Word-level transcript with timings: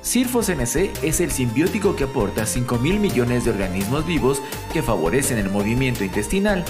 Sirfos 0.00 0.48
NC 0.48 0.92
es 1.02 1.20
el 1.20 1.30
simbiótico 1.30 1.96
que 1.96 2.04
aporta 2.04 2.46
5 2.46 2.78
mil 2.78 3.00
millones 3.00 3.44
de 3.44 3.50
organismos 3.50 4.06
vivos 4.06 4.40
que 4.72 4.82
favorecen 4.82 5.36
el 5.36 5.50
movimiento 5.50 6.04
intestinal. 6.04 6.64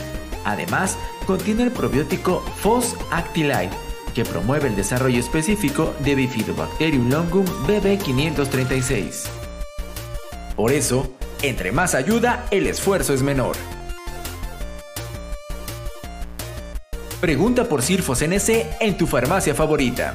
Además, 0.44 0.96
contiene 1.26 1.64
el 1.64 1.70
probiótico 1.70 2.40
Fos 2.56 2.96
Actilide, 3.10 3.70
que 4.14 4.24
promueve 4.24 4.68
el 4.68 4.74
desarrollo 4.74 5.20
específico 5.20 5.94
de 6.00 6.14
Bifidobacterium 6.14 7.10
longum 7.10 7.44
BB536. 7.66 9.26
Por 10.56 10.72
eso, 10.72 11.12
entre 11.42 11.72
más 11.72 11.94
ayuda, 11.94 12.46
el 12.50 12.66
esfuerzo 12.66 13.12
es 13.12 13.22
menor. 13.22 13.56
Pregunta 17.20 17.68
por 17.68 17.82
Sirfos 17.82 18.22
NC 18.22 18.78
en 18.80 18.96
tu 18.96 19.06
farmacia 19.06 19.54
favorita. 19.54 20.14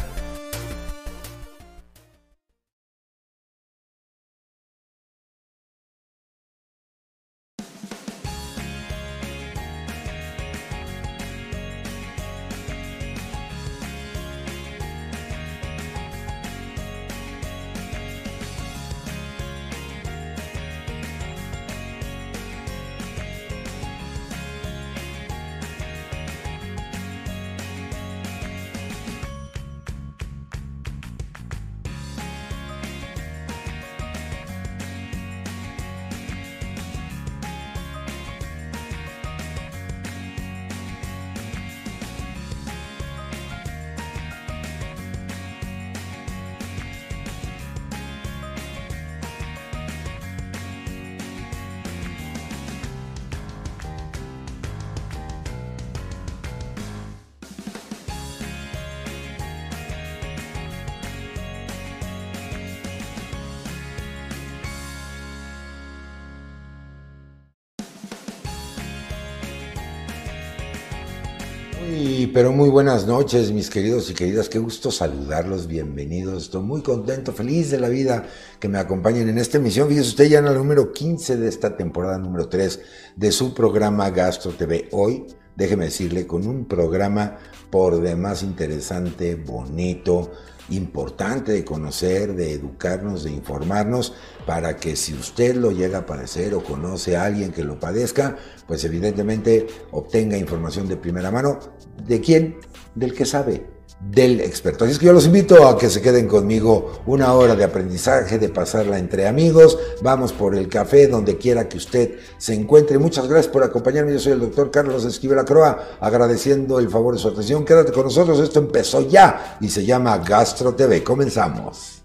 Buenas 72.71 73.05
noches, 73.05 73.51
mis 73.51 73.69
queridos 73.69 74.09
y 74.09 74.13
queridas. 74.13 74.47
Qué 74.47 74.57
gusto 74.57 74.91
saludarlos, 74.91 75.67
bienvenidos. 75.67 76.43
Estoy 76.43 76.61
muy 76.63 76.81
contento, 76.81 77.33
feliz 77.33 77.69
de 77.69 77.77
la 77.81 77.89
vida 77.89 78.25
que 78.61 78.69
me 78.69 78.77
acompañen 78.77 79.27
en 79.27 79.37
esta 79.37 79.57
emisión. 79.57 79.89
Fíjese 79.89 80.07
usted 80.07 80.29
ya 80.29 80.39
en 80.39 80.47
el 80.47 80.53
número 80.53 80.93
15 80.93 81.35
de 81.35 81.49
esta 81.49 81.75
temporada 81.75 82.17
número 82.17 82.47
3 82.47 82.79
de 83.17 83.31
su 83.33 83.53
programa 83.53 84.09
Gastro 84.09 84.51
TV. 84.51 84.87
Hoy, 84.93 85.27
déjeme 85.53 85.85
decirle, 85.85 86.25
con 86.25 86.47
un 86.47 86.63
programa 86.65 87.39
por 87.71 88.01
demás 88.01 88.43
interesante, 88.43 89.35
bonito, 89.35 90.31
importante 90.69 91.51
de 91.51 91.65
conocer, 91.65 92.35
de 92.35 92.53
educarnos, 92.53 93.23
de 93.23 93.31
informarnos, 93.31 94.13
para 94.45 94.75
que 94.77 94.95
si 94.95 95.13
usted 95.13 95.55
lo 95.55 95.71
llega 95.71 95.99
a 95.99 96.05
padecer 96.05 96.53
o 96.53 96.63
conoce 96.63 97.15
a 97.15 97.25
alguien 97.25 97.51
que 97.51 97.63
lo 97.63 97.79
padezca, 97.79 98.37
pues 98.67 98.83
evidentemente 98.83 99.67
obtenga 99.91 100.37
información 100.37 100.87
de 100.87 100.97
primera 100.97 101.31
mano. 101.31 101.59
¿De 102.05 102.21
quién? 102.21 102.57
Del 102.95 103.13
que 103.13 103.25
sabe, 103.25 103.65
del 104.09 104.41
experto. 104.41 104.83
Así 104.83 104.93
es 104.93 104.99
que 104.99 105.05
yo 105.05 105.13
los 105.13 105.25
invito 105.25 105.67
a 105.67 105.77
que 105.77 105.89
se 105.89 106.01
queden 106.01 106.27
conmigo 106.27 107.01
una 107.05 107.33
hora 107.33 107.55
de 107.55 107.63
aprendizaje, 107.63 108.39
de 108.39 108.49
pasarla 108.49 108.97
entre 108.97 109.27
amigos. 109.27 109.77
Vamos 110.01 110.33
por 110.33 110.55
el 110.55 110.67
café, 110.67 111.07
donde 111.07 111.37
quiera 111.37 111.69
que 111.69 111.77
usted 111.77 112.15
se 112.37 112.53
encuentre. 112.53 112.97
Muchas 112.97 113.27
gracias 113.27 113.51
por 113.51 113.63
acompañarme. 113.63 114.13
Yo 114.13 114.19
soy 114.19 114.33
el 114.33 114.39
doctor 114.39 114.71
Carlos 114.71 115.05
Esquivel 115.05 115.43
Croa, 115.45 115.97
agradeciendo 115.99 116.79
el 116.79 116.89
favor 116.89 117.13
de 117.13 117.19
su 117.19 117.27
atención. 117.27 117.63
Quédate 117.63 117.91
con 117.91 118.03
nosotros, 118.03 118.39
esto 118.39 118.59
empezó 118.59 119.07
ya 119.07 119.57
y 119.61 119.69
se 119.69 119.85
llama 119.85 120.17
Gastro 120.17 120.73
TV. 120.73 121.03
Comenzamos. 121.03 122.01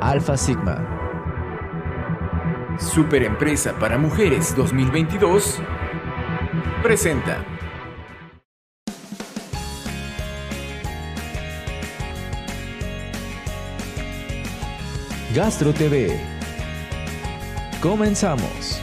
Alfa 0.00 0.36
Sigma. 0.36 0.88
Superempresa 2.80 3.78
para 3.78 3.98
Mujeres 3.98 4.56
2022 4.56 5.58
presenta 6.82 7.51
Gastro 15.34 15.72
TV. 15.72 16.20
Comenzamos. 17.80 18.82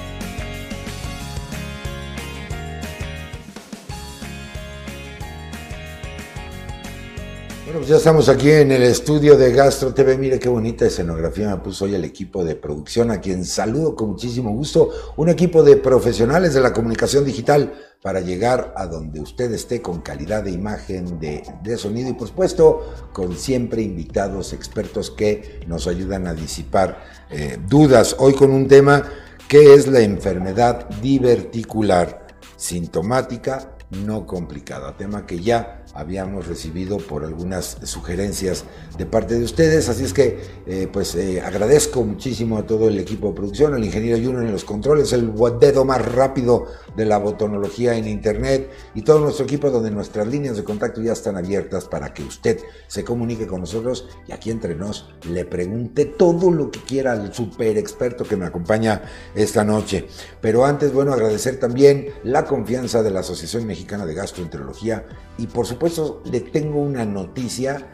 Bueno, 7.66 7.82
pues 7.82 7.90
ya 7.90 7.98
estamos 7.98 8.30
aquí 8.30 8.50
en 8.50 8.72
el 8.72 8.82
estudio 8.82 9.38
de 9.38 9.52
Gastro 9.54 9.94
TV. 9.94 10.18
Mire 10.18 10.40
qué 10.40 10.50
bonita 10.50 10.88
escenografía 10.88 11.50
me 11.50 11.58
puso 11.58 11.86
hoy 11.86 11.94
el 11.94 12.04
equipo 12.04 12.44
de 12.44 12.56
producción, 12.56 13.12
a 13.12 13.22
quien 13.22 13.46
saludo 13.46 13.96
con 13.96 14.10
muchísimo 14.10 14.52
gusto. 14.52 14.90
Un 15.18 15.30
equipo 15.30 15.62
de 15.62 15.78
profesionales 15.78 16.56
de 16.56 16.62
la 16.62 16.74
comunicación 16.74 17.26
digital 17.26 17.72
para 18.02 18.22
llegar 18.22 18.74
a 18.78 18.86
donde 18.86 19.20
usted 19.20 19.52
esté 19.54 19.82
con 19.82 20.02
calidad 20.02 20.44
de 20.44 20.52
imagen, 20.52 21.20
de, 21.20 21.78
sonido 21.78 22.10
y 22.10 22.14
por 22.14 22.30
supuesto 22.30 23.10
con 23.12 23.36
siempre 23.36 23.82
invitados 23.82 24.54
expertos 24.54 25.12
que 25.12 25.62
nos 25.68 25.88
ayudan 25.88 26.28
a 26.28 26.34
disipar 26.34 27.04
eh, 27.30 27.58
dudas. 27.68 28.16
Hoy 28.20 28.34
con 28.34 28.52
un 28.52 28.68
tema 28.68 29.04
que 29.48 29.74
es 29.74 29.88
la 29.88 30.00
enfermedad 30.00 30.88
diverticular 31.02 32.28
sintomática 32.56 33.76
no 33.90 34.26
complicada, 34.26 34.96
tema 34.96 35.26
que 35.26 35.40
ya 35.40 35.79
habíamos 36.00 36.48
recibido 36.48 36.98
por 36.98 37.26
algunas 37.26 37.78
sugerencias 37.84 38.64
de 38.98 39.06
parte 39.06 39.36
de 39.36 39.44
ustedes, 39.44 39.90
así 39.90 40.06
es 40.06 40.14
que 40.14 40.40
eh, 40.66 40.88
pues 40.92 41.14
eh, 41.16 41.42
agradezco 41.42 42.04
muchísimo 42.04 42.58
a 42.58 42.66
todo 42.66 42.88
el 42.88 42.98
equipo 42.98 43.30
de 43.30 43.34
producción, 43.34 43.74
al 43.74 43.84
ingeniero 43.84 44.18
Juno 44.18 44.42
en 44.42 44.52
los 44.52 44.64
controles, 44.64 45.12
el 45.14 45.34
dedo 45.60 45.84
más 45.84 46.04
rápido 46.14 46.68
de 46.96 47.06
la 47.06 47.18
botonología 47.18 47.96
en 47.96 48.08
internet 48.08 48.70
y 48.96 49.02
todo 49.02 49.20
nuestro 49.20 49.46
equipo 49.46 49.70
donde 49.70 49.92
nuestras 49.92 50.28
líneas 50.28 50.58
de 50.58 50.64
contacto 50.64 51.02
ya 51.02 51.14
están 51.14 51.36
abiertas 51.36 51.86
para 51.86 52.14
que 52.14 52.24
usted 52.24 52.60
se 52.88 53.04
comunique 53.04 53.46
con 53.46 53.62
nosotros 53.62 54.08
y 54.28 54.32
aquí 54.32 54.52
entre 54.52 54.76
nos 54.76 55.10
le 55.30 55.46
pregunte 55.46 56.06
todo 56.06 56.52
lo 56.52 56.72
que 56.72 56.80
quiera 56.82 57.12
al 57.12 57.34
super 57.34 57.78
experto 57.78 58.24
que 58.24 58.38
me 58.38 58.46
acompaña 58.46 59.02
esta 59.36 59.64
noche. 59.64 60.08
Pero 60.42 60.66
antes, 60.66 60.94
bueno, 60.94 61.14
agradecer 61.14 61.60
también 61.60 62.08
la 62.24 62.46
confianza 62.46 63.04
de 63.04 63.12
la 63.12 63.20
Asociación 63.20 63.66
Mexicana 63.66 64.06
de 64.06 64.14
Gastroenterología 64.14 65.06
y 65.38 65.48
por 65.48 65.66
supuesto 65.66 65.89
le 66.26 66.42
tengo 66.42 66.82
una 66.82 67.06
noticia 67.06 67.86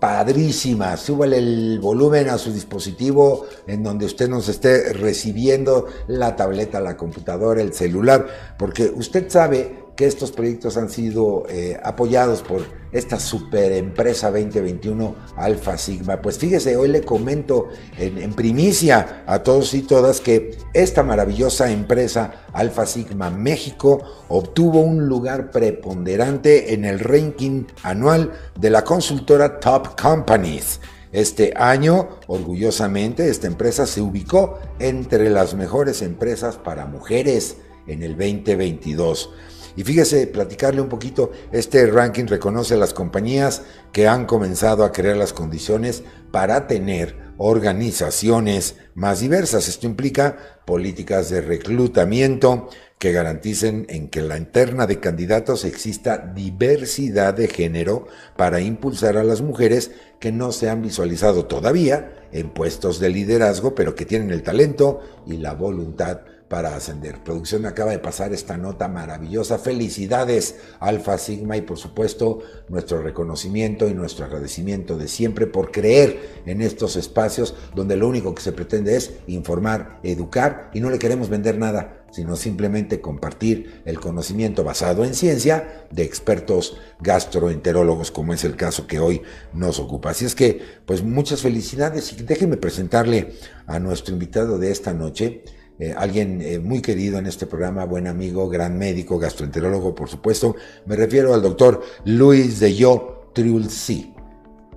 padrísima. 0.00 0.96
Súbale 0.96 1.38
el 1.38 1.78
volumen 1.80 2.28
a 2.28 2.38
su 2.38 2.52
dispositivo 2.52 3.46
en 3.66 3.82
donde 3.82 4.06
usted 4.06 4.28
nos 4.28 4.48
esté 4.48 4.92
recibiendo 4.92 5.86
la 6.08 6.36
tableta, 6.36 6.80
la 6.80 6.96
computadora, 6.96 7.62
el 7.62 7.72
celular, 7.72 8.54
porque 8.58 8.92
usted 8.94 9.30
sabe 9.30 9.83
que 9.96 10.06
estos 10.06 10.32
proyectos 10.32 10.76
han 10.76 10.90
sido 10.90 11.44
eh, 11.48 11.78
apoyados 11.82 12.42
por 12.42 12.62
esta 12.92 13.18
super 13.18 13.72
empresa 13.72 14.30
2021 14.30 15.14
Alfa 15.36 15.76
Sigma. 15.76 16.22
Pues 16.22 16.38
fíjese, 16.38 16.76
hoy 16.76 16.88
le 16.88 17.02
comento 17.02 17.68
en, 17.98 18.32
primicia 18.34 19.24
a 19.26 19.42
todos 19.42 19.74
y 19.74 19.82
todas 19.82 20.20
que 20.20 20.56
esta 20.72 21.02
maravillosa 21.02 21.70
empresa 21.70 22.44
Alfa 22.52 22.86
Sigma 22.86 23.30
México 23.30 24.00
obtuvo 24.28 24.80
un 24.80 25.06
lugar 25.08 25.50
preponderante 25.50 26.72
en 26.74 26.84
el 26.84 27.00
ranking 27.00 27.64
anual 27.82 28.32
de 28.58 28.70
la 28.70 28.84
consultora 28.84 29.58
Top 29.60 30.00
Companies. 30.00 30.80
Este 31.12 31.52
año, 31.56 32.08
orgullosamente, 32.26 33.28
esta 33.28 33.46
empresa 33.46 33.86
se 33.86 34.00
ubicó 34.00 34.58
entre 34.80 35.30
las 35.30 35.54
mejores 35.54 36.02
empresas 36.02 36.56
para 36.56 36.86
mujeres 36.86 37.58
en 37.86 38.02
el 38.02 38.16
2022. 38.16 39.30
Y 39.76 39.82
fíjese, 39.82 40.26
platicarle 40.26 40.80
un 40.80 40.88
poquito, 40.88 41.32
este 41.52 41.86
ranking 41.86 42.26
reconoce 42.26 42.74
a 42.74 42.78
las 42.78 42.94
compañías 42.94 43.62
que 43.92 44.06
han 44.06 44.24
comenzado 44.24 44.84
a 44.84 44.92
crear 44.92 45.16
las 45.16 45.32
condiciones 45.32 46.04
para 46.30 46.66
tener 46.66 47.16
organizaciones 47.38 48.76
más 48.94 49.20
diversas. 49.20 49.68
Esto 49.68 49.86
implica 49.86 50.36
políticas 50.64 51.30
de 51.30 51.40
reclutamiento 51.40 52.68
que 52.98 53.12
garanticen 53.12 53.86
en 53.88 54.08
que 54.08 54.22
la 54.22 54.38
interna 54.38 54.86
de 54.86 55.00
candidatos 55.00 55.64
exista 55.64 56.18
diversidad 56.18 57.34
de 57.34 57.48
género 57.48 58.06
para 58.36 58.60
impulsar 58.60 59.16
a 59.16 59.24
las 59.24 59.42
mujeres 59.42 59.90
que 60.20 60.32
no 60.32 60.52
se 60.52 60.70
han 60.70 60.80
visualizado 60.80 61.46
todavía 61.46 62.28
en 62.32 62.50
puestos 62.50 63.00
de 63.00 63.10
liderazgo, 63.10 63.74
pero 63.74 63.94
que 63.94 64.06
tienen 64.06 64.30
el 64.30 64.42
talento 64.42 65.00
y 65.26 65.36
la 65.36 65.52
voluntad 65.52 66.20
para 66.54 66.76
ascender. 66.76 67.18
Producción 67.24 67.66
acaba 67.66 67.90
de 67.90 67.98
pasar 67.98 68.32
esta 68.32 68.56
nota 68.56 68.86
maravillosa. 68.86 69.58
Felicidades, 69.58 70.54
Alfa 70.78 71.18
Sigma, 71.18 71.56
y 71.56 71.62
por 71.62 71.78
supuesto 71.78 72.42
nuestro 72.68 73.02
reconocimiento 73.02 73.88
y 73.88 73.92
nuestro 73.92 74.26
agradecimiento 74.26 74.96
de 74.96 75.08
siempre 75.08 75.48
por 75.48 75.72
creer 75.72 76.42
en 76.46 76.62
estos 76.62 76.94
espacios 76.94 77.56
donde 77.74 77.96
lo 77.96 78.06
único 78.06 78.36
que 78.36 78.42
se 78.42 78.52
pretende 78.52 78.94
es 78.94 79.14
informar, 79.26 79.98
educar 80.04 80.70
y 80.72 80.78
no 80.78 80.90
le 80.90 81.00
queremos 81.00 81.28
vender 81.28 81.58
nada, 81.58 82.04
sino 82.12 82.36
simplemente 82.36 83.00
compartir 83.00 83.82
el 83.84 83.98
conocimiento 83.98 84.62
basado 84.62 85.04
en 85.04 85.14
ciencia 85.14 85.86
de 85.90 86.04
expertos 86.04 86.76
gastroenterólogos, 87.00 88.12
como 88.12 88.32
es 88.32 88.44
el 88.44 88.54
caso 88.54 88.86
que 88.86 89.00
hoy 89.00 89.22
nos 89.52 89.80
ocupa. 89.80 90.10
Así 90.10 90.24
es 90.24 90.36
que, 90.36 90.62
pues 90.86 91.02
muchas 91.02 91.42
felicidades 91.42 92.12
y 92.12 92.22
déjenme 92.22 92.58
presentarle 92.58 93.32
a 93.66 93.80
nuestro 93.80 94.14
invitado 94.14 94.60
de 94.60 94.70
esta 94.70 94.92
noche. 94.92 95.42
Eh, 95.78 95.92
alguien 95.96 96.40
eh, 96.40 96.60
muy 96.60 96.80
querido 96.80 97.18
en 97.18 97.26
este 97.26 97.46
programa, 97.46 97.84
buen 97.84 98.06
amigo, 98.06 98.48
gran 98.48 98.78
médico, 98.78 99.18
gastroenterólogo, 99.18 99.94
por 99.94 100.08
supuesto. 100.08 100.54
Me 100.86 100.94
refiero 100.94 101.34
al 101.34 101.42
doctor 101.42 101.82
Luis 102.04 102.60
de 102.60 102.74
Yo 102.74 103.30
Triulci. 103.34 104.14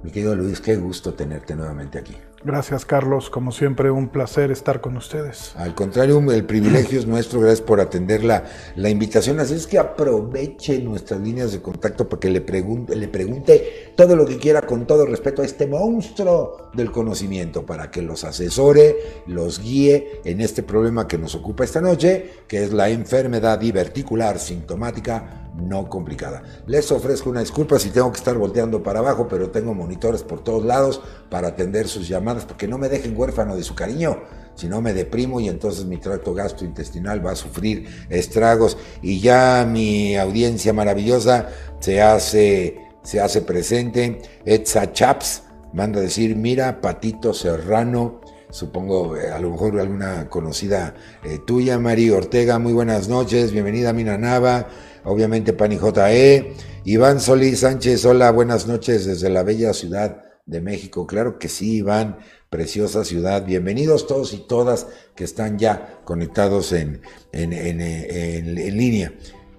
Mi 0.04 0.12
querido 0.12 0.36
Luis, 0.36 0.60
qué 0.60 0.76
gusto 0.76 1.14
tenerte 1.14 1.56
nuevamente 1.56 2.00
aquí. 2.00 2.16
Gracias, 2.48 2.86
Carlos. 2.86 3.30
Como 3.30 3.52
siempre, 3.52 3.92
un 3.92 4.08
placer 4.08 4.52
estar 4.52 4.80
con 4.80 4.96
ustedes. 4.96 5.52
Al 5.58 5.76
contrario, 5.76 6.18
el 6.32 6.46
privilegio 6.46 6.98
es 6.98 7.06
nuestro. 7.06 7.42
Gracias 7.42 7.60
por 7.60 7.82
atender 7.82 8.24
la, 8.24 8.46
la 8.78 8.90
invitación. 8.90 9.42
Así 9.42 9.54
es 9.54 9.68
que 9.68 9.78
aproveche 9.78 10.80
nuestras 10.80 11.20
líneas 11.20 11.52
de 11.52 11.62
contacto 11.62 12.08
para 12.08 12.22
que 12.22 12.30
le 12.30 12.40
pregunte, 12.40 12.96
le 12.96 13.10
pregunte 13.10 13.92
todo 13.98 14.16
lo 14.16 14.26
que 14.26 14.38
quiera 14.38 14.62
con 14.62 14.88
todo 14.88 15.06
respeto 15.06 15.42
a 15.42 15.46
este 15.46 15.68
monstruo 15.68 16.70
del 16.74 16.90
conocimiento, 16.90 17.66
para 17.66 17.92
que 17.92 18.02
los 18.02 18.24
asesore, 18.24 18.96
los 19.26 19.60
guíe 19.62 20.22
en 20.24 20.40
este 20.40 20.64
problema 20.64 21.06
que 21.06 21.18
nos 21.18 21.36
ocupa 21.36 21.66
esta 21.66 21.82
noche, 21.82 22.30
que 22.48 22.64
es 22.64 22.72
la 22.72 22.88
enfermedad 22.88 23.60
diverticular 23.60 24.40
sintomática 24.40 25.47
no 25.57 25.89
complicada. 25.89 26.44
Les 26.68 26.92
ofrezco 26.92 27.30
una 27.30 27.39
disculpa 27.39 27.80
si 27.80 27.89
tengo 27.89 28.12
que 28.12 28.18
estar 28.18 28.38
volteando 28.38 28.83
para 28.83 29.00
abajo, 29.00 29.27
pero 29.27 29.50
tengo 29.50 29.74
monitores 29.74 30.24
por 30.24 30.44
todos 30.44 30.63
lados 30.63 31.01
para 31.30 31.50
atender 31.50 31.88
sus 31.88 32.07
llamadas, 32.07 32.45
porque 32.45 32.68
no 32.68 32.77
me 32.77 32.89
dejen 32.89 33.18
huérfano 33.18 33.56
de 33.56 33.63
su 33.63 33.75
cariño, 33.75 34.19
si 34.56 34.68
no 34.68 34.81
me 34.81 34.94
deprimo 34.94 35.39
y 35.39 35.50
entonces 35.50 35.86
mi 35.86 35.98
tracto 35.98 36.33
gastrointestinal 36.33 37.25
va 37.25 37.31
a 37.31 37.36
sufrir 37.36 37.88
estragos. 38.09 38.77
Y 39.01 39.19
ya 39.19 39.68
mi 39.69 40.15
audiencia 40.18 40.74
maravillosa 40.74 41.50
se 41.80 42.01
hace, 42.01 42.89
se 43.04 43.19
hace 43.19 43.42
presente. 43.42 44.21
Etza 44.45 44.92
Chaps 44.92 45.44
manda 45.74 46.00
a 46.00 46.04
decir, 46.04 46.36
mira, 46.36 46.81
Patito 46.81 47.33
Serrano, 47.33 48.21
supongo 48.50 49.18
eh, 49.18 49.30
a 49.31 49.39
lo 49.39 49.51
mejor 49.51 49.80
alguna 49.80 50.30
conocida 50.30 50.95
eh, 51.24 51.39
tuya, 51.45 51.77
Mari 51.77 52.09
Ortega, 52.09 52.57
muy 52.59 52.74
buenas 52.74 53.09
noches, 53.09 53.51
bienvenida 53.51 53.94
Mina 53.94 54.18
Nava 54.18 54.68
obviamente 55.07 55.54
Pani 55.54 55.77
JE. 55.77 56.54
Iván 56.86 57.19
Solís 57.19 57.62
Sánchez, 57.62 58.06
hola, 58.06 58.31
buenas 58.31 58.68
noches 58.68 59.06
desde 59.06 59.30
la 59.30 59.44
bella 59.44 59.74
ciudad 59.74 60.24
de 60.45 60.62
México. 60.62 61.07
Claro 61.07 61.39
que 61.39 61.50
sí, 61.50 61.77
Iván, 61.77 62.18
preciosa 62.50 63.04
ciudad. 63.04 63.45
Bienvenidos 63.45 64.07
todos 64.07 64.33
y 64.33 64.48
todas 64.48 64.88
que 65.15 65.24
están 65.24 65.57
ya 65.57 66.00
conectados 66.06 66.71
en, 66.71 67.01
en, 67.31 67.51
en, 67.54 68.77
línea. 68.77 69.13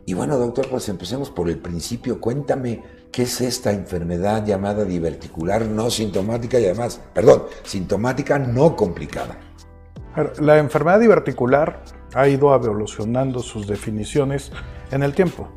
Y 0.06 0.14
bueno, 0.14 0.38
doctor, 0.38 0.68
pues 0.70 0.88
empecemos 0.88 1.30
por 1.30 1.50
el 1.50 1.58
principio. 1.58 2.18
Cuéntame, 2.20 2.82
¿qué 3.12 3.22
es 3.22 3.40
esta 3.42 3.72
enfermedad 3.72 4.46
llamada 4.46 4.84
diverticular 4.84 5.66
no 5.66 5.90
sintomática 5.90 6.58
y 6.58 6.64
además, 6.64 7.00
perdón, 7.12 7.44
sintomática 7.64 8.38
no 8.38 8.74
complicada? 8.74 9.38
La 10.40 10.58
enfermedad 10.58 11.00
diverticular 11.00 11.82
ha 12.14 12.28
ido 12.28 12.54
evolucionando 12.54 13.40
sus 13.40 13.66
definiciones 13.66 14.52
en 14.90 15.02
el 15.02 15.14
tiempo. 15.14 15.48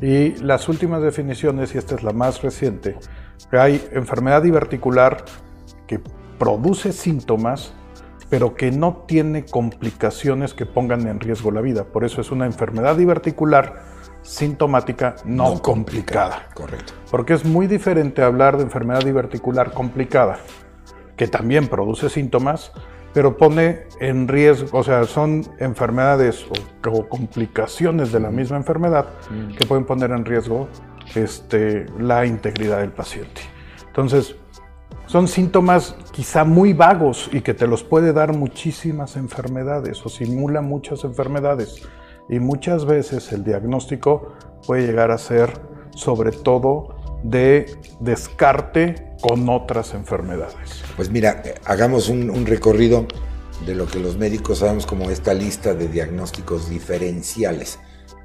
Y 0.00 0.34
las 0.36 0.68
últimas 0.68 1.02
definiciones, 1.02 1.74
y 1.74 1.78
esta 1.78 1.94
es 1.94 2.02
la 2.02 2.12
más 2.12 2.42
reciente, 2.42 2.96
que 3.50 3.58
hay 3.58 3.88
enfermedad 3.92 4.42
diverticular 4.42 5.24
que 5.86 6.00
produce 6.38 6.92
síntomas, 6.92 7.72
pero 8.28 8.54
que 8.54 8.72
no 8.72 9.04
tiene 9.06 9.44
complicaciones 9.44 10.54
que 10.54 10.66
pongan 10.66 11.06
en 11.06 11.20
riesgo 11.20 11.50
la 11.50 11.60
vida. 11.60 11.84
Por 11.84 12.04
eso 12.04 12.20
es 12.20 12.30
una 12.30 12.46
enfermedad 12.46 12.96
diverticular 12.96 13.84
sintomática 14.22 15.16
no, 15.24 15.60
complicada. 15.60 16.48
Correcto. 16.54 16.94
Porque 17.10 17.34
es 17.34 17.44
muy 17.44 17.66
diferente 17.66 18.22
hablar 18.22 18.56
de 18.56 18.64
enfermedad 18.64 19.04
diverticular 19.04 19.72
complicada, 19.72 20.38
que 21.16 21.28
también 21.28 21.68
produce 21.68 22.08
síntomas, 22.08 22.72
pero 23.12 23.36
pone 23.36 23.84
en 24.00 24.28
riesgo, 24.28 24.78
o 24.78 24.82
sea, 24.82 25.04
son 25.04 25.44
enfermedades 25.58 26.46
o, 26.84 27.08
complicaciones 27.08 28.12
de 28.12 28.20
la 28.20 28.30
misma 28.30 28.56
enfermedad 28.56 29.06
mm. 29.30 29.56
que 29.56 29.66
pueden 29.66 29.84
poner 29.84 30.10
en 30.10 30.24
riesgo 30.24 30.68
este, 31.14 31.86
la 31.98 32.26
integridad 32.26 32.80
del 32.80 32.92
paciente. 32.92 33.42
Entonces, 33.86 34.36
son 35.06 35.28
síntomas 35.28 35.94
quizá 36.12 36.44
muy 36.44 36.72
vagos 36.72 37.28
y 37.32 37.42
que 37.42 37.52
te 37.52 37.66
los 37.66 37.82
puede 37.84 38.12
dar 38.12 38.34
muchísimas 38.34 39.16
enfermedades 39.16 40.04
o 40.06 40.08
simula 40.08 40.62
muchas 40.62 41.04
enfermedades. 41.04 41.82
Y 42.30 42.38
muchas 42.38 42.86
veces 42.86 43.30
el 43.32 43.44
diagnóstico 43.44 44.32
puede 44.66 44.86
llegar 44.86 45.10
a 45.10 45.18
ser 45.18 45.50
sobre 45.94 46.32
todo 46.32 46.96
de 47.22 47.66
descarte 48.00 49.11
con 49.22 49.48
otras 49.48 49.94
enfermedades. 49.94 50.82
Pues 50.96 51.08
mira, 51.08 51.42
hagamos 51.64 52.08
un, 52.10 52.44
recorrido 52.44 53.06
de 53.64 53.74
lo 53.74 53.86
que 53.86 54.00
los 54.00 54.18
médicos 54.18 54.58
sabemos 54.58 54.84
como 54.84 55.08
esta 55.10 55.32
lista 55.32 55.72
de 55.74 55.88
diagnósticos 55.88 56.68
diferenciales. 56.68 57.78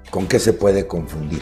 ¿Con 0.09 0.27
qué 0.27 0.39
se 0.39 0.53
puede 0.53 0.88
confundir? 0.88 1.41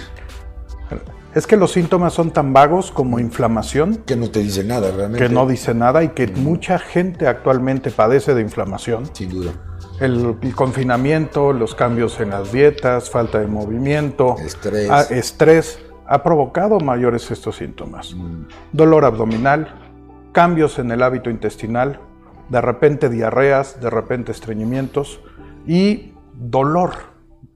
Es 1.33 1.47
que 1.47 1.55
los 1.57 1.71
síntomas 1.71 2.13
son 2.13 2.31
tan 2.31 2.53
vagos 2.53 2.91
como 2.91 3.19
inflamación. 3.19 4.03
Que 4.05 4.15
no 4.15 4.29
te 4.29 4.39
dice 4.39 4.63
nada 4.63 4.91
realmente. 4.91 5.25
Que 5.25 5.33
no 5.33 5.47
dice 5.47 5.73
nada 5.73 6.03
y 6.03 6.09
que 6.09 6.27
mucha 6.27 6.77
gente 6.77 7.27
actualmente 7.27 7.91
padece 7.91 8.33
de 8.33 8.41
inflamación. 8.41 9.09
Sin 9.13 9.29
duda. 9.29 9.53
El, 10.01 10.35
confinamiento, 10.53 11.53
los 11.53 11.75
cambios 11.75 12.19
en 12.19 12.31
las 12.31 12.51
dietas, 12.51 13.09
falta 13.09 13.39
de 13.39 13.47
movimiento, 13.47 14.35
estrés, 14.43 14.89
ah, 14.89 15.05
estrés 15.09 15.79
ha 16.07 16.23
provocado 16.23 16.79
mayores 16.79 17.29
estos 17.31 17.57
síntomas. 17.57 18.13
Mm. 18.13 18.45
Dolor 18.71 19.05
abdominal, 19.05 19.67
cambios 20.31 20.79
en 20.79 20.91
el 20.91 21.01
hábito 21.01 21.29
intestinal, 21.29 21.99
de 22.49 22.61
repente 22.61 23.09
diarreas, 23.09 23.81
de 23.81 23.89
repente 23.89 24.31
estreñimientos 24.31 25.19
y 25.65 26.13
dolor. 26.33 26.91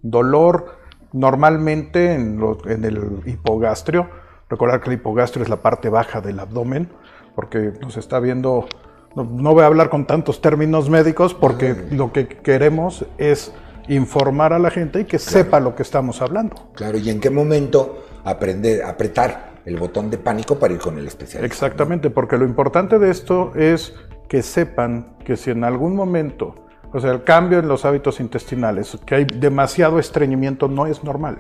Dolor 0.02 0.80
normalmente 1.14 2.14
en, 2.14 2.40
el 2.66 3.22
hipogastrio. 3.26 4.10
Recordar 4.50 4.82
que 4.82 4.90
el 4.90 4.96
hipogastrio 4.96 5.44
es 5.44 5.50
la 5.50 5.58
parte 5.58 5.90
baja 5.90 6.22
del 6.22 6.40
abdomen, 6.40 6.90
porque 7.36 7.74
nos 7.82 7.98
está 7.98 8.20
viendo, 8.20 8.68
no, 9.16 9.54
voy 9.54 9.64
a 9.64 9.68
hablar 9.68 9.90
con 9.90 10.06
tantos 10.06 10.42
términos 10.42 10.90
médicos, 10.90 11.34
porque 11.34 11.76
lo 11.92 12.12
que 12.12 12.28
queremos 12.28 13.06
es 13.18 13.54
informar 13.88 14.54
a 14.54 14.60
la 14.60 14.72
gente 14.72 15.02
y 15.02 15.06
que 15.06 15.20
sepa 15.20 15.60
lo 15.60 15.76
que 15.76 15.84
estamos 15.84 16.22
hablando. 16.22 16.56
Claro, 16.74 16.98
¿y 16.98 17.10
en 17.10 17.20
qué 17.20 17.30
momento 17.30 18.06
aprender, 18.24 18.84
apretar 18.84 19.50
el 19.66 19.78
botón 19.78 20.10
de 20.10 20.18
pánico 20.18 20.58
para 20.58 20.74
ir 20.74 20.80
con 20.80 20.98
el 20.98 21.08
especialista. 21.08 21.46
Exactamente, 21.46 22.10
porque 22.10 22.38
lo 22.38 22.46
importante 22.46 23.00
de 23.00 23.12
esto 23.12 23.54
es 23.56 23.94
que 24.28 24.42
sepan 24.42 25.18
que 25.24 25.36
si 25.38 25.52
en 25.52 25.64
algún 25.64 25.96
momento, 25.96 26.56
o 26.92 27.00
sea, 27.00 27.12
el 27.12 27.24
cambio 27.24 27.60
en 27.60 27.68
los 27.68 27.86
hábitos 27.86 28.20
intestinales, 28.20 28.98
que 29.06 29.16
hay 29.16 29.26
demasiado 29.26 30.00
estreñimiento 30.00 30.68
no 30.68 30.88
es 30.88 31.04
normal. 31.04 31.38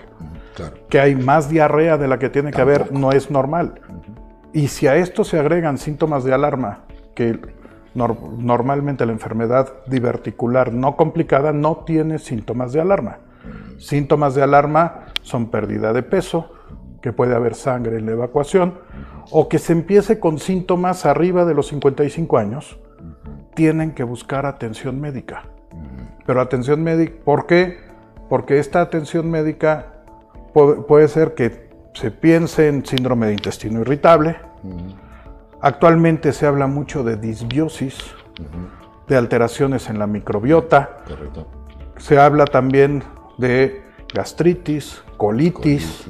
Que 0.89 0.99
hay 0.99 1.15
más 1.15 1.49
diarrea 1.49 1.97
de 1.97 2.07
la 2.07 2.19
que 2.19 2.29
tiene 2.29 2.51
que 2.51 2.61
haber 2.61 2.91
no 2.91 3.11
es 3.11 3.31
normal. 3.31 3.79
Y 4.51 4.67
si 4.67 4.87
a 4.87 4.95
esto 4.95 5.23
se 5.23 5.39
agregan 5.39 5.77
síntomas 5.77 6.23
de 6.23 6.33
alarma, 6.33 6.85
que 7.15 7.39
normalmente 7.93 9.05
la 9.05 9.11
enfermedad 9.11 9.73
diverticular 9.87 10.73
no 10.73 10.95
complicada 10.95 11.53
no 11.53 11.77
tiene 11.85 12.19
síntomas 12.19 12.73
de 12.73 12.81
alarma. 12.81 13.19
Síntomas 13.77 14.35
de 14.35 14.43
alarma 14.43 15.05
son 15.21 15.49
pérdida 15.49 15.93
de 15.93 16.03
peso, 16.03 16.51
que 17.01 17.13
puede 17.13 17.35
haber 17.35 17.55
sangre 17.55 17.97
en 17.97 18.05
la 18.05 18.13
evacuación, 18.13 18.79
o 19.31 19.47
que 19.47 19.59
se 19.59 19.73
empiece 19.73 20.19
con 20.19 20.39
síntomas 20.39 21.05
arriba 21.05 21.45
de 21.45 21.53
los 21.53 21.67
55 21.67 22.37
años, 22.37 22.79
tienen 23.53 23.93
que 23.93 24.03
buscar 24.03 24.45
atención 24.45 24.99
médica. 24.99 25.43
Pero 26.25 26.41
atención 26.41 26.83
médica, 26.83 27.13
¿por 27.23 27.45
qué? 27.45 27.79
Porque 28.29 28.59
esta 28.59 28.81
atención 28.81 29.29
médica 29.29 30.03
puede, 30.53 31.07
ser 31.07 31.33
que 31.33 31.69
se 31.93 32.11
piense 32.11 32.67
en 32.67 32.85
síndrome 32.85 33.27
de 33.27 33.33
intestino 33.33 33.81
irritable. 33.81 34.37
Actualmente 35.61 36.31
se 36.33 36.45
habla 36.45 36.67
mucho 36.67 37.03
de 37.03 37.17
disbiosis, 37.17 37.97
de 39.07 39.17
alteraciones 39.17 39.89
en 39.89 39.99
la 39.99 40.07
microbiota. 40.07 40.99
Se 41.97 42.19
habla 42.19 42.45
también 42.45 43.03
de 43.37 43.81
gastritis, 44.13 45.03
colitis, 45.17 46.07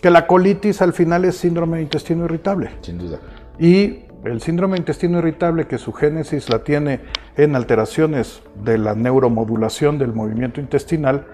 que 0.00 0.10
la 0.10 0.26
colitis 0.26 0.82
al 0.82 0.92
final 0.92 1.24
es 1.24 1.36
síndrome 1.36 1.78
de 1.78 1.84
intestino 1.84 2.24
irritable. 2.24 2.70
Sin 2.82 2.98
duda. 2.98 3.18
Y 3.58 4.04
el 4.24 4.40
síndrome 4.40 4.74
de 4.74 4.80
intestino 4.80 5.18
irritable, 5.18 5.66
que 5.66 5.78
su 5.78 5.92
génesis 5.92 6.48
la 6.48 6.64
tiene 6.64 7.00
en 7.36 7.56
alteraciones 7.56 8.42
de 8.62 8.78
la 8.78 8.94
neuromodulación 8.94 9.98
del 9.98 10.12
movimiento 10.12 10.60
intestinal, 10.60 11.26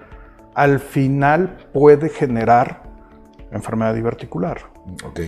al 0.54 0.80
final 0.80 1.56
puede 1.72 2.08
generar 2.08 2.82
enfermedad 3.50 3.94
diverticular. 3.94 4.58
Ok. 5.04 5.20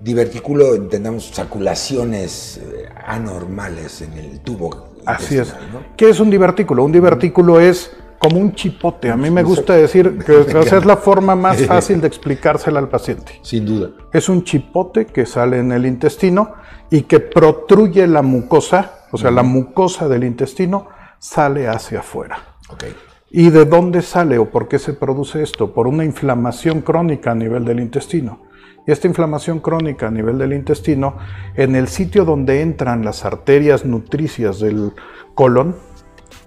Divertículo, 0.00 0.74
entendamos, 0.74 1.26
saculaciones 1.28 2.58
eh, 2.58 2.88
anormales 3.04 4.02
en 4.02 4.12
el 4.12 4.40
tubo. 4.40 4.90
Así 5.04 5.38
es. 5.38 5.54
¿Qué 5.96 6.10
es 6.10 6.20
un 6.20 6.30
divertículo? 6.30 6.84
Un 6.84 6.92
divertículo 6.92 7.60
es 7.60 7.90
como 8.18 8.38
un 8.38 8.54
chipote. 8.54 9.10
A 9.10 9.16
mí 9.16 9.30
me 9.30 9.42
gusta 9.42 9.74
decir 9.74 10.18
que 10.24 10.40
es 10.76 10.84
la 10.84 10.96
forma 10.96 11.34
más 11.34 11.62
fácil 11.66 12.00
de 12.00 12.08
explicársela 12.08 12.78
al 12.78 12.88
paciente. 12.88 13.40
Sin 13.42 13.64
duda. 13.64 13.90
Es 14.12 14.28
un 14.28 14.44
chipote 14.44 15.06
que 15.06 15.26
sale 15.26 15.58
en 15.58 15.72
el 15.72 15.86
intestino 15.86 16.54
y 16.90 17.02
que 17.02 17.20
protruye 17.20 18.06
la 18.06 18.22
mucosa, 18.22 19.06
o 19.12 19.18
sea, 19.18 19.30
la 19.30 19.42
mucosa 19.42 20.08
del 20.08 20.24
intestino 20.24 20.88
sale 21.18 21.68
hacia 21.68 22.00
afuera. 22.00 22.38
Okay. 22.70 22.94
¿Y 23.30 23.50
de 23.50 23.66
dónde 23.66 24.02
sale 24.02 24.38
o 24.38 24.50
por 24.50 24.68
qué 24.68 24.78
se 24.78 24.94
produce 24.94 25.42
esto? 25.42 25.72
Por 25.72 25.86
una 25.86 26.04
inflamación 26.04 26.80
crónica 26.80 27.32
a 27.32 27.34
nivel 27.34 27.64
del 27.64 27.80
intestino. 27.80 28.48
Y 28.86 28.90
esta 28.90 29.06
inflamación 29.06 29.60
crónica 29.60 30.06
a 30.06 30.10
nivel 30.10 30.38
del 30.38 30.54
intestino, 30.54 31.18
en 31.54 31.76
el 31.76 31.88
sitio 31.88 32.24
donde 32.24 32.62
entran 32.62 33.04
las 33.04 33.26
arterias 33.26 33.84
nutricias 33.84 34.60
del 34.60 34.92
colon, 35.34 35.76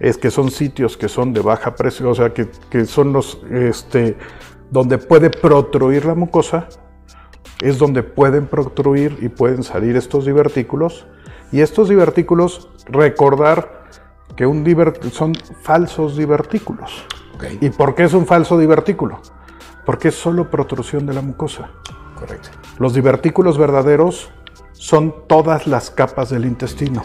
es 0.01 0.17
que 0.17 0.31
son 0.31 0.50
sitios 0.50 0.98
que 0.98 1.08
son 1.08 1.31
de 1.31 1.41
baja 1.41 1.75
presión, 1.75 2.10
o 2.10 2.15
sea, 2.15 2.34
que, 2.34 2.50
que 2.72 2.86
son 2.86 3.13
los, 3.13 3.39
este, 3.51 4.17
donde 4.72 4.98
puede 4.98 5.29
protruir 5.29 6.05
la 6.05 6.15
mucosa, 6.15 6.67
es 7.62 7.77
donde 7.77 8.01
pueden 8.01 8.48
protruir 8.48 9.20
y 9.22 9.29
pueden 9.29 9.62
salir 9.62 9.96
estos 9.96 10.25
divertículos. 10.25 11.05
Y 11.51 11.62
estos 11.62 11.88
divertículos, 11.88 12.70
recordar 12.88 13.84
que 14.36 14.48
un 14.48 14.65
son 15.12 15.36
falsos 15.62 16.17
divertículos. 16.17 17.05
¿Y 17.60 17.70
por 17.70 17.93
qué 17.93 18.05
es 18.05 18.13
un 18.13 18.25
falso 18.25 18.58
divertículo? 18.58 19.20
Porque 19.86 20.08
es 20.08 20.15
solo 20.15 20.50
protrusión 20.50 21.05
de 21.05 21.13
la 21.13 21.22
mucosa. 21.22 21.70
Correcto. 22.17 22.50
Los 22.79 22.96
divertículos 22.96 23.60
verdaderos 23.60 24.31
son 24.72 25.13
todas 25.27 25.67
las 25.67 25.91
capas 25.91 26.31
del 26.31 26.46
intestino. 26.46 27.03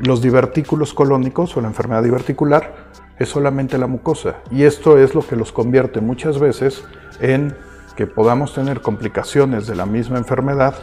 Los 0.00 0.22
divertículos 0.22 0.94
colónicos 0.94 1.56
o 1.56 1.60
la 1.60 1.68
enfermedad 1.68 2.02
diverticular 2.02 2.92
es 3.18 3.28
solamente 3.28 3.78
la 3.78 3.86
mucosa. 3.86 4.36
Y 4.50 4.64
esto 4.64 4.98
es 4.98 5.14
lo 5.14 5.26
que 5.26 5.36
los 5.36 5.52
convierte 5.52 6.00
muchas 6.00 6.38
veces 6.38 6.84
en 7.20 7.54
que 7.96 8.06
podamos 8.06 8.54
tener 8.54 8.80
complicaciones 8.80 9.66
de 9.66 9.76
la 9.76 9.86
misma 9.86 10.18
enfermedad 10.18 10.74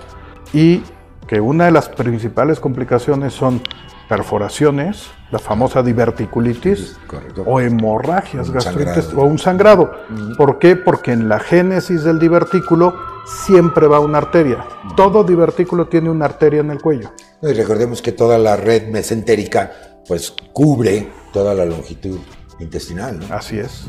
y 0.53 0.83
que 1.27 1.41
una 1.41 1.65
de 1.65 1.71
las 1.71 1.89
principales 1.89 2.59
complicaciones 2.59 3.33
son 3.33 3.61
perforaciones, 4.09 5.09
la 5.31 5.39
famosa 5.39 5.81
diverticulitis 5.81 6.99
o 7.45 7.61
hemorragias 7.61 8.51
gastrointestinales 8.51 9.13
o 9.13 9.23
un 9.23 9.39
sangrado. 9.39 9.91
¿Por 10.37 10.59
qué? 10.59 10.75
Porque 10.75 11.13
en 11.13 11.29
la 11.29 11.39
génesis 11.39 12.03
del 12.03 12.19
divertículo 12.19 12.93
siempre 13.25 13.87
va 13.87 14.01
una 14.01 14.17
arteria. 14.17 14.65
Todo 14.97 15.23
divertículo 15.23 15.85
tiene 15.85 16.09
una 16.09 16.25
arteria 16.25 16.59
en 16.59 16.71
el 16.71 16.81
cuello. 16.81 17.11
Y 17.41 17.53
recordemos 17.53 18.01
que 18.01 18.11
toda 18.11 18.37
la 18.37 18.55
red 18.55 18.87
mesentérica 18.87 20.01
pues 20.07 20.33
cubre 20.53 21.07
toda 21.33 21.53
la 21.53 21.65
longitud 21.65 22.19
intestinal. 22.59 23.19
Así 23.29 23.59
es. 23.59 23.85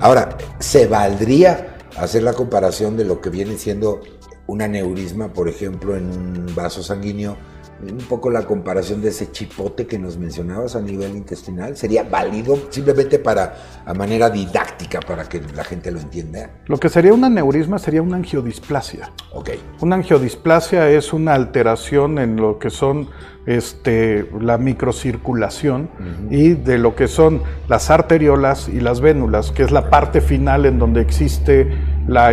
Ahora, 0.00 0.36
¿se 0.58 0.86
valdría 0.86 1.76
hacer 1.96 2.22
la 2.22 2.32
comparación 2.32 2.96
de 2.96 3.04
lo 3.04 3.20
que 3.20 3.30
viene 3.30 3.56
siendo 3.58 4.00
un 4.46 4.62
aneurisma, 4.62 5.32
por 5.32 5.48
ejemplo, 5.48 5.96
en 5.96 6.10
un 6.10 6.54
vaso 6.54 6.82
sanguíneo? 6.82 7.36
Un 7.82 7.98
poco 8.08 8.30
la 8.30 8.46
comparación 8.46 9.02
de 9.02 9.08
ese 9.08 9.30
chipote 9.30 9.86
que 9.86 9.98
nos 9.98 10.16
mencionabas 10.16 10.76
a 10.76 10.80
nivel 10.80 11.16
intestinal? 11.16 11.76
¿Sería 11.76 12.02
válido 12.02 12.58
simplemente 12.70 13.18
para, 13.18 13.82
a 13.84 13.94
manera 13.94 14.30
didáctica, 14.30 15.00
para 15.00 15.28
que 15.28 15.40
la 15.54 15.64
gente 15.64 15.90
lo 15.90 16.00
entienda? 16.00 16.50
Lo 16.66 16.78
que 16.78 16.88
sería 16.88 17.12
un 17.12 17.24
aneurisma 17.24 17.78
sería 17.78 18.02
una 18.02 18.16
angiodisplasia. 18.16 19.12
Ok. 19.32 19.50
Una 19.80 19.96
angiodisplasia 19.96 20.90
es 20.90 21.12
una 21.12 21.34
alteración 21.34 22.18
en 22.18 22.36
lo 22.36 22.58
que 22.58 22.70
son 22.70 23.08
este, 23.46 24.28
la 24.40 24.58
microcirculación 24.58 25.88
y 26.30 26.54
de 26.54 26.78
lo 26.78 26.96
que 26.96 27.08
son 27.08 27.42
las 27.68 27.90
arteriolas 27.90 28.68
y 28.68 28.80
las 28.80 29.00
vénulas, 29.00 29.52
que 29.52 29.62
es 29.62 29.70
la 29.70 29.88
parte 29.88 30.20
final 30.20 30.66
en 30.66 30.78
donde 30.78 31.00
existe 31.00 31.70
la, 32.08 32.32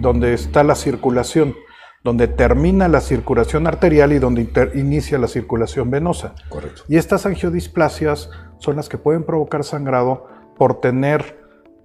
donde 0.00 0.34
está 0.34 0.62
la 0.62 0.74
circulación 0.74 1.54
donde 2.04 2.26
termina 2.26 2.88
la 2.88 3.00
circulación 3.00 3.66
arterial 3.66 4.12
y 4.12 4.18
donde 4.18 4.48
inicia 4.74 5.18
la 5.18 5.28
circulación 5.28 5.90
venosa. 5.90 6.34
Correcto. 6.48 6.82
Y 6.88 6.96
estas 6.96 7.26
angiodisplasias 7.26 8.30
son 8.58 8.76
las 8.76 8.88
que 8.88 8.98
pueden 8.98 9.24
provocar 9.24 9.64
sangrado 9.64 10.26
por 10.56 10.80
tener 10.80 11.40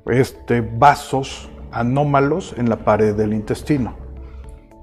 este, 0.08 0.62
vasos 0.62 1.50
anómalos 1.72 2.56
en 2.58 2.70
la 2.70 2.78
pared 2.78 3.16
del 3.16 3.34
intestino. 3.34 3.96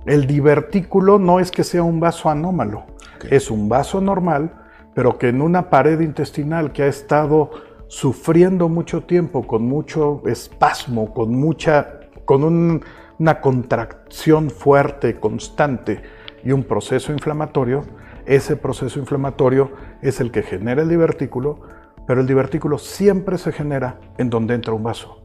El 0.07 0.27
divertículo 0.27 1.19
no 1.19 1.41
es 1.41 1.51
que 1.51 1.65
sea 1.65 1.83
un 1.83 1.99
vaso 1.99 2.29
anómalo, 2.29 2.85
es 3.31 3.51
un 3.51 3.69
vaso 3.69 4.01
normal, 4.01 4.53
pero 4.95 5.19
que 5.19 5.29
en 5.29 5.41
una 5.41 5.71
pared 5.71 6.01
intestinal 6.01 6.73
que 6.73 6.83
ha 6.83 6.87
estado 6.87 7.51
sufriendo 7.89 8.69
mucho 8.69 9.05
tiempo, 9.05 9.47
con 9.47 9.67
mucho 9.67 10.23
espasmo, 10.27 11.13
con 11.15 11.35
mucha, 11.35 12.01
con 12.25 12.45
un 12.45 12.83
una 13.19 13.41
contracción 13.41 14.51
fuerte, 14.51 15.19
constante 15.21 16.03
y 16.43 16.53
un 16.53 16.65
proceso 16.65 17.13
inflamatorio, 17.13 17.85
ese 18.27 18.57
proceso 18.57 18.99
inflamatorio 18.99 19.73
es 20.03 20.21
el 20.21 20.31
que 20.31 20.43
genera 20.43 20.83
el 20.83 20.89
divertículo, 20.89 21.61
pero 22.07 22.21
el 22.21 22.27
divertículo 22.27 22.79
siempre 22.79 23.39
se 23.39 23.53
genera 23.53 24.01
en 24.19 24.31
donde 24.31 24.55
entra 24.55 24.73
un 24.73 24.83
vaso. 24.83 25.21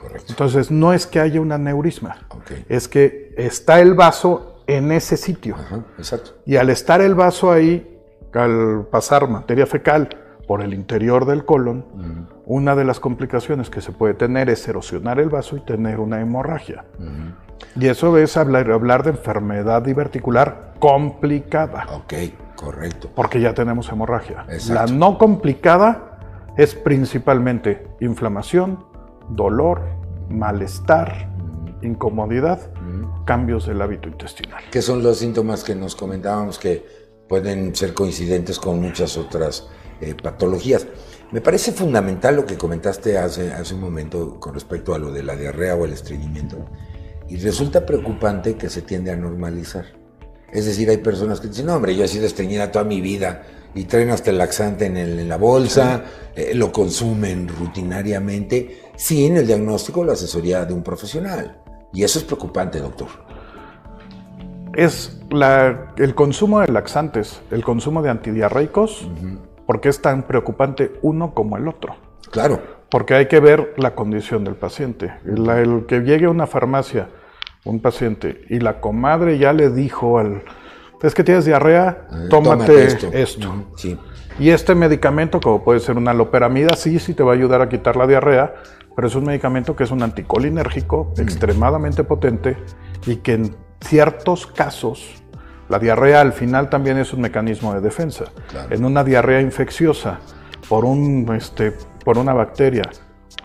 Correcto. 0.00 0.26
Entonces 0.28 0.70
no 0.70 0.92
es 0.92 1.06
que 1.06 1.20
haya 1.20 1.40
un 1.40 1.52
aneurisma, 1.52 2.18
es 2.68 2.86
que 2.88 3.34
está 3.36 3.80
el 3.80 3.94
vaso 3.94 4.62
en 4.66 4.92
ese 4.92 5.16
sitio. 5.16 5.56
exacto. 5.98 6.32
Y 6.46 6.56
al 6.56 6.70
estar 6.70 7.00
el 7.00 7.14
vaso 7.14 7.50
ahí, 7.50 7.98
al 8.32 8.86
pasar 8.90 9.28
materia 9.28 9.66
fecal 9.66 10.08
por 10.48 10.62
el 10.62 10.72
interior 10.72 11.26
del 11.26 11.44
colon, 11.44 11.84
una 12.46 12.74
de 12.74 12.84
las 12.86 13.00
complicaciones 13.00 13.68
que 13.68 13.82
se 13.82 13.92
puede 13.92 14.14
tener 14.14 14.48
es 14.48 14.66
erosionar 14.66 15.20
el 15.20 15.28
vaso 15.28 15.58
y 15.58 15.60
tener 15.60 16.00
una 16.00 16.22
hemorragia. 16.22 16.86
Y 17.76 17.86
eso 17.86 18.16
es 18.16 18.34
hablar, 18.38 18.70
hablar 18.70 19.02
de 19.02 19.10
enfermedad 19.10 19.82
diverticular 19.82 20.72
complicada. 20.78 21.86
Ok, 21.92 22.14
correcto. 22.56 23.10
Porque 23.14 23.42
ya 23.42 23.52
tenemos 23.52 23.90
hemorragia. 23.90 24.46
La 24.70 24.86
no 24.86 25.18
complicada 25.18 26.18
es 26.56 26.74
principalmente 26.74 27.86
inflamación, 28.00 28.86
dolor, 29.28 29.82
malestar, 30.30 31.28
incomodidad, 31.82 32.70
cambios 33.26 33.66
del 33.66 33.82
hábito 33.82 34.08
intestinal. 34.08 34.62
¿Qué 34.72 34.80
son 34.80 35.02
los 35.02 35.18
síntomas 35.18 35.62
que 35.62 35.74
nos 35.74 35.94
comentábamos 35.94 36.58
que 36.58 36.86
pueden 37.28 37.76
ser 37.76 37.92
coincidentes 37.92 38.58
con 38.58 38.80
muchas 38.80 39.18
otras 39.18 39.68
eh, 40.00 40.14
patologías? 40.14 40.86
Me 41.30 41.40
parece 41.40 41.72
fundamental 41.72 42.36
lo 42.36 42.46
que 42.46 42.56
comentaste 42.56 43.18
hace, 43.18 43.52
hace 43.52 43.74
un 43.74 43.80
momento 43.80 44.40
con 44.40 44.54
respecto 44.54 44.94
a 44.94 44.98
lo 44.98 45.12
de 45.12 45.22
la 45.22 45.36
diarrea 45.36 45.74
o 45.74 45.84
el 45.84 45.92
estreñimiento. 45.92 46.56
Y 47.28 47.36
resulta 47.36 47.84
preocupante 47.84 48.56
que 48.56 48.70
se 48.70 48.80
tiende 48.80 49.10
a 49.10 49.16
normalizar. 49.16 49.84
Es 50.50 50.64
decir, 50.64 50.88
hay 50.88 50.96
personas 50.96 51.40
que 51.40 51.48
dicen, 51.48 51.66
no, 51.66 51.74
hombre, 51.74 51.94
yo 51.94 52.04
he 52.04 52.08
sido 52.08 52.26
estreñida 52.26 52.72
toda 52.72 52.84
mi 52.84 53.02
vida 53.02 53.42
y 53.74 53.84
traen 53.84 54.08
hasta 54.10 54.30
el 54.30 54.38
laxante 54.38 54.86
en, 54.86 55.28
la 55.28 55.36
bolsa, 55.36 56.04
eh, 56.34 56.52
lo 56.54 56.72
consumen 56.72 57.48
rutinariamente 57.48 58.84
sin 58.96 59.36
el 59.36 59.46
diagnóstico 59.46 60.00
o 60.00 60.04
la 60.04 60.14
asesoría 60.14 60.64
de 60.64 60.72
un 60.72 60.82
profesional. 60.82 61.60
Y 61.92 62.02
eso 62.02 62.18
es 62.18 62.24
preocupante, 62.24 62.80
doctor. 62.80 63.08
Es 64.74 65.18
el 65.98 66.14
consumo 66.14 66.60
de 66.60 66.68
laxantes, 66.68 67.40
el 67.50 67.62
consumo 67.62 68.00
de 68.00 68.10
antidiarreicos, 68.10 69.06
¿Por 69.06 69.57
qué 69.80 69.90
es 69.90 70.00
tan 70.00 70.22
preocupante 70.22 70.92
uno 71.02 71.34
como 71.34 71.56
el 71.56 71.68
otro? 71.68 71.96
Claro. 72.30 72.60
Porque 72.90 73.14
hay 73.14 73.26
que 73.26 73.38
ver 73.38 73.74
la 73.76 73.94
condición 73.94 74.44
del 74.44 74.54
paciente. 74.54 75.12
El, 75.24 75.84
que 75.86 76.00
llegue 76.00 76.26
a 76.26 76.30
una 76.30 76.46
farmacia, 76.46 77.08
un 77.64 77.80
paciente, 77.80 78.42
y 78.48 78.60
la 78.60 78.80
comadre 78.80 79.38
ya 79.38 79.52
le 79.52 79.68
dijo 79.68 80.18
al, 80.18 80.42
es 81.02 81.14
que 81.14 81.22
tienes 81.22 81.44
diarrea, 81.44 82.08
eh, 82.10 82.28
tómate, 82.30 82.84
esto. 83.12 83.66
Sí. 83.76 83.98
Y 84.38 84.50
este 84.50 84.74
medicamento, 84.74 85.40
como 85.40 85.62
puede 85.62 85.80
ser 85.80 85.96
una 85.96 86.14
loperamida, 86.14 86.74
sí, 86.76 86.98
sí 86.98 87.12
te 87.12 87.22
va 87.22 87.32
a 87.32 87.34
ayudar 87.34 87.60
a 87.60 87.68
quitar 87.68 87.96
la 87.96 88.06
diarrea, 88.06 88.54
pero 88.94 89.08
es 89.08 89.14
un 89.14 89.24
medicamento 89.24 89.76
que 89.76 89.84
es 89.84 89.90
un 89.90 90.02
anticolinérgico 90.02 91.12
extremadamente 91.18 92.04
potente 92.04 92.56
y 93.06 93.16
que 93.16 93.34
en 93.34 93.56
ciertos 93.80 94.46
casos 94.46 95.22
la 95.68 95.78
diarrea 95.78 96.20
al 96.20 96.32
final 96.32 96.70
también 96.70 96.98
es 96.98 97.12
un 97.12 97.20
mecanismo 97.20 97.74
de 97.74 97.80
defensa. 97.80 98.24
En 98.70 98.84
una 98.84 99.04
diarrea 99.04 99.40
infecciosa 99.40 100.18
por, 100.68 100.84
un, 100.84 101.28
este, 101.36 101.72
por 102.04 102.18
una 102.18 102.32
bacteria 102.32 102.82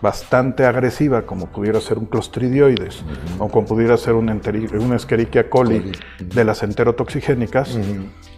bastante 0.00 0.66
agresiva, 0.66 1.22
como 1.22 1.46
pudiera 1.46 1.80
ser 1.80 1.98
un 1.98 2.06
clostridioides 2.06 3.02
o 3.38 3.48
como 3.48 3.66
pudiera 3.66 3.96
ser 3.96 4.14
un, 4.14 4.28
una 4.28 4.96
Escherichia 4.96 5.48
coli 5.48 5.92
de 6.18 6.44
las 6.44 6.62
enterotoxigénicas, 6.62 7.78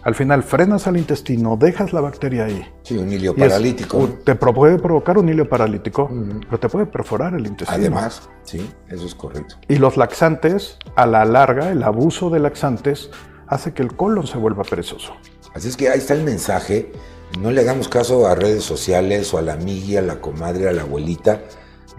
al 0.03 0.15
final 0.15 0.43
frenas 0.43 0.87
al 0.87 0.95
intestino, 0.95 1.57
dejas 1.57 1.91
la 1.91 1.99
bacteria 1.99 2.45
ahí. 2.45 2.65
Sí, 2.83 2.97
un 2.97 3.11
hilo 3.11 3.35
paralítico. 3.35 4.07
te 4.23 4.35
puede 4.35 4.79
provocar 4.79 5.17
un 5.17 5.27
hilo 5.27 5.49
paralítico, 5.49 6.09
pero 6.45 6.59
te 6.59 6.69
puede 6.69 6.85
perforar 6.85 7.33
el 7.33 7.45
intestino. 7.45 7.77
Además, 7.77 8.29
sí, 8.43 8.69
eso 8.87 9.05
es 9.05 9.15
correcto. 9.15 9.55
Y 9.67 9.75
los 9.75 9.97
laxantes, 9.97 10.77
a 10.95 11.05
la 11.05 11.25
larga, 11.25 11.71
el 11.71 11.83
abuso 11.83 12.29
de 12.29 12.39
laxantes 12.39 13.09
hace 13.47 13.73
que 13.73 13.81
el 13.81 13.95
colon 13.95 14.27
se 14.27 14.37
vuelva 14.37 14.63
perezoso. 14.63 15.13
Así 15.53 15.69
es 15.69 15.77
que 15.77 15.89
ahí 15.89 15.99
está 15.99 16.13
el 16.13 16.23
mensaje 16.23 16.91
no 17.39 17.51
le 17.51 17.61
hagamos 17.61 17.87
caso 17.87 18.25
a 18.25 18.35
redes 18.35 18.63
sociales 18.63 19.33
o 19.33 19.37
a 19.37 19.41
la 19.41 19.53
amiga, 19.53 19.99
a 19.99 20.03
la 20.03 20.21
comadre, 20.21 20.69
a 20.69 20.71
la 20.71 20.83
abuelita, 20.83 21.43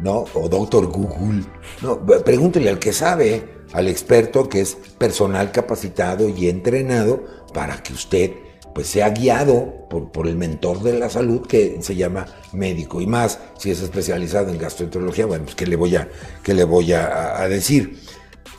¿no? 0.00 0.24
O 0.34 0.48
doctor 0.48 0.86
Google. 0.86 1.44
No, 1.82 2.04
pregúntele 2.24 2.68
al 2.70 2.78
que 2.78 2.92
sabe, 2.92 3.62
al 3.72 3.86
experto 3.88 4.48
que 4.48 4.60
es 4.60 4.74
personal 4.74 5.52
capacitado 5.52 6.28
y 6.28 6.48
entrenado 6.48 7.24
para 7.54 7.82
que 7.82 7.92
usted 7.92 8.32
pues 8.74 8.88
sea 8.88 9.10
guiado 9.10 9.88
por, 9.88 10.12
por, 10.12 10.28
el 10.28 10.36
mentor 10.36 10.82
de 10.82 10.98
la 10.98 11.10
salud 11.10 11.46
que 11.46 11.78
se 11.82 11.96
llama 11.96 12.26
médico 12.52 13.00
y 13.00 13.06
más 13.06 13.40
si 13.58 13.70
es 13.72 13.80
especializado 13.80 14.50
en 14.50 14.58
gastroenterología, 14.58 15.26
bueno, 15.26 15.44
pues 15.44 15.56
qué 15.56 15.66
le 15.66 15.74
voy 15.74 15.96
a, 15.96 16.08
qué 16.44 16.54
le 16.54 16.64
voy 16.64 16.92
a, 16.92 17.40
a 17.40 17.48
decir. 17.48 17.98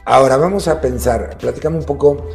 Ahora 0.06 0.36
vamos 0.38 0.68
a 0.68 0.82
pensar, 0.82 1.38
platicamos 1.38 1.82
un 1.82 1.86
poco 1.86 2.28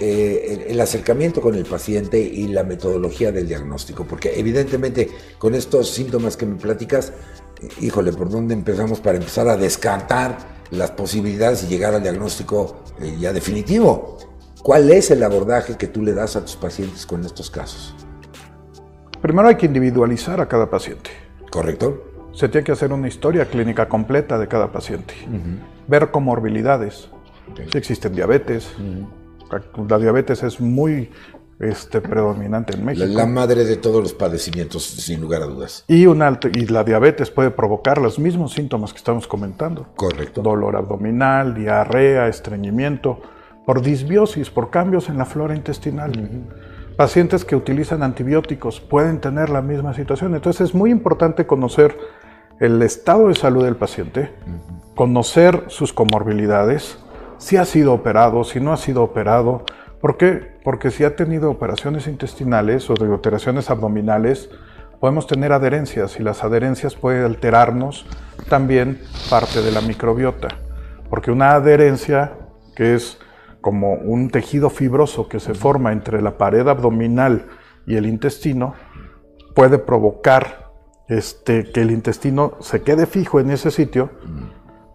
eh, 0.00 0.66
el 0.68 0.80
acercamiento 0.80 1.40
con 1.40 1.54
el 1.54 1.64
paciente 1.64 2.20
y 2.20 2.48
la 2.48 2.62
metodología 2.62 3.32
del 3.32 3.48
diagnóstico, 3.48 4.04
porque 4.04 4.38
evidentemente 4.38 5.08
con 5.38 5.54
estos 5.54 5.90
síntomas 5.90 6.36
que 6.36 6.46
me 6.46 6.56
platicas, 6.56 7.12
híjole, 7.80 8.12
¿por 8.12 8.30
dónde 8.30 8.54
empezamos 8.54 9.00
para 9.00 9.18
empezar 9.18 9.48
a 9.48 9.56
descartar 9.56 10.38
las 10.70 10.90
posibilidades 10.92 11.64
y 11.64 11.66
llegar 11.66 11.94
al 11.94 12.02
diagnóstico 12.02 12.82
eh, 13.00 13.16
ya 13.18 13.32
definitivo? 13.32 14.18
¿Cuál 14.62 14.90
es 14.90 15.10
el 15.10 15.22
abordaje 15.22 15.76
que 15.76 15.86
tú 15.86 16.02
le 16.02 16.12
das 16.12 16.36
a 16.36 16.42
tus 16.42 16.56
pacientes 16.56 17.06
con 17.06 17.24
estos 17.24 17.50
casos? 17.50 17.94
Primero 19.20 19.48
hay 19.48 19.56
que 19.56 19.66
individualizar 19.66 20.40
a 20.40 20.48
cada 20.48 20.70
paciente. 20.70 21.10
¿Correcto? 21.50 22.04
Se 22.32 22.48
tiene 22.48 22.64
que 22.64 22.72
hacer 22.72 22.92
una 22.92 23.08
historia 23.08 23.46
clínica 23.46 23.88
completa 23.88 24.38
de 24.38 24.46
cada 24.46 24.70
paciente. 24.70 25.14
Ver 25.88 26.10
comorbilidades. 26.10 27.08
Si 27.72 27.78
existen 27.78 28.14
diabetes, 28.14 28.68
la 29.88 29.98
diabetes 29.98 30.42
es 30.42 30.60
muy 30.60 31.10
este, 31.60 32.00
predominante 32.00 32.74
en 32.74 32.84
México. 32.84 33.06
La, 33.08 33.26
madre 33.26 33.64
de 33.64 33.76
todos 33.76 34.02
los 34.02 34.12
padecimientos, 34.12 34.84
sin 34.84 35.20
lugar 35.20 35.42
a 35.42 35.46
dudas. 35.46 35.84
Y, 35.88 36.06
un 36.06 36.22
alto, 36.22 36.48
y 36.48 36.66
la 36.66 36.84
diabetes 36.84 37.30
puede 37.30 37.50
provocar 37.50 37.98
los 38.00 38.18
mismos 38.18 38.52
síntomas 38.52 38.92
que 38.92 38.98
estamos 38.98 39.26
comentando. 39.26 39.88
Correcto. 39.96 40.42
Dolor 40.42 40.76
abdominal, 40.76 41.54
diarrea, 41.54 42.28
estreñimiento, 42.28 43.20
por 43.66 43.82
disbiosis, 43.82 44.50
por 44.50 44.70
cambios 44.70 45.08
en 45.08 45.18
la 45.18 45.24
flora 45.24 45.54
intestinal. 45.54 46.12
Pacientes 46.96 47.44
que 47.44 47.56
utilizan 47.56 48.02
antibióticos 48.02 48.80
pueden 48.80 49.20
tener 49.20 49.50
la 49.50 49.62
misma 49.62 49.94
situación. 49.94 50.34
Entonces 50.34 50.68
es 50.68 50.74
muy 50.74 50.90
importante 50.90 51.46
conocer 51.46 51.96
el 52.60 52.82
estado 52.82 53.28
de 53.28 53.34
salud 53.34 53.64
del 53.64 53.76
paciente, 53.76 54.32
conocer 54.94 55.64
sus 55.68 55.92
comorbilidades, 55.92 56.98
si 57.38 57.56
ha 57.56 57.64
sido 57.64 57.94
operado, 57.94 58.44
si 58.44 58.60
no 58.60 58.72
ha 58.72 58.76
sido 58.76 59.02
operado. 59.02 59.64
¿Por 60.00 60.16
qué? 60.16 60.58
Porque 60.62 60.90
si 60.90 61.04
ha 61.04 61.16
tenido 61.16 61.50
operaciones 61.50 62.06
intestinales 62.06 62.88
o 62.90 62.94
de 62.94 63.08
operaciones 63.08 63.70
abdominales, 63.70 64.50
podemos 65.00 65.26
tener 65.26 65.52
adherencias 65.52 66.18
y 66.18 66.22
las 66.22 66.44
adherencias 66.44 66.94
pueden 66.94 67.24
alterarnos 67.24 68.06
también 68.48 69.00
parte 69.30 69.62
de 69.62 69.72
la 69.72 69.80
microbiota. 69.80 70.48
Porque 71.08 71.30
una 71.30 71.52
adherencia, 71.52 72.32
que 72.76 72.94
es 72.94 73.18
como 73.60 73.94
un 73.94 74.30
tejido 74.30 74.70
fibroso 74.70 75.28
que 75.28 75.40
se 75.40 75.54
forma 75.54 75.92
entre 75.92 76.22
la 76.22 76.36
pared 76.36 76.66
abdominal 76.68 77.46
y 77.86 77.96
el 77.96 78.06
intestino, 78.06 78.74
puede 79.54 79.78
provocar 79.78 80.68
este, 81.08 81.72
que 81.72 81.80
el 81.80 81.90
intestino 81.90 82.52
se 82.60 82.82
quede 82.82 83.06
fijo 83.06 83.40
en 83.40 83.50
ese 83.50 83.70
sitio 83.70 84.10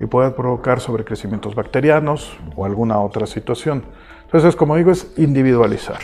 y 0.04 0.06
puede 0.06 0.32
provocar 0.32 0.82
sobrecrecimientos 0.82 1.56
bacterianos 1.56 2.38
o 2.58 2.66
alguna 2.66 3.00
otra 3.00 3.26
situación. 3.26 3.86
Entonces, 4.24 4.54
como 4.54 4.76
digo, 4.76 4.92
es 4.92 5.14
individualizar. 5.16 6.00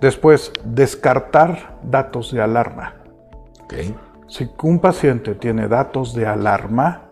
Después, 0.00 0.52
descartar 0.64 1.78
datos 1.84 2.32
de 2.32 2.42
alarma. 2.42 2.94
Si 4.26 4.50
un 4.62 4.80
paciente 4.80 5.36
tiene 5.36 5.68
datos 5.68 6.12
de 6.12 6.26
alarma, 6.26 7.02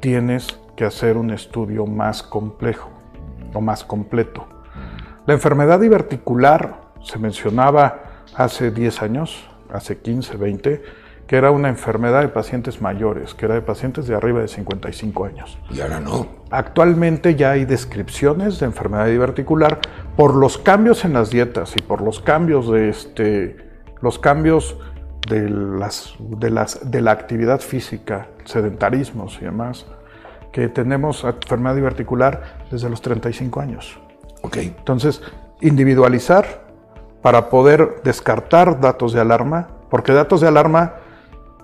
tienes 0.00 0.60
que 0.76 0.84
hacer 0.84 1.16
un 1.16 1.30
estudio 1.30 1.86
más 1.86 2.22
complejo 2.22 2.90
o 3.54 3.60
más 3.62 3.84
completo. 3.84 4.46
La 5.24 5.32
enfermedad 5.32 5.80
diverticular 5.80 6.82
se 7.02 7.18
mencionaba 7.18 8.02
hace 8.34 8.70
10 8.70 9.02
años, 9.02 9.48
hace 9.72 9.96
15, 9.98 10.36
20, 10.36 10.82
que 11.26 11.36
era 11.36 11.50
una 11.50 11.68
enfermedad 11.68 12.20
de 12.20 12.28
pacientes 12.28 12.80
mayores, 12.80 13.34
que 13.34 13.46
era 13.46 13.54
de 13.54 13.62
pacientes 13.62 14.06
de 14.06 14.14
arriba 14.14 14.40
de 14.40 14.48
55 14.48 15.24
años. 15.24 15.58
Y 15.70 15.80
ahora 15.80 15.98
no. 15.98 16.28
Actualmente 16.50 17.34
ya 17.34 17.52
hay 17.52 17.64
descripciones 17.64 18.60
de 18.60 18.66
enfermedad 18.66 19.06
diverticular 19.06 19.80
por 20.16 20.34
los 20.36 20.56
cambios 20.56 21.04
en 21.04 21.14
las 21.14 21.30
dietas 21.30 21.74
y 21.76 21.82
por 21.82 22.00
los 22.00 22.20
cambios 22.20 22.70
de 22.70 22.88
este, 22.88 23.56
los 24.00 24.18
cambios 24.20 24.78
de 25.28 25.50
las, 25.50 26.14
de 26.20 26.50
las, 26.50 26.90
de 26.90 27.00
la 27.00 27.10
actividad 27.10 27.60
física, 27.60 28.28
sedentarismos 28.44 29.38
y 29.40 29.46
demás, 29.46 29.86
que 30.52 30.68
tenemos 30.68 31.24
enfermedad 31.24 31.74
diverticular 31.74 32.66
desde 32.70 32.88
los 32.88 33.02
35 33.02 33.60
años. 33.60 33.98
Ok. 34.42 34.58
Entonces, 34.58 35.22
individualizar 35.60 36.66
para 37.20 37.50
poder 37.50 37.96
descartar 38.04 38.80
datos 38.80 39.12
de 39.12 39.20
alarma, 39.20 39.66
porque 39.90 40.12
datos 40.12 40.40
de 40.40 40.46
alarma 40.46 40.94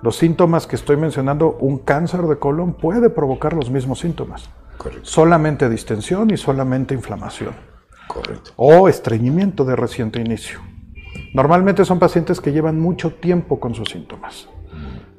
los 0.02 0.16
síntomas 0.16 0.66
que 0.66 0.76
estoy 0.76 0.96
mencionando, 0.96 1.56
un 1.60 1.78
cáncer 1.78 2.22
de 2.22 2.36
colon 2.38 2.74
puede 2.74 3.08
provocar 3.08 3.52
los 3.54 3.70
mismos 3.70 4.00
síntomas. 4.00 4.50
Correcto. 4.76 5.04
Solamente 5.04 5.68
distensión 5.68 6.30
y 6.30 6.36
solamente 6.36 6.92
inflamación. 6.92 7.54
Correcto. 8.08 8.50
O 8.56 8.88
estreñimiento 8.88 9.64
de 9.64 9.76
reciente 9.76 10.20
inicio. 10.20 10.60
Normalmente 11.34 11.84
son 11.84 11.98
pacientes 11.98 12.40
que 12.40 12.52
llevan 12.52 12.80
mucho 12.80 13.10
tiempo 13.10 13.60
con 13.60 13.74
sus 13.74 13.90
síntomas. 13.90 14.48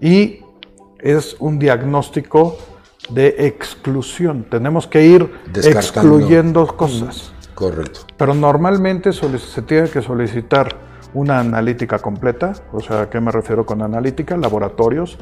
Y 0.01 0.41
es 0.99 1.37
un 1.39 1.59
diagnóstico 1.59 2.57
de 3.09 3.47
exclusión. 3.47 4.45
Tenemos 4.49 4.85
que 4.85 5.05
ir 5.05 5.31
excluyendo 5.55 6.67
cosas. 6.67 7.33
Correcto. 7.55 8.01
Pero 8.17 8.33
normalmente 8.33 9.11
se 9.13 9.61
tiene 9.61 9.89
que 9.89 10.01
solicitar 10.01 10.92
una 11.13 11.39
analítica 11.39 11.99
completa, 11.99 12.53
o 12.71 12.79
sea, 12.79 13.01
¿a 13.01 13.09
qué 13.09 13.19
me 13.19 13.31
refiero 13.31 13.65
con 13.65 13.81
analítica? 13.81 14.35
Laboratorios, 14.37 15.17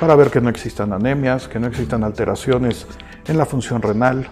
para 0.00 0.14
ver 0.16 0.30
que 0.30 0.40
no 0.40 0.48
existan 0.48 0.92
anemias, 0.92 1.48
que 1.48 1.58
no 1.58 1.66
existan 1.66 2.04
alteraciones 2.04 2.86
en 3.26 3.38
la 3.38 3.46
función 3.46 3.82
renal, 3.82 4.28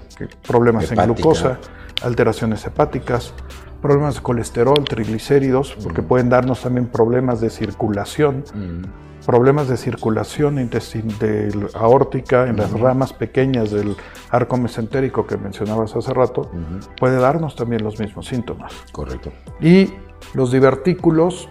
problemas 0.47 0.91
en 0.93 0.99
glucosa, 0.99 1.59
alteraciones 2.03 2.65
hepáticas, 2.67 3.33
problemas 3.81 4.17
de 4.17 4.23
colesterol, 4.23 4.85
triglicéridos, 4.85 5.77
porque 5.83 6.03
mm. 6.03 6.07
pueden 6.07 6.29
darnos 6.29 6.63
también 6.63 6.87
problemas 6.87 7.41
de 7.41 7.51
circulación, 7.51 8.45
mm. 8.55 9.25
problemas 9.27 9.69
de 9.69 9.77
circulación 9.77 10.57
de 10.57 11.69
aórtica 11.75 12.47
en 12.47 12.57
las 12.57 12.73
ramas 12.73 13.13
pequeñas 13.13 13.71
del 13.71 13.97
arco 14.31 14.57
mesentérico 14.57 15.27
que 15.27 15.37
mencionabas 15.37 15.95
hace 15.97 16.13
rato, 16.13 16.51
puede 16.99 17.17
darnos 17.17 17.57
también 17.57 17.83
los 17.83 17.99
mismos 17.99 18.27
síntomas. 18.27 18.73
Correcto. 18.93 19.33
Y 19.61 19.93
los 20.35 20.53
divertículos, 20.53 21.49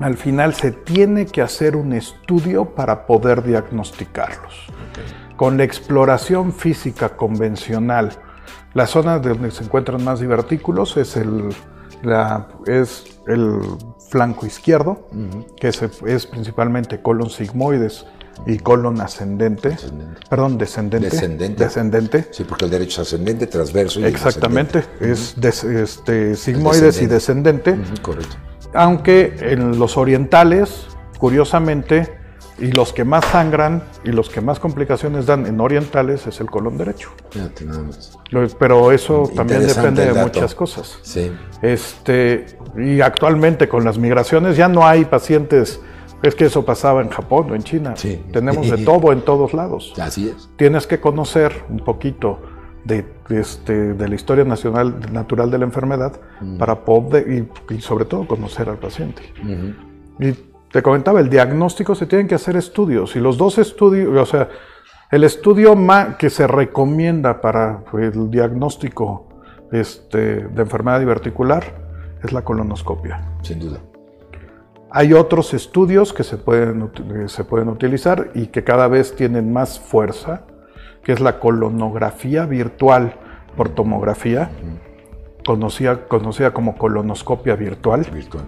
al 0.00 0.16
final 0.16 0.54
se 0.54 0.72
tiene 0.72 1.26
que 1.26 1.42
hacer 1.42 1.76
un 1.76 1.92
estudio 1.92 2.74
para 2.74 3.06
poder 3.06 3.42
diagnosticarlos. 3.42 4.66
Con 5.36 5.56
la 5.56 5.64
exploración 5.64 6.52
física 6.52 7.10
convencional, 7.10 8.10
la 8.74 8.86
zona 8.86 9.18
donde 9.18 9.50
se 9.50 9.64
encuentran 9.64 10.02
más 10.02 10.20
divertículos 10.20 10.96
es 10.96 11.16
el, 11.16 11.54
es 12.66 13.20
el 13.26 13.60
flanco 14.10 14.46
izquierdo, 14.46 15.08
que 15.58 15.68
es, 15.68 16.26
principalmente 16.26 17.00
colon 17.00 17.30
sigmoides 17.30 18.06
y 18.46 18.58
colon 18.58 19.00
ascendente, 19.00 19.76
perdón, 20.28 20.58
descendente, 20.58 21.10
descendente. 21.10 21.64
Descendente. 21.64 22.28
Sí, 22.30 22.44
porque 22.44 22.64
el 22.64 22.70
derecho 22.70 23.02
es 23.02 23.08
ascendente, 23.08 23.46
transverso 23.46 24.00
y 24.00 24.04
Exactamente, 24.04 24.84
es 25.00 25.36
este, 25.38 26.34
sigmoides 26.34 27.00
y 27.02 27.06
descendente. 27.06 27.76
correcto. 28.02 28.36
Aunque 28.74 29.36
en 29.40 29.78
los 29.78 29.96
orientales, 29.96 30.86
curiosamente, 31.18 32.22
y 32.58 32.70
los 32.70 32.92
que 32.92 33.04
más 33.04 33.24
sangran 33.26 33.82
y 34.04 34.12
los 34.12 34.28
que 34.28 34.40
más 34.40 34.60
complicaciones 34.60 35.26
dan 35.26 35.46
en 35.46 35.60
orientales 35.60 36.26
es 36.26 36.40
el 36.40 36.50
colon 36.50 36.78
derecho. 36.78 37.10
Fíjate 37.30 37.64
nada 37.64 37.82
más. 37.82 38.18
Pero 38.58 38.92
eso 38.92 39.30
también 39.34 39.66
depende 39.66 40.12
de 40.12 40.22
muchas 40.22 40.54
cosas. 40.54 40.98
Sí. 41.02 41.32
Este, 41.60 42.46
y 42.76 43.00
actualmente 43.00 43.68
con 43.68 43.84
las 43.84 43.98
migraciones 43.98 44.56
ya 44.56 44.68
no 44.68 44.86
hay 44.86 45.04
pacientes 45.04 45.80
Es 46.22 46.34
que 46.34 46.44
eso 46.44 46.64
pasaba 46.64 47.02
en 47.02 47.08
Japón 47.08 47.50
o 47.50 47.54
en 47.54 47.62
China. 47.62 47.94
Sí. 47.96 48.24
Tenemos 48.32 48.70
de 48.70 48.78
todo 48.84 49.12
en 49.12 49.22
todos 49.22 49.52
lados. 49.52 49.92
Así 50.00 50.28
es. 50.28 50.48
Tienes 50.56 50.86
que 50.86 51.00
conocer 51.00 51.64
un 51.68 51.80
poquito 51.80 52.38
de, 52.84 53.04
este, 53.30 53.94
de 53.94 54.08
la 54.08 54.14
historia 54.14 54.44
nacional, 54.44 55.12
natural 55.12 55.50
de 55.50 55.58
la 55.58 55.64
enfermedad 55.64 56.20
para 56.58 56.84
poder, 56.84 57.48
y, 57.70 57.80
sobre 57.80 58.04
todo 58.04 58.26
conocer 58.26 58.68
al 58.68 58.78
paciente. 58.78 59.22
Y 60.18 60.32
te 60.70 60.82
comentaba, 60.82 61.20
el 61.20 61.28
diagnóstico 61.28 61.94
se 61.94 62.06
tienen 62.06 62.26
que 62.26 62.34
hacer 62.34 62.56
estudios 62.56 63.14
y 63.16 63.20
los 63.20 63.36
dos 63.36 63.58
estudios, 63.58 64.16
o 64.16 64.26
sea, 64.26 64.48
el 65.10 65.24
estudio 65.24 65.76
que 66.18 66.30
se 66.30 66.46
recomienda 66.46 67.40
para 67.40 67.84
el 67.92 68.30
diagnóstico 68.30 69.28
este, 69.70 70.48
de 70.48 70.62
enfermedad 70.62 71.00
diverticular 71.00 71.64
es 72.22 72.32
la 72.32 72.42
colonoscopia. 72.42 73.20
Sin 73.42 73.58
duda. 73.58 73.78
Hay 74.94 75.14
otros 75.14 75.54
estudios 75.54 76.12
que 76.12 76.22
se 76.22 76.36
pueden, 76.36 76.90
se 77.26 77.44
pueden 77.44 77.68
utilizar 77.68 78.30
y 78.34 78.48
que 78.48 78.62
cada 78.62 78.88
vez 78.88 79.16
tienen 79.16 79.52
más 79.52 79.80
fuerza 79.80 80.42
que 81.02 81.12
es 81.12 81.20
la 81.20 81.38
colonografía 81.38 82.46
virtual 82.46 83.14
por 83.56 83.70
tomografía, 83.70 84.50
conocida, 85.44 86.06
conocida 86.06 86.52
como 86.52 86.76
colonoscopia 86.76 87.56
virtual. 87.56 88.06
virtual. 88.12 88.44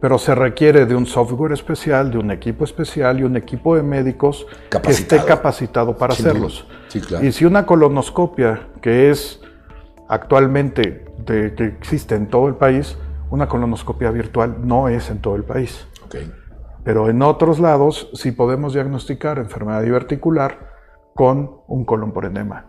Pero 0.00 0.18
se 0.18 0.34
requiere 0.34 0.84
de 0.84 0.94
un 0.94 1.06
software 1.06 1.52
especial, 1.52 2.10
de 2.10 2.18
un 2.18 2.30
equipo 2.30 2.64
especial 2.64 3.20
y 3.20 3.22
un 3.22 3.36
equipo 3.36 3.76
de 3.76 3.82
médicos 3.82 4.46
que 4.70 4.90
esté 4.90 5.24
capacitado 5.24 5.96
para 5.96 6.12
hacerlos. 6.12 6.66
Y 7.22 7.32
si 7.32 7.44
una 7.44 7.64
colonoscopia 7.64 8.68
que 8.82 9.10
es 9.10 9.40
actualmente 10.08 11.06
de, 11.24 11.54
que 11.54 11.64
existe 11.64 12.14
en 12.14 12.26
todo 12.26 12.48
el 12.48 12.54
país, 12.54 12.98
una 13.30 13.48
colonoscopia 13.48 14.10
virtual 14.10 14.56
no 14.62 14.88
es 14.88 15.10
en 15.10 15.18
todo 15.18 15.36
el 15.36 15.44
país. 15.44 15.86
Pero 16.84 17.08
en 17.10 17.20
otros 17.22 17.58
lados 17.58 18.08
sí 18.14 18.30
podemos 18.32 18.72
diagnosticar 18.72 19.38
enfermedad 19.38 19.82
diverticular 19.82 20.70
con 21.14 21.62
un 21.66 21.84
colon 21.84 22.12
por 22.12 22.24
enema. 22.24 22.66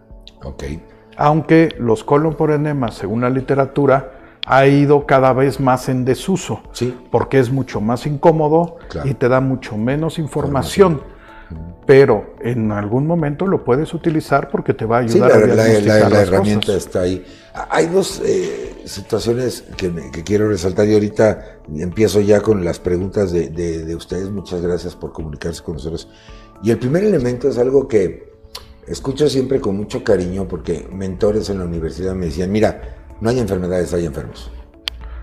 Aunque 1.17 1.76
los 1.80 2.04
colon 2.04 2.34
por 2.36 2.52
enema, 2.52 2.91
según 2.91 3.22
la 3.22 3.30
literatura, 3.30 4.13
ha 4.46 4.65
ido 4.65 5.06
cada 5.06 5.34
vez 5.34 5.60
más 5.60 5.89
en 5.89 6.06
desuso. 6.06 6.62
Sí. 6.72 6.98
Porque 7.12 7.38
es 7.38 7.52
mucho 7.52 7.82
más 7.82 8.06
incómodo 8.08 8.78
y 9.04 9.13
te 9.13 9.28
da 9.28 9.41
mucho 9.41 9.78
menos 9.78 10.17
información. 10.17 11.02
Pero 11.86 12.36
en 12.41 12.72
algún 12.72 13.08
momento 13.08 13.48
lo 13.48 13.63
puedes 13.63 13.93
utilizar 13.93 14.50
porque 14.50 14.74
te 14.74 14.86
va 14.86 14.98
a 14.98 15.00
ayudar 15.02 15.32
a 15.32 15.38
diagnosticar 15.38 16.12
la, 16.12 16.22
herramienta 16.22 16.74
está 16.74 17.02
ahí. 17.02 17.26
Hay 17.70 17.88
dos 17.88 18.22
eh, 18.26 18.66
situaciones 18.88 19.63
que, 19.76 19.91
quiero 20.23 20.50
resaltar 20.50 20.88
y 20.88 20.93
ahorita 20.93 21.60
empiezo 21.76 22.21
ya 22.21 22.41
con 22.41 22.63
las 22.63 22.80
preguntas 22.80 23.32
de, 23.32 23.50
de 23.50 23.95
ustedes. 23.95 24.30
Muchas 24.30 24.62
gracias 24.62 24.95
por 24.95 25.13
comunicarse 25.13 25.63
con 25.63 25.76
nosotros. 25.76 26.08
Y 26.63 26.71
el 26.71 26.80
primer 26.80 27.04
elemento 27.04 27.50
es 27.50 27.58
algo 27.58 27.88
que 27.88 28.32
escucho 28.88 29.30
siempre 29.30 29.60
con 29.60 29.76
mucho 29.76 30.04
cariño 30.04 30.47
porque 30.47 30.88
mentores 30.91 31.50
en 31.50 31.60
la 31.60 31.65
universidad 31.65 32.15
me 32.15 32.28
decían, 32.28 32.52
mira, 32.52 33.15
no 33.21 33.30
hay 33.30 33.39
enfermedades, 33.39 33.93
hay 33.93 34.06
enfermos. 34.06 34.52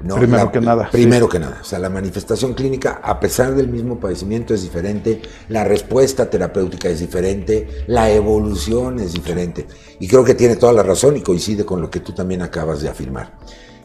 Primero 0.07 0.53
que 0.53 0.61
nada. 0.61 0.91
Primero 0.91 1.29
que 1.29 1.39
nada. 1.39 1.59
O 1.61 1.65
sea, 1.65 1.79
la 1.79 1.89
manifestación 1.89 2.55
clínica, 2.55 3.01
a 3.03 3.19
pesar 3.19 3.55
del 3.55 3.69
mismo 3.69 3.99
padecimiento, 3.99 4.55
es 4.55 4.63
diferente, 4.63 5.23
la 5.49 5.65
respuesta 5.65 6.29
terapéutica 6.29 6.89
es 6.89 7.01
diferente, 7.01 7.85
la 7.87 8.11
evolución 8.11 8.99
es 9.01 9.13
diferente. 9.13 9.67
Y 10.01 10.09
creo 10.09 10.25
que 10.25 10.35
tiene 10.35 10.57
toda 10.57 10.73
la 10.73 10.83
razón 10.83 11.17
y 11.17 11.23
coincide 11.23 11.65
con 11.65 11.81
lo 11.81 11.91
que 11.91 12.01
tú 12.01 12.13
también 12.13 12.43
acabas 12.43 12.83
de 12.83 12.89
afirmar. 12.89 13.39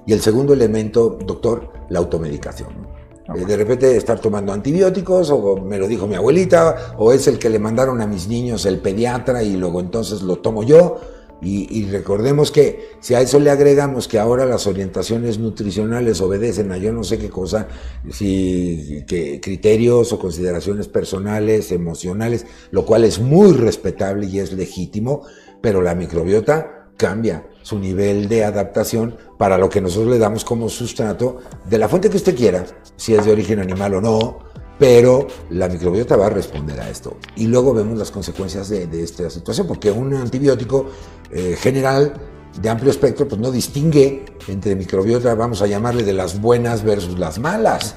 Y 0.06 0.14
el 0.14 0.22
segundo 0.22 0.54
elemento, 0.54 1.18
doctor, 1.26 1.72
la 1.90 2.00
automedicación. 2.00 2.88
Eh, 3.36 3.46
de 3.46 3.58
repente 3.58 3.96
estar 3.96 4.20
tomando 4.20 4.52
antibióticos, 4.52 5.30
o 5.30 5.58
me 5.58 5.78
lo 5.78 5.88
dijo 5.88 6.08
mi 6.08 6.16
abuelita, 6.16 6.96
o 6.98 7.14
es 7.14 7.28
el 7.28 7.38
que 7.38 7.50
le 7.50 7.60
mandaron 7.60 8.02
a 8.02 8.08
mis 8.08 8.28
niños 8.28 8.66
el 8.66 8.80
pediatra 8.80 9.44
y 9.44 9.56
luego 9.56 9.80
entonces 9.80 10.22
lo 10.22 10.38
tomo 10.38 10.64
yo. 10.64 11.00
Y, 11.42 11.86
recordemos 11.86 12.52
que 12.52 12.90
si 13.00 13.14
a 13.14 13.22
eso 13.22 13.40
le 13.40 13.50
agregamos 13.50 14.10
que 14.10 14.20
ahora 14.20 14.46
las 14.46 14.68
orientaciones 14.68 15.40
nutricionales 15.40 16.20
obedecen 16.20 16.72
a 16.74 16.78
yo 16.78 16.92
no 16.92 17.06
sé 17.06 17.18
qué 17.18 17.30
cosa, 17.30 17.70
si 18.12 19.06
que 19.08 19.40
criterios 19.40 20.12
o 20.12 20.20
consideraciones 20.20 20.90
personales, 20.90 21.72
emocionales, 21.72 22.46
lo 22.72 22.86
cual 22.86 23.06
es 23.06 23.20
muy 23.20 23.54
respetable 23.54 24.28
y 24.28 24.40
es 24.40 24.52
legítimo, 24.52 25.24
pero 25.62 25.82
la 25.82 25.96
microbiota 25.96 26.90
cambia 26.98 27.48
su 27.62 27.80
nivel 27.80 28.28
de 28.28 28.44
adaptación 28.44 29.16
para 29.38 29.58
lo 29.58 29.70
que 29.70 29.80
nosotros 29.80 30.12
le 30.12 30.20
damos 30.20 30.44
como 30.44 30.68
sustrato 30.68 31.38
de 31.70 31.78
la 31.78 31.88
fuente 31.88 32.10
que 32.10 32.18
usted 32.18 32.36
quiera, 32.36 32.66
si 32.98 33.14
es 33.14 33.24
de 33.24 33.32
origen 33.32 33.60
animal 33.60 33.94
o 33.94 34.02
no, 34.02 34.49
pero 34.80 35.28
la 35.50 35.68
microbiota 35.68 36.16
va 36.16 36.28
a 36.28 36.30
responder 36.30 36.80
a 36.80 36.90
esto. 36.90 37.18
Y 37.36 37.48
luego 37.48 37.74
vemos 37.74 37.98
las 38.00 38.10
consecuencias 38.10 38.70
de, 38.70 38.88
esta 39.04 39.30
situación, 39.30 39.68
porque 39.68 39.92
un 39.92 40.14
antibiótico 40.16 40.88
eh, 41.32 41.56
general 41.60 42.14
de 42.60 42.70
amplio 42.70 42.90
espectro 42.90 43.28
pues 43.28 43.40
no 43.40 43.52
distingue 43.52 44.26
entre 44.48 44.76
microbiota, 44.76 45.36
vamos 45.36 45.62
a 45.62 45.68
llamarle 45.68 46.04
de 46.04 46.14
las 46.14 46.42
buenas 46.42 46.84
versus 46.84 47.20
las 47.20 47.38
malas. 47.40 47.96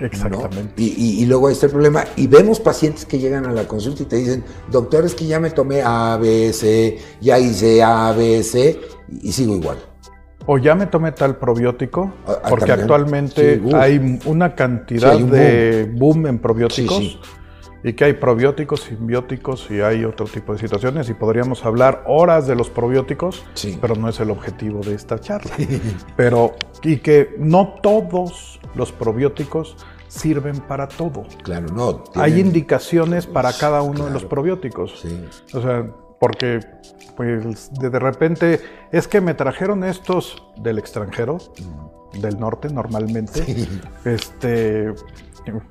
Exactamente. 0.00 0.74
Y, 0.76 1.24
luego 1.26 1.46
ahí 1.46 1.52
está 1.52 1.66
el 1.66 1.72
problema. 1.72 2.04
Y 2.16 2.26
vemos 2.26 2.58
pacientes 2.58 3.04
que 3.04 3.18
llegan 3.20 3.46
a 3.46 3.52
la 3.52 3.68
consulta 3.68 4.02
y 4.02 4.06
te 4.06 4.16
dicen, 4.16 4.44
doctor, 4.70 5.04
es 5.04 5.14
que 5.14 5.26
ya 5.26 5.38
me 5.38 5.50
tomé 5.50 5.82
A, 5.84 6.18
B, 6.20 6.52
C, 6.52 6.98
ya 7.20 7.38
hice 7.38 7.80
A, 7.80 8.12
B, 8.12 8.42
C, 8.42 8.80
y 9.22 9.30
sigo 9.30 9.54
igual. 9.54 9.78
O 10.46 10.58
ya 10.58 10.74
me 10.74 10.86
tomé 10.86 11.12
tal 11.12 11.36
probiótico, 11.36 12.12
ah, 12.26 12.38
ah, 12.42 12.48
porque 12.48 12.72
actualmente 12.72 13.62
hay 13.74 14.20
una 14.26 14.54
cantidad 14.54 15.18
de 15.18 15.90
boom. 15.94 16.26
en 16.26 16.38
probióticos. 16.38 17.18
y 17.82 17.92
que 17.92 18.04
hay 18.04 18.12
probióticos, 18.14 18.80
simbióticos 18.82 19.70
y 19.70 19.80
hay 19.80 20.04
otro 20.04 20.26
tipo 20.26 20.52
de 20.52 20.58
situaciones 20.58 21.08
y 21.08 21.14
podríamos 21.14 21.64
hablar 21.64 22.02
horas 22.06 22.46
de 22.46 22.56
los 22.56 22.70
probióticos, 22.70 23.44
pero 23.80 23.94
no 23.94 24.08
es 24.08 24.20
el 24.20 24.30
objetivo 24.30 24.80
de 24.80 24.94
esta 24.94 25.18
charla. 25.18 25.52
pero 26.16 26.54
y 26.82 26.98
que 26.98 27.34
no 27.38 27.76
todos 27.82 28.60
los 28.74 28.92
probióticos 28.92 29.76
sirven 30.08 30.60
para 30.60 30.88
todo. 30.88 31.24
Claro, 31.42 31.68
no. 31.74 32.04
Hay 32.14 32.38
indicaciones 32.38 33.26
para 33.26 33.52
cada 33.52 33.82
uno 33.82 34.06
de 34.06 34.10
los 34.10 34.24
probióticos. 34.24 35.00
Sí. 35.00 35.24
O 35.52 35.60
sea, 35.60 35.86
porque 36.18 36.60
pues 37.16 37.72
de, 37.74 37.98
repente 37.98 38.60
es 38.92 39.08
que 39.08 39.20
me 39.20 39.34
trajeron 39.34 39.84
estos 39.84 40.42
del 40.56 40.78
extranjero, 40.78 41.38
del 42.20 42.38
norte 42.38 42.68
normalmente. 42.68 43.44
Este, 44.04 44.92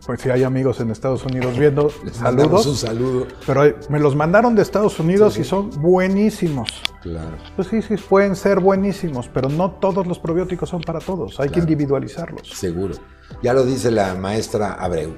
pues 0.05 0.21
si 0.21 0.29
hay 0.29 0.43
amigos 0.43 0.79
en 0.79 0.91
Estados 0.91 1.25
Unidos 1.25 1.57
viendo, 1.57 1.89
saludos. 2.11 2.65
Un 2.67 2.75
saludo. 2.75 3.27
Pero 3.45 3.75
me 3.89 3.99
los 3.99 4.15
mandaron 4.15 4.55
de 4.55 4.61
Estados 4.61 4.99
Unidos 4.99 5.37
y 5.37 5.43
son 5.43 5.69
buenísimos. 5.81 6.69
Claro. 7.01 7.37
Pues 7.55 7.67
sí, 7.67 7.81
sí, 7.81 7.95
pueden 7.97 8.35
ser 8.35 8.59
buenísimos, 8.59 9.27
pero 9.33 9.49
no 9.49 9.71
todos 9.71 10.05
los 10.07 10.19
probióticos 10.19 10.69
son 10.69 10.81
para 10.81 10.99
todos. 10.99 11.39
Hay 11.39 11.49
que 11.49 11.59
individualizarlos. 11.59 12.49
Seguro. 12.49 12.95
Ya 13.41 13.53
lo 13.53 13.65
dice 13.65 13.91
la 13.91 14.13
maestra 14.15 14.73
Abreu. 14.73 15.15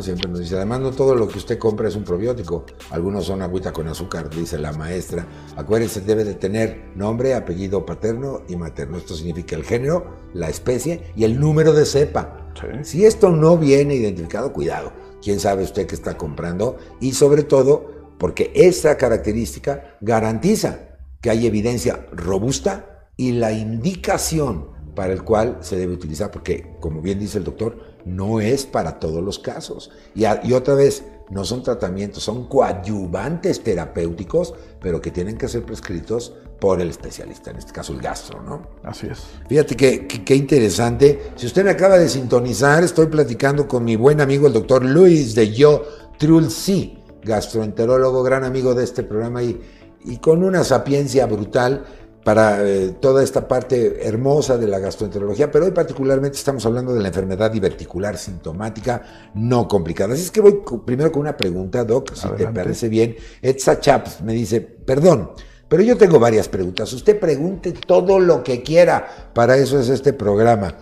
Siempre 0.00 0.28
nos 0.28 0.38
dice, 0.38 0.56
además 0.56 0.80
no 0.80 0.90
todo 0.92 1.14
lo 1.14 1.26
que 1.26 1.38
usted 1.38 1.58
compra 1.58 1.88
es 1.88 1.96
un 1.96 2.04
probiótico, 2.04 2.64
algunos 2.90 3.24
son 3.24 3.42
agüita 3.42 3.72
con 3.72 3.88
azúcar, 3.88 4.30
dice 4.30 4.56
la 4.56 4.72
maestra. 4.72 5.26
Acuérdense, 5.56 6.00
debe 6.00 6.24
de 6.24 6.34
tener 6.34 6.92
nombre, 6.94 7.34
apellido 7.34 7.84
paterno 7.84 8.42
y 8.48 8.54
materno. 8.54 8.96
Esto 8.96 9.14
significa 9.14 9.56
el 9.56 9.64
género, 9.64 10.18
la 10.34 10.48
especie 10.48 11.12
y 11.16 11.24
el 11.24 11.38
número 11.38 11.72
de 11.72 11.84
cepa. 11.84 12.52
Si 12.82 13.04
esto 13.04 13.30
no 13.30 13.58
viene 13.58 13.96
identificado, 13.96 14.52
cuidado. 14.52 14.92
¿Quién 15.20 15.40
sabe 15.40 15.64
usted 15.64 15.86
qué 15.86 15.96
está 15.96 16.16
comprando? 16.16 16.78
Y 17.00 17.12
sobre 17.12 17.42
todo, 17.42 18.14
porque 18.18 18.52
esa 18.54 18.96
característica 18.96 19.96
garantiza 20.00 20.98
que 21.20 21.30
hay 21.30 21.46
evidencia 21.46 22.06
robusta 22.12 23.08
y 23.16 23.32
la 23.32 23.52
indicación 23.52 24.70
para 24.94 25.12
el 25.12 25.22
cual 25.22 25.58
se 25.60 25.76
debe 25.76 25.94
utilizar, 25.94 26.30
porque 26.30 26.76
como 26.80 27.00
bien 27.00 27.18
dice 27.18 27.38
el 27.38 27.44
doctor, 27.44 27.91
no 28.04 28.40
es 28.40 28.66
para 28.66 28.98
todos 28.98 29.22
los 29.22 29.38
casos. 29.38 29.90
Y, 30.14 30.24
otra 30.52 30.74
vez, 30.74 31.04
no 31.30 31.44
son 31.44 31.62
tratamientos, 31.62 32.22
son 32.22 32.48
coadyuvantes 32.48 33.62
terapéuticos, 33.62 34.54
pero 34.80 35.00
que 35.00 35.10
tienen 35.10 35.38
que 35.38 35.48
ser 35.48 35.64
prescritos 35.64 36.34
por 36.60 36.80
el 36.80 36.90
especialista, 36.90 37.50
en 37.50 37.56
este 37.56 37.72
caso 37.72 37.92
el 37.92 38.00
gastro, 38.00 38.42
¿no? 38.42 38.62
Así 38.84 39.08
es. 39.08 39.20
Fíjate 39.48 39.76
qué 39.76 40.34
interesante. 40.34 41.32
Si 41.36 41.46
usted 41.46 41.64
me 41.64 41.70
acaba 41.70 41.98
de 41.98 42.08
sintonizar, 42.08 42.84
estoy 42.84 43.06
platicando 43.06 43.66
con 43.66 43.84
mi 43.84 43.96
buen 43.96 44.20
amigo 44.20 44.46
el 44.46 44.52
doctor 44.52 44.84
Luis 44.84 45.34
de 45.34 45.52
Yo 45.52 45.82
Trulci, 46.18 46.98
gastroenterólogo, 47.24 48.22
gran 48.22 48.44
amigo 48.44 48.74
de 48.74 48.84
este 48.84 49.02
programa 49.02 49.42
y, 49.42 49.60
y 50.04 50.18
con 50.18 50.44
una 50.44 50.64
sapiencia 50.64 51.26
brutal 51.26 51.84
para 52.24 52.66
eh, 52.66 52.94
toda 53.00 53.22
esta 53.22 53.48
parte 53.48 54.06
hermosa 54.06 54.56
de 54.56 54.68
la 54.68 54.78
gastroenterología, 54.78 55.50
pero 55.50 55.64
hoy 55.64 55.72
particularmente 55.72 56.38
estamos 56.38 56.64
hablando 56.66 56.94
de 56.94 57.00
la 57.00 57.08
enfermedad 57.08 57.50
diverticular 57.50 58.16
sintomática 58.16 59.30
no 59.34 59.66
complicada. 59.66 60.14
Así 60.14 60.22
es 60.24 60.30
que 60.30 60.40
voy 60.40 60.60
primero 60.84 61.10
con 61.10 61.22
una 61.22 61.36
pregunta, 61.36 61.84
Doc, 61.84 62.14
si 62.14 62.28
te 62.28 62.46
parece 62.46 62.88
bien. 62.88 63.16
Etza 63.40 63.80
Chaps 63.80 64.20
me 64.22 64.34
dice, 64.34 64.60
perdón, 64.60 65.32
pero 65.68 65.82
yo 65.82 65.96
tengo 65.96 66.20
varias 66.20 66.48
preguntas. 66.48 66.92
Usted 66.92 67.18
pregunte 67.18 67.72
todo 67.72 68.20
lo 68.20 68.44
que 68.44 68.62
quiera, 68.62 69.30
para 69.34 69.56
eso 69.56 69.80
es 69.80 69.88
este 69.88 70.12
programa. 70.12 70.76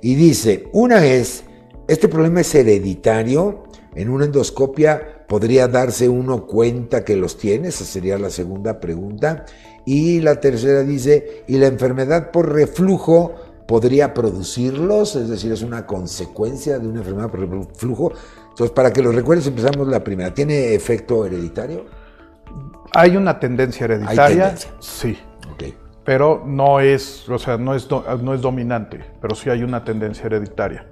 Y 0.00 0.14
dice, 0.14 0.68
una 0.72 1.04
es, 1.04 1.44
¿este 1.88 2.08
problema 2.08 2.40
es 2.40 2.54
hereditario? 2.54 3.66
en 3.96 4.10
una 4.10 4.26
endoscopia 4.26 5.24
podría 5.26 5.66
darse 5.66 6.08
uno 6.08 6.46
cuenta 6.46 7.04
que 7.04 7.16
los 7.16 7.38
tiene, 7.38 7.68
esa 7.68 7.84
sería 7.84 8.18
la 8.18 8.30
segunda 8.30 8.78
pregunta. 8.78 9.46
Y 9.86 10.20
la 10.20 10.40
tercera 10.40 10.82
dice, 10.82 11.44
¿y 11.46 11.56
la 11.58 11.68
enfermedad 11.68 12.32
por 12.32 12.52
reflujo 12.52 13.34
podría 13.66 14.12
producirlos? 14.12 15.16
Es 15.16 15.28
decir, 15.28 15.52
es 15.52 15.62
una 15.62 15.86
consecuencia 15.86 16.78
de 16.78 16.88
una 16.88 16.98
enfermedad 16.98 17.30
por 17.30 17.40
reflujo. 17.40 18.12
Entonces, 18.50 18.74
para 18.74 18.92
que 18.92 19.00
lo 19.00 19.12
recuerdes, 19.12 19.46
empezamos 19.46 19.86
la 19.86 20.02
primera. 20.02 20.34
¿Tiene 20.34 20.74
efecto 20.74 21.24
hereditario? 21.24 21.84
Hay 22.92 23.16
una 23.16 23.38
tendencia 23.38 23.84
hereditaria. 23.84 24.54
Sí. 24.80 25.16
Pero 26.04 26.44
no 26.46 26.78
es, 26.80 27.28
o 27.28 27.38
sea, 27.38 27.56
no 27.56 27.74
es, 27.74 27.88
no 27.90 28.34
es 28.34 28.40
dominante, 28.40 29.04
pero 29.20 29.34
sí 29.34 29.50
hay 29.50 29.64
una 29.64 29.84
tendencia 29.84 30.26
hereditaria. 30.26 30.86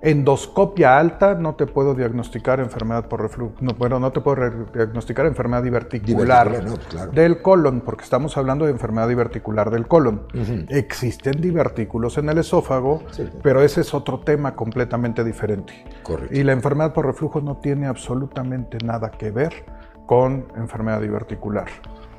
Endoscopia 0.00 0.98
alta, 0.98 1.34
no 1.34 1.54
te 1.54 1.66
puedo 1.66 1.94
diagnosticar 1.94 2.60
enfermedad 2.60 3.08
por 3.08 3.22
reflujo. 3.22 3.54
bueno, 3.78 3.98
no 3.98 4.12
te 4.12 4.20
puedo 4.20 4.66
diagnosticar 4.74 5.26
enfermedad 5.26 5.62
diverticular, 5.62 6.64
del 7.12 7.40
colon, 7.42 7.80
porque 7.80 8.04
estamos 8.04 8.36
hablando 8.36 8.66
de 8.66 8.72
enfermedad 8.72 9.08
diverticular 9.08 9.70
del 9.70 9.86
colon. 9.86 10.26
Existen 10.68 11.40
divertículos 11.40 12.18
en 12.18 12.28
el 12.28 12.38
esófago, 12.38 13.02
pero 13.42 13.62
ese 13.62 13.80
es 13.80 13.94
otro 13.94 14.20
tema 14.20 14.54
completamente 14.54 15.24
diferente. 15.24 15.72
Correcto. 16.02 16.34
Y 16.34 16.42
la 16.42 16.52
enfermedad 16.52 16.92
por 16.92 17.06
reflujo 17.06 17.40
no 17.40 17.56
tiene 17.56 17.86
absolutamente 17.86 18.78
nada 18.84 19.10
que 19.10 19.30
ver 19.30 19.64
con 20.06 20.46
enfermedad 20.56 21.00
diverticular. 21.00 21.66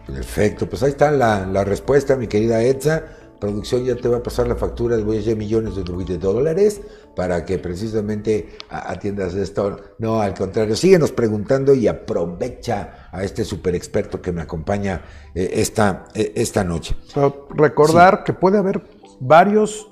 Perfecto, 0.05 0.69
pues 0.69 0.83
ahí 0.83 0.91
está 0.91 1.11
la, 1.11 1.45
la 1.45 1.63
respuesta, 1.63 2.15
mi 2.15 2.27
querida 2.27 2.61
Edsa 2.61 3.03
producción 3.39 3.83
ya 3.83 3.95
te 3.95 4.07
va 4.07 4.17
a 4.17 4.23
pasar 4.23 4.47
la 4.47 4.55
factura 4.55 4.97
de 4.97 5.03
voy 5.03 5.17
a 5.17 5.35
millones 5.35 5.75
de, 5.75 6.17
dólares 6.17 6.81
para 7.15 7.45
que 7.45 7.59
precisamente 7.59 8.57
atiendas 8.69 9.35
esto. 9.35 9.77
No, 9.99 10.21
al 10.21 10.33
contrario, 10.33 10.75
síguenos 10.75 11.11
preguntando 11.11 11.73
y 11.73 11.87
aprovecha 11.87 13.09
a 13.11 13.23
este 13.23 13.43
super 13.43 13.75
experto 13.75 14.21
que 14.21 14.31
me 14.31 14.41
acompaña 14.41 15.01
eh, 15.33 15.49
esta, 15.53 16.05
eh, 16.13 16.33
esta 16.35 16.63
noche. 16.63 16.95
recordar 17.55 18.23
que 18.23 18.33
puede 18.33 18.57
haber 18.57 18.81
varios 19.19 19.87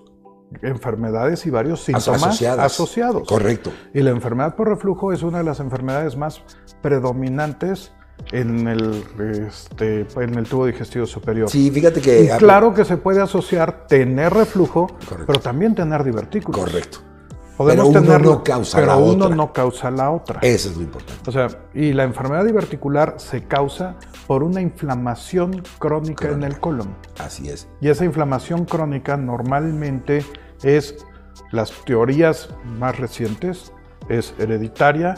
enfermedades 0.62 1.46
y 1.46 1.50
varios 1.50 1.84
síntomas 1.84 2.42
asociados. 2.42 3.28
Correcto. 3.28 3.72
Y 3.94 4.02
la 4.02 4.12
enfermedad 4.12 4.56
por 4.56 4.70
reflujo 4.70 5.12
es 5.12 5.24
una 5.24 5.40
de 5.40 5.44
las 5.44 5.60
enfermedades 5.60 6.16
más 6.16 6.42
predominantes 6.82 7.92
en 8.32 8.68
el, 8.68 9.04
este, 9.48 10.08
en 10.16 10.36
el 10.36 10.48
tubo 10.48 10.66
digestivo 10.66 11.06
superior. 11.06 11.50
Sí, 11.50 11.70
fíjate 11.72 12.02
que... 12.02 12.32
claro 12.38 12.74
que 12.74 12.86
se 12.86 12.98
puede 12.98 13.22
asociar 13.22 13.88
tener 13.88 14.34
reflujo, 14.34 14.88
pero 15.26 15.40
también 15.40 15.76
tener 15.76 16.04
divertículos. 16.04 16.60
Correcto. 16.60 17.00
Podemos 17.58 17.88
pero 17.94 18.04
uno 18.04 18.20
no 18.20 18.44
causa 18.44 18.78
pero 18.78 18.88
la 18.88 18.98
uno 18.98 19.30
no 19.30 19.54
causa 19.54 19.90
la 19.90 20.12
otra. 20.12 20.40
Eso 20.42 20.70
es 20.70 20.76
lo 20.76 20.84
importante. 20.84 21.30
O 21.30 21.32
sea, 21.32 21.48
y 21.74 21.94
la 21.94 22.04
enfermedad 22.04 22.44
diverticular 22.44 23.16
se 23.18 23.44
causa 23.46 23.96
por 24.28 24.44
una 24.44 24.60
inflamación 24.60 25.64
crónica, 25.80 26.30
en 26.30 26.44
el 26.44 26.60
colon. 26.60 26.96
Así 27.18 27.48
es. 27.48 27.70
Y 27.80 27.88
esa 27.88 28.04
inflamación 28.04 28.66
crónica 28.66 29.16
normalmente 29.16 30.26
es, 30.64 31.06
las 31.52 31.72
teorías 31.86 32.50
más 32.78 33.00
recientes, 33.00 33.72
es 34.10 34.34
hereditaria, 34.38 35.16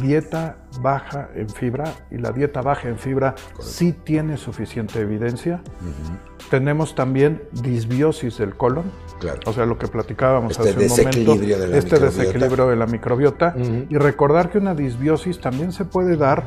dieta 0.00 0.56
baja 0.80 1.30
en 1.34 1.48
fibra 1.48 1.84
y 2.10 2.18
la 2.18 2.32
dieta 2.32 2.62
baja 2.62 2.88
en 2.88 2.98
fibra 2.98 3.34
sí 3.58 3.92
tiene 3.92 4.36
suficiente 4.36 5.00
evidencia. 5.00 5.62
Tenemos 6.50 6.94
también 6.94 7.42
disbiosis 7.52 8.38
del 8.38 8.56
colon, 8.56 8.84
o 9.46 9.52
sea, 9.52 9.66
lo 9.66 9.78
que 9.78 9.86
platicábamos 9.86 10.58
este 10.58 10.70
hace 10.70 11.02
un 11.02 11.26
momento, 11.26 11.74
este 11.74 11.98
desequilibrio 11.98 12.68
de 12.68 12.76
la 12.76 12.86
microbiota. 12.86 13.54
Y 13.88 13.96
recordar 13.96 14.50
que 14.50 14.58
una 14.58 14.74
disbiosis 14.74 15.40
también 15.40 15.72
se 15.72 15.84
puede 15.84 16.16
dar 16.16 16.44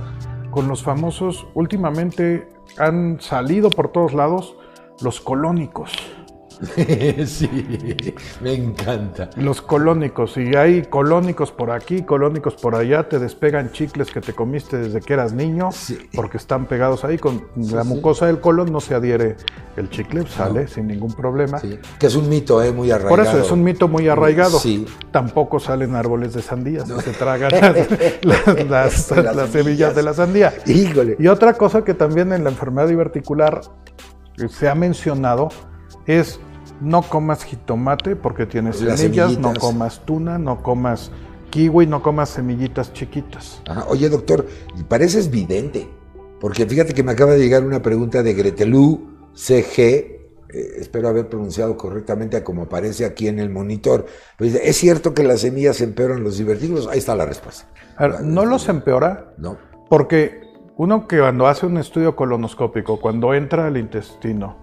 con 0.52 0.68
los 0.68 0.84
famosos, 0.84 1.48
últimamente 1.56 2.48
han 2.78 3.20
salido 3.20 3.70
por 3.70 3.92
todos 3.92 4.14
lados, 4.14 4.56
los 5.02 5.20
colónicos. 5.20 5.92
sí, 7.26 8.16
me 8.42 8.54
encanta. 8.54 9.30
Los 9.38 9.62
colónicos, 9.62 10.38
y 10.38 10.56
hay 10.56 10.84
colónicos 10.84 11.52
por 11.52 11.72
aquí, 11.72 12.04
colónicos 12.04 12.56
por 12.56 12.76
allá, 12.76 13.08
te 13.08 13.20
despegan 13.20 13.72
chicles 13.72 14.12
que 14.12 14.22
te 14.22 14.34
comiste 14.34 14.78
desde 14.78 15.02
que 15.02 15.14
eras 15.14 15.34
niño, 15.34 15.70
porque 16.14 16.38
están 16.38 16.66
pegados 16.66 17.04
ahí, 17.04 17.18
con 17.18 17.44
la 17.56 17.84
mucosa 17.84 18.28
del 18.28 18.40
colon 18.40 18.72
no 18.72 18.80
se 18.80 18.96
adhiere 18.96 19.36
el 19.76 19.90
chicle, 19.90 20.26
sale 20.28 20.68
sin 20.68 20.88
ningún 20.88 21.14
problema. 21.14 21.60
Que 22.00 22.08
es 22.08 22.16
un 22.16 22.30
mito, 22.30 22.62
¿eh? 22.62 22.72
muy 22.72 22.92
arraigado. 22.92 23.16
Por 23.16 23.26
eso 23.26 23.40
es 23.40 23.52
un 23.52 23.64
mito 23.64 23.88
muy 23.88 24.08
arraigado. 24.08 24.60
Tampoco 25.12 25.60
salen 25.60 25.96
árboles 25.96 26.34
de 26.34 26.42
sandía, 26.42 26.86
se 26.86 27.12
tragan 27.12 27.52
las, 28.70 28.94
semillas 29.52 29.96
de 29.96 30.04
la 30.04 30.14
sandía. 30.14 30.54
Y 30.66 31.28
otra 31.28 31.54
cosa 31.54 31.84
que 31.84 31.94
también 31.94 32.34
en 32.34 32.44
la 32.44 32.50
enfermedad 32.50 32.88
diverticular 32.88 33.62
se 34.50 34.70
ha 34.70 34.76
mencionado 34.76 35.50
es 36.06 36.40
no 36.84 37.02
comas 37.02 37.44
jitomate 37.44 38.16
porque 38.16 38.46
tiene 38.46 38.74
semillas, 38.74 39.38
no 39.40 39.54
comas 39.54 40.02
tuna, 40.06 40.38
no 40.38 40.62
comas 40.62 41.12
kiwi, 41.50 41.88
no 41.88 42.02
comas 42.04 42.30
semillitas 42.30 42.94
chiquitas. 42.94 43.62
Oye, 43.88 44.10
doctor, 44.10 44.46
pareces 44.88 45.32
vidente, 45.32 45.88
porque 46.40 46.66
fíjate 46.66 46.94
que 46.94 47.04
me 47.04 47.14
acaba 47.14 47.34
de 47.34 47.40
llegar 47.40 47.64
una 47.64 47.82
pregunta 47.82 48.22
de 48.22 48.34
Gretelú 48.34 49.14
CG, 49.34 49.80
eh, 49.80 50.20
espero 50.78 51.08
haber 51.08 51.30
pronunciado 51.30 51.78
correctamente 51.78 52.44
como 52.44 52.64
aparece 52.64 53.06
aquí 53.06 53.28
en 53.28 53.40
el 53.40 53.50
monitor. 53.50 54.06
Pues, 54.38 54.56
¿Es 54.56 54.76
cierto 54.78 55.14
que 55.14 55.24
las 55.24 55.42
semillas 55.42 55.80
empeoran 55.82 56.24
los 56.24 56.38
divertidos? 56.38 56.88
Ahí 56.88 57.00
está 57.00 57.16
la 57.16 57.26
respuesta. 57.26 57.66
no 58.24 58.46
los 58.46 58.68
empeora, 58.68 59.34
no. 59.38 59.58
porque 59.90 60.42
uno 60.76 61.08
que 61.08 61.20
cuando 61.20 61.48
hace 61.48 61.66
un 61.66 61.78
estudio 61.78 62.16
colonoscópico, 62.16 63.00
cuando 63.00 63.34
entra 63.34 63.68
al 63.68 63.78
intestino, 63.78 64.63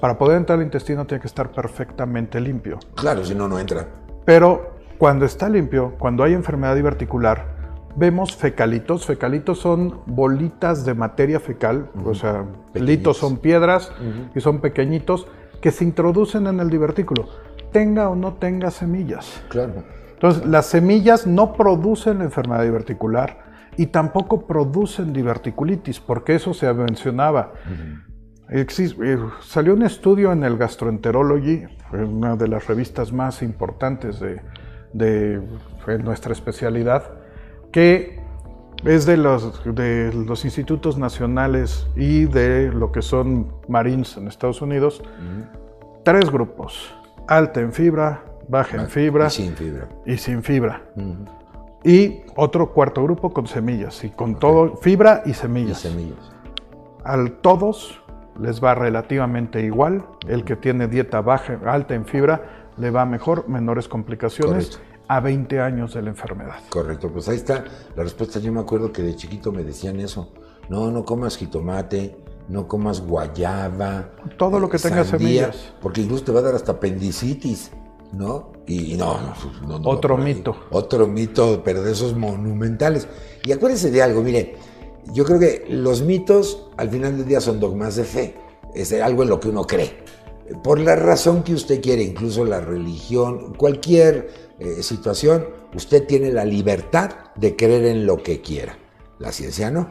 para 0.00 0.18
poder 0.18 0.38
entrar 0.38 0.58
al 0.58 0.64
intestino 0.64 1.06
tiene 1.06 1.20
que 1.20 1.26
estar 1.26 1.50
perfectamente 1.50 2.40
limpio. 2.40 2.78
Claro, 2.94 3.24
si 3.24 3.34
no, 3.34 3.48
no 3.48 3.58
entra. 3.58 3.86
Pero 4.24 4.74
cuando 4.98 5.24
está 5.24 5.48
limpio, 5.48 5.94
cuando 5.98 6.24
hay 6.24 6.34
enfermedad 6.34 6.74
diverticular, 6.76 7.54
vemos 7.96 8.34
fecalitos. 8.34 9.06
Fecalitos 9.06 9.58
son 9.58 10.00
bolitas 10.06 10.84
de 10.84 10.94
materia 10.94 11.40
fecal, 11.40 11.90
o 12.04 12.14
sea, 12.14 12.44
litos 12.74 13.18
son 13.18 13.38
piedras 13.38 13.92
y 14.34 14.40
son 14.40 14.60
pequeñitos 14.60 15.26
que 15.60 15.70
se 15.70 15.84
introducen 15.84 16.46
en 16.46 16.60
el 16.60 16.68
divertículo, 16.68 17.28
tenga 17.72 18.08
o 18.08 18.14
no 18.14 18.34
tenga 18.34 18.70
semillas. 18.70 19.42
Claro. 19.48 19.84
Entonces, 20.12 20.46
las 20.46 20.66
semillas 20.66 21.26
no 21.26 21.54
producen 21.54 22.18
la 22.18 22.24
enfermedad 22.24 22.62
diverticular 22.62 23.44
y 23.76 23.86
tampoco 23.86 24.46
producen 24.46 25.12
diverticulitis, 25.12 26.00
porque 26.00 26.34
eso 26.34 26.54
se 26.54 26.72
mencionaba. 26.72 27.52
Eh, 28.56 28.66
salió 29.40 29.74
un 29.74 29.82
estudio 29.82 30.30
en 30.30 30.44
el 30.44 30.56
Gastroenterology, 30.56 31.64
una 31.92 32.36
de 32.36 32.46
las 32.46 32.68
revistas 32.68 33.12
más 33.12 33.42
importantes 33.42 34.20
de, 34.20 35.42
nuestra 36.04 36.32
especialidad, 36.32 37.02
que 37.72 38.20
es 38.84 39.06
de 39.06 39.16
los, 39.16 39.60
de 39.64 40.12
los 40.12 40.44
institutos 40.44 40.96
nacionales 40.96 41.88
y 41.96 42.26
de 42.26 42.70
lo 42.70 42.92
que 42.92 43.02
son 43.02 43.52
Marines 43.66 44.16
en 44.18 44.28
Estados 44.28 44.62
Unidos. 44.62 45.02
Tres 46.04 46.30
grupos, 46.30 46.94
alta 47.26 47.60
en 47.60 47.72
fibra, 47.72 48.22
baja 48.46 48.82
en 48.82 48.88
fibra 48.88 49.26
y 49.26 49.30
sin 49.30 49.56
fibra. 49.56 49.88
Y 50.06 50.16
sin 50.16 50.42
fibra. 50.44 50.82
Y 51.82 52.20
otro 52.36 52.72
cuarto 52.72 53.02
grupo 53.02 53.32
con 53.32 53.48
semillas, 53.48 54.04
y 54.04 54.10
con 54.10 54.38
todo, 54.38 54.76
fibra 54.76 55.24
y 55.26 55.34
semillas. 55.34 55.84
Y 55.84 55.88
semillas. 55.88 56.32
Al 57.02 57.32
todos 57.40 58.03
les 58.40 58.62
va 58.62 58.74
relativamente 58.74 59.62
igual. 59.62 60.04
El 60.28 60.44
que 60.44 60.56
tiene 60.56 60.88
dieta 60.88 61.20
baja, 61.20 61.58
alta 61.66 61.94
en 61.94 62.04
fibra, 62.04 62.70
le 62.76 62.90
va 62.90 63.04
mejor, 63.06 63.48
menores 63.48 63.88
complicaciones. 63.88 64.80
A 65.06 65.20
20 65.20 65.60
años 65.60 65.92
de 65.92 66.00
la 66.00 66.08
enfermedad. 66.08 66.54
Correcto, 66.70 67.10
pues 67.10 67.28
ahí 67.28 67.36
está 67.36 67.62
la 67.94 68.04
respuesta. 68.04 68.38
Yo 68.38 68.50
me 68.50 68.60
acuerdo 68.60 68.90
que 68.90 69.02
de 69.02 69.14
chiquito 69.14 69.52
me 69.52 69.62
decían 69.62 70.00
eso. 70.00 70.32
No, 70.70 70.90
no 70.90 71.04
comas 71.04 71.36
jitomate, 71.36 72.16
no 72.48 72.66
comas 72.66 73.02
guayaba. 73.02 74.12
Todo 74.38 74.58
lo 74.58 74.70
que 74.70 74.78
tenga 74.78 75.04
semillas. 75.04 75.74
Porque 75.82 76.00
incluso 76.00 76.24
te 76.24 76.32
va 76.32 76.40
a 76.40 76.44
dar 76.44 76.54
hasta 76.54 76.72
apendicitis, 76.72 77.70
¿no? 78.12 78.52
Y 78.66 78.96
no, 78.96 79.20
no, 79.66 79.78
no 79.78 79.90
Otro 79.90 80.16
mito. 80.16 80.56
Otro 80.70 81.06
mito, 81.06 81.60
pero 81.62 81.82
de 81.82 81.92
esos 81.92 82.16
monumentales. 82.16 83.06
Y 83.44 83.52
acuérdense 83.52 83.90
de 83.90 84.02
algo, 84.02 84.22
mire, 84.22 84.56
yo 85.12 85.24
creo 85.24 85.38
que 85.38 85.64
los 85.68 86.02
mitos 86.02 86.70
al 86.76 86.90
final 86.90 87.16
del 87.16 87.26
día 87.26 87.40
son 87.40 87.60
dogmas 87.60 87.96
de 87.96 88.04
fe, 88.04 88.34
es 88.74 88.92
algo 88.92 89.22
en 89.22 89.28
lo 89.28 89.40
que 89.40 89.48
uno 89.48 89.66
cree. 89.66 89.92
Por 90.62 90.78
la 90.78 90.96
razón 90.96 91.42
que 91.42 91.54
usted 91.54 91.80
quiere, 91.80 92.02
incluso 92.02 92.44
la 92.44 92.60
religión, 92.60 93.54
cualquier 93.54 94.28
eh, 94.58 94.82
situación, 94.82 95.46
usted 95.74 96.06
tiene 96.06 96.30
la 96.30 96.44
libertad 96.44 97.10
de 97.36 97.56
creer 97.56 97.86
en 97.86 98.06
lo 98.06 98.22
que 98.22 98.40
quiera. 98.40 98.78
La 99.18 99.32
ciencia 99.32 99.70
no. 99.70 99.90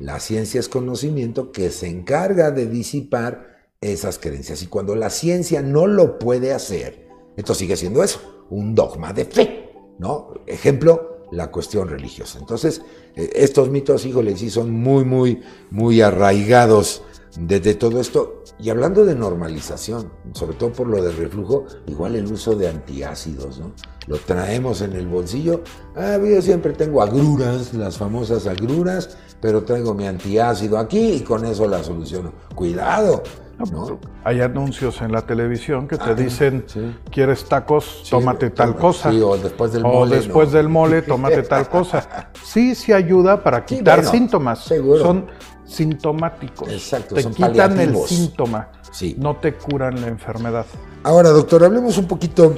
La 0.00 0.18
ciencia 0.18 0.58
es 0.58 0.68
conocimiento 0.68 1.52
que 1.52 1.70
se 1.70 1.86
encarga 1.86 2.50
de 2.50 2.66
disipar 2.66 3.68
esas 3.80 4.18
creencias. 4.18 4.62
Y 4.62 4.66
cuando 4.66 4.96
la 4.96 5.10
ciencia 5.10 5.62
no 5.62 5.86
lo 5.86 6.18
puede 6.18 6.52
hacer, 6.52 7.08
esto 7.36 7.54
sigue 7.54 7.76
siendo 7.76 8.02
eso, 8.02 8.46
un 8.50 8.74
dogma 8.74 9.12
de 9.12 9.24
fe. 9.24 9.70
¿no? 9.98 10.34
Ejemplo, 10.46 11.11
la 11.32 11.50
cuestión 11.50 11.88
religiosa. 11.88 12.38
Entonces, 12.38 12.82
eh, 13.16 13.30
estos 13.34 13.70
mitos, 13.70 14.06
híjole, 14.06 14.36
sí 14.36 14.50
son 14.50 14.70
muy, 14.70 15.04
muy, 15.04 15.40
muy 15.70 16.00
arraigados 16.00 17.02
desde 17.38 17.74
todo 17.74 18.00
esto. 18.00 18.44
Y 18.58 18.70
hablando 18.70 19.04
de 19.04 19.14
normalización, 19.14 20.12
sobre 20.34 20.56
todo 20.56 20.72
por 20.72 20.86
lo 20.86 21.02
del 21.02 21.16
reflujo, 21.16 21.64
igual 21.86 22.14
el 22.14 22.30
uso 22.30 22.54
de 22.54 22.68
antiácidos, 22.68 23.58
¿no? 23.58 23.72
Lo 24.06 24.18
traemos 24.18 24.82
en 24.82 24.92
el 24.92 25.06
bolsillo. 25.06 25.62
Ah, 25.96 26.18
yo 26.22 26.42
siempre 26.42 26.72
tengo 26.72 27.02
agruras, 27.02 27.72
las 27.74 27.96
famosas 27.96 28.46
agruras, 28.46 29.16
pero 29.40 29.64
traigo 29.64 29.94
mi 29.94 30.06
antiácido 30.06 30.78
aquí 30.78 31.12
y 31.14 31.20
con 31.20 31.44
eso 31.44 31.66
la 31.66 31.82
soluciono. 31.82 32.32
Cuidado, 32.54 33.22
¿no? 33.70 34.00
Hay 34.24 34.40
anuncios 34.40 35.00
en 35.02 35.12
la 35.12 35.22
televisión 35.22 35.86
que 35.86 35.96
te 35.96 36.10
ah, 36.10 36.14
dicen, 36.14 36.64
¿quieres 37.10 37.44
tacos? 37.44 38.04
tómate 38.10 38.50
tal 38.50 38.76
cosa. 38.76 39.10
o 39.10 39.36
después 39.36 39.72
del 39.72 39.82
mole. 39.82 39.96
O 39.96 40.06
después 40.06 40.52
del 40.52 40.68
mole, 40.68 41.02
tómate 41.02 41.42
tal 41.42 41.68
cosa. 41.68 42.30
Sí, 42.42 42.74
sí 42.74 42.92
ayuda 42.92 43.42
para 43.42 43.64
quitar 43.64 44.04
síntomas. 44.04 44.60
Son 44.60 45.26
sintomáticos. 45.64 46.70
Exacto, 46.70 47.14
te 47.14 47.24
quitan 47.24 47.78
el 47.80 47.96
síntoma. 47.96 48.68
No 49.16 49.36
te 49.36 49.54
curan 49.54 50.00
la 50.00 50.08
enfermedad. 50.08 50.66
Ahora, 51.02 51.30
doctor, 51.30 51.64
hablemos 51.64 51.98
un 51.98 52.06
poquito 52.06 52.54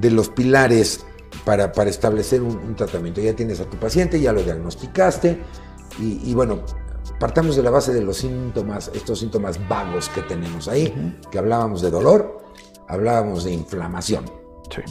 de 0.00 0.10
los 0.10 0.28
pilares 0.28 1.04
para, 1.44 1.72
para 1.72 1.90
establecer 1.90 2.42
un, 2.42 2.74
tratamiento. 2.74 3.20
Ya 3.20 3.34
tienes 3.34 3.60
a 3.60 3.64
tu 3.64 3.76
paciente, 3.76 4.20
ya 4.20 4.32
lo 4.32 4.42
diagnosticaste 4.42 5.40
y, 5.98 6.34
bueno, 6.34 6.60
partamos 7.18 7.56
de 7.56 7.62
la 7.62 7.70
base 7.70 7.92
de 7.92 8.02
los 8.02 8.18
síntomas, 8.18 8.90
estos 8.94 9.18
síntomas 9.18 9.58
vagos 9.68 10.08
que 10.08 10.22
tenemos 10.22 10.68
ahí, 10.68 11.18
que 11.30 11.38
hablábamos 11.38 11.82
de 11.82 11.90
dolor, 11.90 12.38
hablábamos 12.88 13.44
de 13.44 13.52
inflamación, 13.52 14.24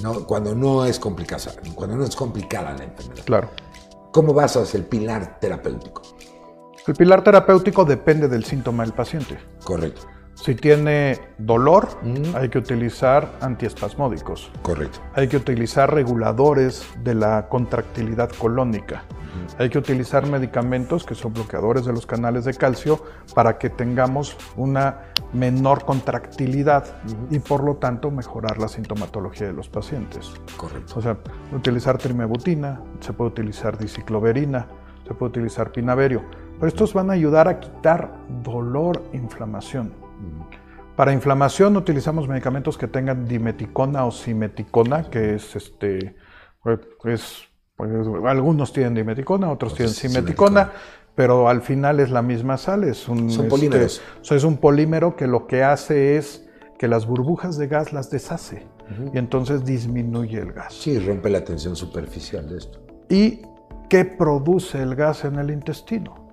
¿no? 0.01 0.25
cuando 0.25 0.55
no 0.55 0.85
es 0.85 0.99
complicada, 0.99 1.53
cuando 1.75 1.97
no 1.97 2.03
es 2.03 2.15
complicada 2.15 2.73
la 2.73 2.85
enfermedad. 2.85 3.23
Claro. 3.25 3.49
¿Cómo 4.11 4.33
basas 4.33 4.75
el 4.75 4.85
pilar 4.85 5.39
terapéutico? 5.39 6.01
El 6.85 6.93
pilar 6.95 7.23
terapéutico 7.23 7.85
depende 7.85 8.27
del 8.27 8.43
síntoma 8.43 8.83
del 8.83 8.93
paciente. 8.93 9.39
Correcto. 9.63 10.01
Si 10.35 10.55
tiene 10.55 11.19
dolor, 11.37 11.87
hay 12.35 12.49
que 12.49 12.57
utilizar 12.57 13.37
antiespasmódicos. 13.39 14.51
Correcto. 14.61 14.99
Hay 15.13 15.27
que 15.27 15.37
utilizar 15.37 15.93
reguladores 15.93 16.85
de 17.03 17.15
la 17.15 17.47
contractilidad 17.47 18.29
colónica. 18.31 19.05
Hay 19.57 19.69
que 19.69 19.77
utilizar 19.77 20.27
medicamentos 20.27 21.05
que 21.05 21.15
son 21.15 21.33
bloqueadores 21.33 21.85
de 21.85 21.93
los 21.93 22.05
canales 22.05 22.45
de 22.45 22.53
calcio 22.53 23.03
para 23.33 23.57
que 23.57 23.69
tengamos 23.69 24.37
una 24.55 25.01
menor 25.33 25.85
contractilidad 25.85 26.85
y 27.29 27.39
por 27.39 27.63
lo 27.63 27.75
tanto 27.75 28.11
mejorar 28.11 28.57
la 28.57 28.67
sintomatología 28.67 29.47
de 29.47 29.53
los 29.53 29.69
pacientes. 29.69 30.31
Correcto. 30.57 30.93
O 30.97 31.01
sea, 31.01 31.17
utilizar 31.51 31.97
trimebutina, 31.97 32.81
se 32.99 33.13
puede 33.13 33.31
utilizar 33.31 33.77
dicicloverina, 33.77 34.67
se 35.07 35.13
puede 35.13 35.31
utilizar 35.31 35.71
pinaverio. 35.71 36.23
Pero 36.55 36.67
estos 36.67 36.93
van 36.93 37.09
a 37.09 37.13
ayudar 37.13 37.47
a 37.47 37.59
quitar 37.59 38.15
dolor, 38.43 39.03
inflamación. 39.13 39.93
Para 40.95 41.11
inflamación 41.11 41.75
utilizamos 41.75 42.27
medicamentos 42.27 42.77
que 42.77 42.87
tengan 42.87 43.27
dimeticona 43.27 44.05
o 44.05 44.11
simeticona, 44.11 45.09
que 45.09 45.35
es 45.35 45.55
este, 45.55 46.15
es, 47.05 47.49
algunos 47.77 48.71
tienen 48.73 48.93
dimeticona, 48.93 49.51
otros 49.51 49.75
tienen 49.75 49.93
simeticona, 49.93 50.71
pero 51.15 51.49
al 51.49 51.61
final 51.61 51.99
es 51.99 52.09
la 52.09 52.21
misma 52.21 52.57
sal, 52.57 52.83
es 52.83 53.07
un, 53.07 53.29
Son 53.29 53.47
polímeros. 53.47 54.01
es 54.29 54.43
un 54.43 54.57
polímero 54.57 55.15
que 55.15 55.27
lo 55.27 55.47
que 55.47 55.63
hace 55.63 56.17
es 56.17 56.47
que 56.77 56.87
las 56.87 57.05
burbujas 57.05 57.57
de 57.57 57.67
gas 57.67 57.93
las 57.93 58.09
deshace 58.09 58.67
y 59.13 59.17
entonces 59.17 59.63
disminuye 59.63 60.39
el 60.39 60.51
gas. 60.53 60.73
Sí, 60.73 60.99
rompe 60.99 61.29
la 61.29 61.43
tensión 61.43 61.75
superficial 61.75 62.49
de 62.49 62.57
esto. 62.57 62.79
¿Y 63.09 63.41
qué 63.89 64.05
produce 64.05 64.81
el 64.81 64.95
gas 64.95 65.25
en 65.25 65.39
el 65.39 65.49
intestino? 65.51 66.23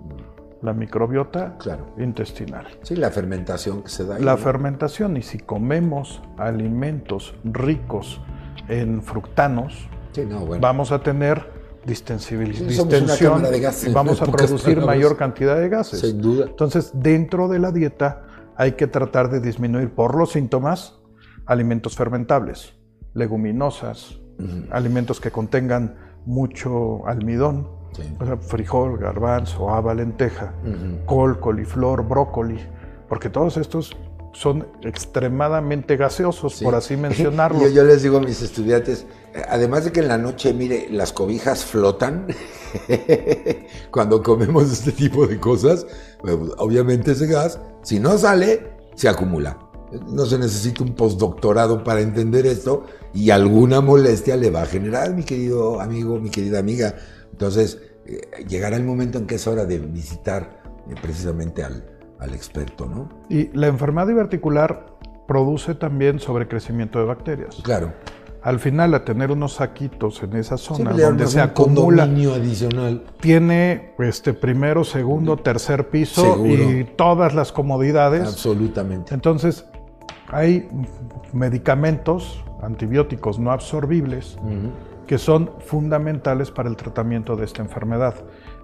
la 0.63 0.75
microbiota 0.75 1.57
intestinal. 1.97 2.67
Sí, 2.83 2.97
la 2.97 3.11
fermentación 3.11 3.83
que 3.83 3.89
se 3.89 4.05
da. 4.05 4.19
la 4.19 4.37
fermentación, 4.37 5.17
y 5.17 5.23
si 5.23 5.39
comemos 5.39 6.23
alimentos 6.37 7.35
ricos 7.45 8.21
en 8.69 9.03
fructanos, 9.03 9.89
vamos 10.61 10.93
a 10.93 11.03
tener 11.03 11.61
distensión 11.85 12.47
y 12.47 13.93
vamos 13.93 14.23
a 14.23 14.27
producir 14.27 14.81
mayor 14.81 15.17
cantidad 15.17 15.59
de 15.59 15.69
gases. 15.69 16.01
Sin 16.01 16.21
duda. 16.21 16.47
Entonces, 16.47 16.91
dentro 16.95 17.49
de 17.49 17.59
la 17.59 17.73
dieta 17.73 18.27
hay 18.57 18.73
que 18.73 18.87
tratar 18.87 19.31
de 19.31 19.41
disminuir 19.41 19.91
por 19.91 20.15
los 20.15 20.33
síntomas 20.33 21.01
alimentos 21.47 21.97
fermentables, 21.97 22.75
leguminosas, 23.15 24.21
alimentos 24.71 25.21
que 25.21 25.31
contengan 25.31 25.97
mucho 26.25 27.07
almidón, 27.07 27.67
o 28.21 28.25
sea, 28.25 28.37
frijol, 28.37 28.99
garbanzo, 28.99 29.71
haba, 29.71 29.95
lenteja, 29.95 30.53
col, 31.07 31.41
coliflor, 31.41 32.07
brócoli, 32.07 32.59
porque 33.09 33.29
todos 33.29 33.57
estos 33.57 33.97
son 34.33 34.69
extremadamente 34.83 35.97
gaseosos, 35.97 36.63
por 36.63 36.75
así 36.75 36.97
mencionarlo. 36.99 37.69
yo, 37.69 37.85
les 37.85 38.03
digo 38.03 38.19
a 38.19 38.21
mis 38.21 38.43
estudiantes, 38.43 39.07
además 39.49 39.85
de 39.85 39.93
que 39.93 40.01
en 40.01 40.09
la 40.09 40.19
noche, 40.19 40.53
mire, 40.53 40.89
las 40.91 41.13
cobijas 41.13 41.65
flotan 41.65 42.27
cuando 43.91 44.23
comemos 44.23 44.71
este 44.71 44.93
tipo 44.93 45.27
de 45.27 45.39
cosas, 45.39 45.87
pues, 46.21 46.37
obviamente 46.59 47.13
ese 47.13 47.27
gas, 47.27 47.61
si 47.83 47.99
no 47.99 48.17
sale, 48.19 48.71
se 48.95 49.09
acumula. 49.09 49.59
No 50.09 50.25
se 50.25 50.39
necesita 50.39 50.85
un 50.85 50.95
postdoctorado 50.95 51.83
para 51.83 52.01
entender 52.01 52.47
esto 52.47 52.85
y 53.13 53.31
alguna 53.31 53.81
molestia 53.81 54.37
le 54.37 54.51
va 54.51 54.63
a 54.63 54.67
generar, 54.67 55.15
mi 55.15 55.25
querido 55.25 55.81
amigo, 55.81 56.21
mi 56.21 56.31
querida 56.31 56.61
amiga. 56.61 56.95
Entonces, 57.33 57.79
eh, 58.07 58.21
llegará 58.47 58.77
el 58.77 58.85
momento 58.85 59.19
en 59.19 59.27
que 59.27 59.35
es 59.35 59.47
hora 59.49 59.65
de 59.65 59.81
visitar 59.81 60.63
eh, 60.89 60.95
precisamente 61.03 61.65
al, 61.65 61.90
al, 62.21 62.35
experto, 62.35 62.87
¿no? 62.87 63.09
Y 63.29 63.49
la 63.57 63.67
enfermedad 63.67 64.07
diverticular 64.07 64.87
produce 65.27 65.75
también 65.75 66.19
sobrecrecimiento 66.21 66.99
de 66.99 67.05
bacterias. 67.07 67.57
Claro. 67.63 67.93
Al 68.43 68.59
final, 68.59 68.95
a 68.95 69.05
tener 69.05 69.31
unos 69.31 69.55
saquitos 69.55 70.23
en 70.23 70.35
esa 70.37 70.57
zona 70.57 70.93
donde 70.93 71.27
se 71.27 71.41
acumula, 71.41 72.05
adicional. 72.05 73.05
tiene 73.21 73.93
este 73.99 74.33
primero, 74.33 74.83
segundo, 74.83 75.37
tercer 75.37 75.91
piso 75.91 76.47
y 76.47 76.85
todas 76.97 77.35
las 77.35 77.53
comodidades. 77.53 78.27
Absolutamente. 78.27 79.13
Entonces, 79.13 79.67
hay 80.29 80.69
medicamentos 81.33 82.43
antibióticos 82.63 83.39
no 83.39 83.53
absorbibles 83.53 84.39
que 85.07 85.19
son 85.19 85.51
fundamentales 85.59 86.51
para 86.51 86.69
el 86.69 86.77
tratamiento 86.77 87.37
de 87.37 87.45
esta 87.45 87.63
enfermedad. 87.63 88.15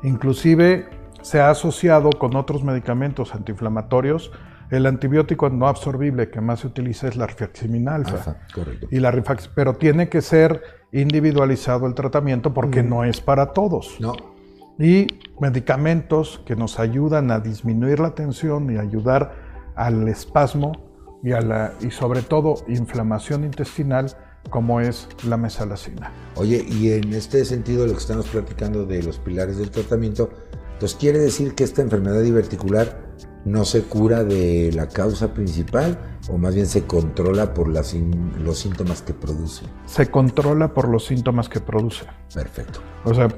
Inclusive 0.05 0.88
se 1.22 1.40
ha 1.40 1.50
asociado 1.50 2.11
con 2.11 2.37
otros 2.37 2.62
medicamentos 2.64 3.35
antiinflamatorios. 3.35 4.31
El 4.70 4.87
antibiótico 4.87 5.48
no 5.48 5.68
absorbible 5.68 6.31
que 6.31 6.40
más 6.40 6.61
se 6.61 6.66
utiliza 6.66 7.09
es 7.09 7.16
la 7.16 7.26
rifaximin 7.26 7.88
alfa. 7.88 8.38
correcto. 8.55 8.88
Y 8.90 8.98
la 8.98 9.12
pero 9.55 9.74
tiene 9.74 10.09
que 10.09 10.20
ser 10.22 10.62
individualizado 10.92 11.87
el 11.87 11.94
tratamiento 11.94 12.52
porque 12.52 12.83
no 12.83 13.05
es 13.05 13.20
para 13.20 13.52
todos. 13.52 14.00
No. 14.00 14.14
Y 14.79 15.07
medicamentos 15.40 16.42
que 16.44 16.57
nos 16.57 16.79
ayudan 16.79 17.31
a 17.31 17.40
disminuir 17.40 18.00
la 18.00 18.14
tensión 18.14 18.70
y 18.70 18.76
ayudar 18.76 19.33
al 19.74 20.09
espasmo 20.09 20.72
y, 21.22 21.33
a 21.33 21.40
la, 21.40 21.72
y 21.81 21.90
sobre 21.90 22.22
todo 22.22 22.57
inflamación 22.68 23.44
intestinal 23.44 24.14
como 24.50 24.81
es 24.81 25.09
la 25.26 25.37
mesalacina. 25.37 26.12
Oye, 26.37 26.64
y 26.68 26.92
en 26.92 27.12
este 27.14 27.44
sentido 27.44 27.87
lo 27.87 27.92
que 27.92 27.98
estamos 27.98 28.26
platicando 28.26 28.85
de 28.85 29.02
los 29.02 29.18
pilares 29.18 29.59
del 29.59 29.70
tratamiento, 29.70 30.31
entonces 30.77 30.99
quiere 31.01 31.19
decir 31.19 31.55
que 31.55 31.65
esta 31.65 31.81
enfermedad 31.81 32.21
diverticular 32.21 33.01
no 33.47 33.65
se 33.65 33.85
cura 33.85 34.25
de 34.25 34.71
la 34.75 34.89
causa 34.89 35.33
principal 35.33 35.99
o 36.29 36.37
más 36.37 36.55
bien 36.55 36.67
se 36.67 36.83
controla 36.85 37.55
por 37.55 37.69
los 37.69 37.87
síntomas 38.59 39.01
que 39.01 39.15
produce. 39.15 39.65
Se 39.87 40.11
controla 40.11 40.75
por 40.75 40.89
los 40.89 41.07
síntomas 41.07 41.49
que 41.49 41.61
produce. 41.61 42.05
Perfecto. 42.35 42.81
O 43.07 43.15
sea, 43.15 43.29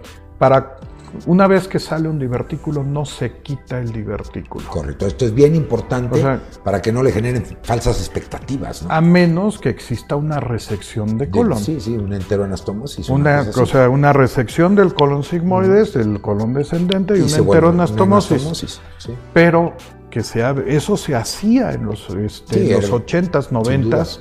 para 0.40 0.80
una 1.26 1.46
vez 1.46 1.68
que 1.68 1.78
sale 1.78 2.08
un 2.08 2.18
divertículo, 2.18 2.82
no 2.82 3.04
se 3.04 3.38
quita 3.38 3.78
el 3.78 3.92
divertículo. 3.92 4.68
Correcto. 4.68 5.06
Esto 5.06 5.24
es 5.24 5.34
bien 5.34 5.54
importante 5.54 6.20
para 6.64 6.82
que 6.82 6.92
no 6.92 7.02
le 7.02 7.12
generen 7.12 7.44
falsas 7.62 7.98
expectativas. 7.98 8.84
A 8.88 9.00
menos 9.00 9.58
que 9.58 9.68
exista 9.68 10.16
una 10.16 10.40
resección 10.40 11.18
de 11.18 11.30
colon. 11.30 11.58
sí, 11.58 11.80
sí, 11.80 11.96
una 11.96 12.16
enteroanastomosis. 12.16 13.08
Una, 13.08 13.46
o 13.54 13.66
sea, 13.66 13.88
una 13.88 14.12
resección 14.12 14.74
del 14.74 14.94
colon 14.94 15.22
sigmoides, 15.22 15.94
del 15.94 16.20
colon 16.20 16.54
descendente 16.54 17.16
y, 17.16 17.22
una 17.22 17.36
enteroanastomosis. 17.36 18.80
Pero 19.32 19.74
que 20.10 20.22
sea, 20.22 20.54
eso 20.66 20.96
se 20.96 21.14
hacía 21.14 21.72
en 21.72 21.84
los, 21.84 22.08
este, 22.10 22.72
los 22.72 22.90
80s, 22.90 23.50
90s 23.50 24.20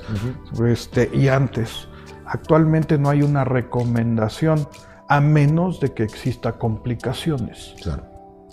este, 0.66 1.10
y 1.12 1.28
antes. 1.28 1.88
Actualmente 2.26 2.98
no 2.98 3.08
hay 3.08 3.22
una 3.22 3.44
recomendación 3.44 4.68
a 5.08 5.20
menos 5.20 5.80
de 5.80 5.92
que 5.92 6.02
exista 6.02 6.52
complicaciones. 6.52 7.74
Claro. 7.82 8.04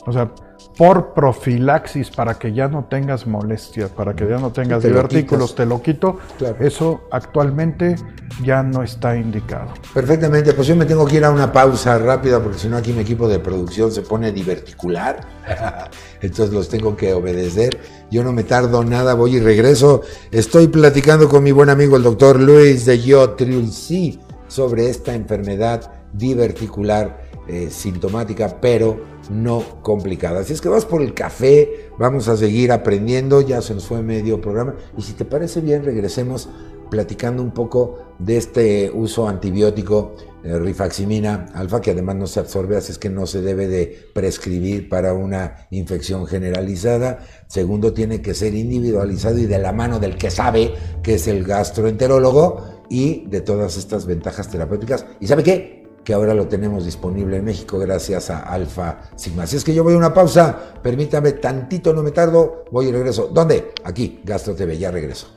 O 0.07 0.13
sea, 0.13 0.31
por 0.77 1.13
profilaxis 1.13 2.11
para 2.11 2.35
que 2.35 2.53
ya 2.53 2.67
no 2.67 2.85
tengas 2.85 3.25
molestia, 3.25 3.87
para 3.87 4.15
que 4.15 4.27
ya 4.27 4.37
no 4.37 4.51
tengas 4.51 4.83
divertículos, 4.83 5.55
te 5.55 5.65
lo 5.65 5.81
quito. 5.81 6.19
Eso 6.59 7.01
actualmente 7.11 7.95
ya 8.43 8.61
no 8.61 8.83
está 8.83 9.17
indicado. 9.17 9.73
Perfectamente, 9.93 10.53
pues 10.53 10.67
yo 10.67 10.75
me 10.75 10.85
tengo 10.85 11.05
que 11.05 11.17
ir 11.17 11.25
a 11.25 11.31
una 11.31 11.51
pausa 11.51 11.97
rápida 11.97 12.41
porque 12.41 12.59
si 12.59 12.67
no 12.67 12.77
aquí 12.77 12.93
mi 12.93 13.01
equipo 13.01 13.27
de 13.27 13.39
producción 13.39 13.91
se 13.91 14.01
pone 14.01 14.31
diverticular. 14.31 15.21
Entonces 16.21 16.53
los 16.53 16.69
tengo 16.69 16.95
que 16.95 17.13
obedecer. 17.13 17.79
Yo 18.11 18.23
no 18.23 18.31
me 18.31 18.43
tardo 18.43 18.83
nada, 18.83 19.15
voy 19.15 19.37
y 19.37 19.39
regreso. 19.39 20.01
Estoy 20.31 20.67
platicando 20.67 21.27
con 21.29 21.43
mi 21.43 21.51
buen 21.51 21.69
amigo 21.69 21.95
el 21.97 22.03
doctor 22.03 22.39
Luis 22.39 22.85
de 22.85 22.99
Yotriulci 22.99 24.19
sobre 24.47 24.89
esta 24.89 25.15
enfermedad 25.15 25.94
diverticular 26.17 27.29
eh, 27.47 27.69
sintomática, 27.69 28.59
pero 28.59 28.99
no 29.29 29.81
complicada. 29.81 30.39
Así 30.39 30.53
es 30.53 30.61
que 30.61 30.69
vas 30.69 30.85
por 30.85 31.01
el 31.01 31.13
café, 31.13 31.89
vamos 31.99 32.27
a 32.27 32.37
seguir 32.37 32.71
aprendiendo, 32.71 33.41
ya 33.41 33.61
se 33.61 33.73
nos 33.73 33.85
fue 33.85 34.01
medio 34.01 34.41
programa. 34.41 34.75
Y 34.97 35.01
si 35.01 35.13
te 35.13 35.25
parece 35.25 35.61
bien, 35.61 35.83
regresemos 35.83 36.49
platicando 36.89 37.41
un 37.41 37.51
poco 37.51 38.15
de 38.19 38.37
este 38.37 38.91
uso 38.93 39.27
antibiótico 39.27 40.15
eh, 40.43 40.57
rifaximina 40.59 41.47
alfa, 41.53 41.81
que 41.81 41.91
además 41.91 42.15
no 42.15 42.27
se 42.27 42.39
absorbe, 42.39 42.77
así 42.77 42.91
es 42.91 42.97
que 42.97 43.09
no 43.09 43.25
se 43.25 43.41
debe 43.41 43.67
de 43.67 44.09
prescribir 44.13 44.89
para 44.89 45.13
una 45.13 45.67
infección 45.71 46.27
generalizada. 46.27 47.25
Segundo, 47.47 47.93
tiene 47.93 48.21
que 48.21 48.33
ser 48.33 48.53
individualizado 48.53 49.37
y 49.37 49.45
de 49.45 49.59
la 49.59 49.71
mano 49.71 49.99
del 49.99 50.17
que 50.17 50.31
sabe, 50.31 50.73
que 51.03 51.15
es 51.15 51.27
el 51.27 51.43
gastroenterólogo, 51.43 52.75
y 52.89 53.25
de 53.27 53.41
todas 53.41 53.77
estas 53.77 54.05
ventajas 54.05 54.49
terapéuticas. 54.49 55.05
¿Y 55.19 55.27
sabe 55.27 55.43
qué? 55.43 55.84
Que 56.05 56.13
ahora 56.13 56.33
lo 56.35 56.47
tenemos 56.47 56.85
disponible 56.85 57.37
en 57.37 57.45
México 57.45 57.79
gracias 57.79 58.29
a 58.29 58.39
Alfa 58.43 58.99
Sigma. 59.15 59.43
Así 59.43 59.57
es 59.57 59.63
que 59.63 59.73
yo 59.73 59.83
voy 59.83 59.95
a 59.95 59.97
una 59.97 60.13
pausa, 60.13 60.57
permítame 60.81 61.33
tantito, 61.33 61.93
no 61.93 62.03
me 62.03 62.11
tardo, 62.11 62.65
voy 62.71 62.87
y 62.87 62.91
regreso. 62.91 63.29
¿Dónde? 63.33 63.73
Aquí, 63.83 64.21
Gastro 64.23 64.55
TV, 64.55 64.77
ya 64.77 64.91
regreso. 64.91 65.34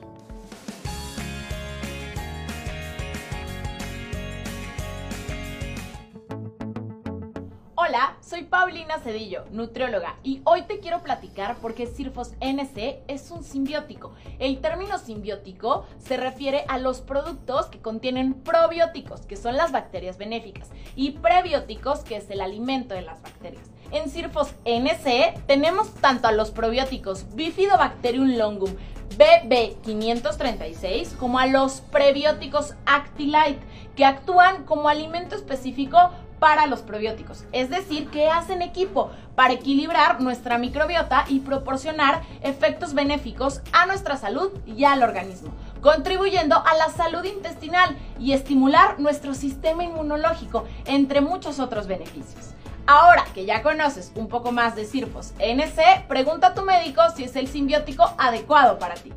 Paulina 8.45 8.99
Cedillo, 8.99 9.45
nutrióloga, 9.51 10.17
y 10.23 10.41
hoy 10.45 10.63
te 10.63 10.81
quiero 10.81 11.03
platicar 11.03 11.57
por 11.57 11.75
qué 11.75 11.87
Sirfos 11.87 12.33
NC 12.41 13.01
es 13.09 13.31
un 13.31 13.43
simbiótico. 13.43 14.13
El 14.39 14.61
término 14.61 14.99
simbiótico 14.99 15.87
se 15.99 16.17
refiere 16.17 16.65
a 16.69 16.79
los 16.79 17.01
productos 17.01 17.67
que 17.67 17.81
contienen 17.81 18.35
probióticos, 18.35 19.23
que 19.23 19.37
son 19.37 19.57
las 19.57 19.73
bacterias 19.73 20.19
benéficas, 20.19 20.69
y 20.97 21.13
prebióticos, 21.13 22.01
que 22.01 22.17
es 22.17 22.31
el 22.31 22.41
alimento 22.41 22.95
de 22.95 23.03
las 23.03 23.23
bacterias. 23.23 23.71
En 23.91 24.11
Sirfos 24.11 24.55
NC 24.65 25.47
tenemos 25.47 25.95
tanto 25.95 26.29
a 26.29 26.33
los 26.33 26.51
probióticos 26.51 27.25
Bifidobacterium 27.35 28.37
longum, 28.37 28.71
BB536 29.17 31.17
como 31.17 31.39
a 31.39 31.47
los 31.47 31.81
prebióticos 31.81 32.75
Actilite, 32.87 33.61
que 33.97 34.05
actúan 34.05 34.65
como 34.65 34.89
alimento 34.89 35.35
específico 35.35 35.99
para 36.39 36.67
los 36.67 36.81
probióticos, 36.81 37.45
es 37.53 37.71
decir, 37.71 38.09
que 38.11 38.29
hacen 38.29 38.63
equipo 38.63 39.11
para 39.35 39.55
equilibrar 39.55 40.21
nuestra 40.21 40.59
microbiota 40.59 41.25
y 41.29 41.41
proporcionar 41.41 42.23
efectos 42.43 42.95
benéficos 42.95 43.61
a 43.73 43.87
nuestra 43.87 44.17
salud 44.17 44.51
y 44.67 44.85
al 44.85 45.03
organismo, 45.03 45.53
contribuyendo 45.81 46.57
a 46.57 46.75
la 46.77 46.91
salud 46.91 47.25
intestinal 47.25 47.97
y 48.19 48.33
estimular 48.33 48.99
nuestro 48.99 49.35
sistema 49.35 49.85
inmunológico, 49.85 50.67
entre 50.87 51.21
muchos 51.21 51.61
otros 51.61 51.87
beneficios. 51.87 52.55
Ahora 52.87 53.25
que 53.35 53.45
ya 53.45 53.63
conoces 53.63 54.13
un 54.15 54.29
poco 54.29 54.51
más 54.51 54.75
de 54.75 54.87
Sirfos 54.87 55.35
NC, 55.39 56.07
pregunta 56.09 56.49
a 56.49 56.55
tu 56.55 56.63
médico 56.63 57.03
si 57.15 57.25
es 57.25 57.37
el 57.37 57.47
simbiótico 57.47 58.15
adecuado 58.17 58.79
para 58.79 58.95
ti. 58.95 59.13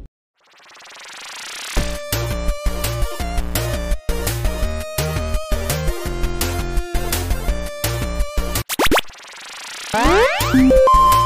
Ah! 9.93 11.20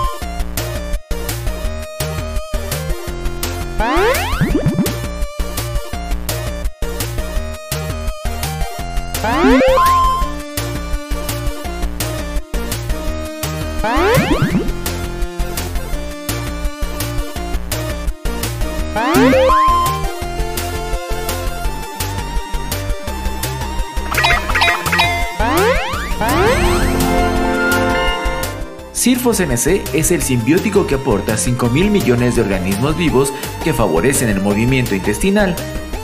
Sirfos 29.05 29.39
NC 29.39 29.83
es 29.93 30.09
el 30.09 30.23
simbiótico 30.23 30.87
que 30.87 30.95
aporta 30.95 31.37
5 31.37 31.69
mil 31.69 31.91
millones 31.91 32.35
de 32.35 32.41
organismos 32.41 32.97
vivos 32.97 33.31
que 33.63 33.71
favorecen 33.71 34.29
el 34.29 34.41
movimiento 34.41 34.95
intestinal. 34.95 35.55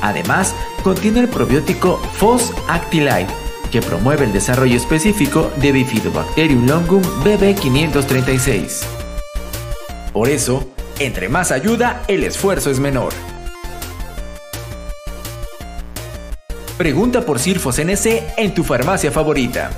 Además, 0.04 0.54
contiene 0.84 1.22
el 1.22 1.28
probiótico 1.28 1.98
Fos 2.14 2.54
Actilide, 2.68 3.26
que 3.72 3.82
promueve 3.82 4.26
el 4.26 4.32
desarrollo 4.32 4.78
específico 4.78 5.52
de 5.56 5.72
Bifidobacterium 5.72 6.68
longum 6.68 7.02
BB536. 7.24 8.84
Por 10.14 10.30
eso, 10.30 10.64
entre 11.00 11.28
más 11.28 11.52
ayuda, 11.52 12.04
el 12.08 12.24
esfuerzo 12.24 12.70
es 12.70 12.80
menor. 12.80 13.14
Pregunta 16.78 17.26
por 17.26 17.40
Sirfos 17.40 17.80
NC 17.80 18.36
en 18.38 18.54
tu 18.54 18.64
farmacia 18.64 19.12
favorita. 19.12 19.72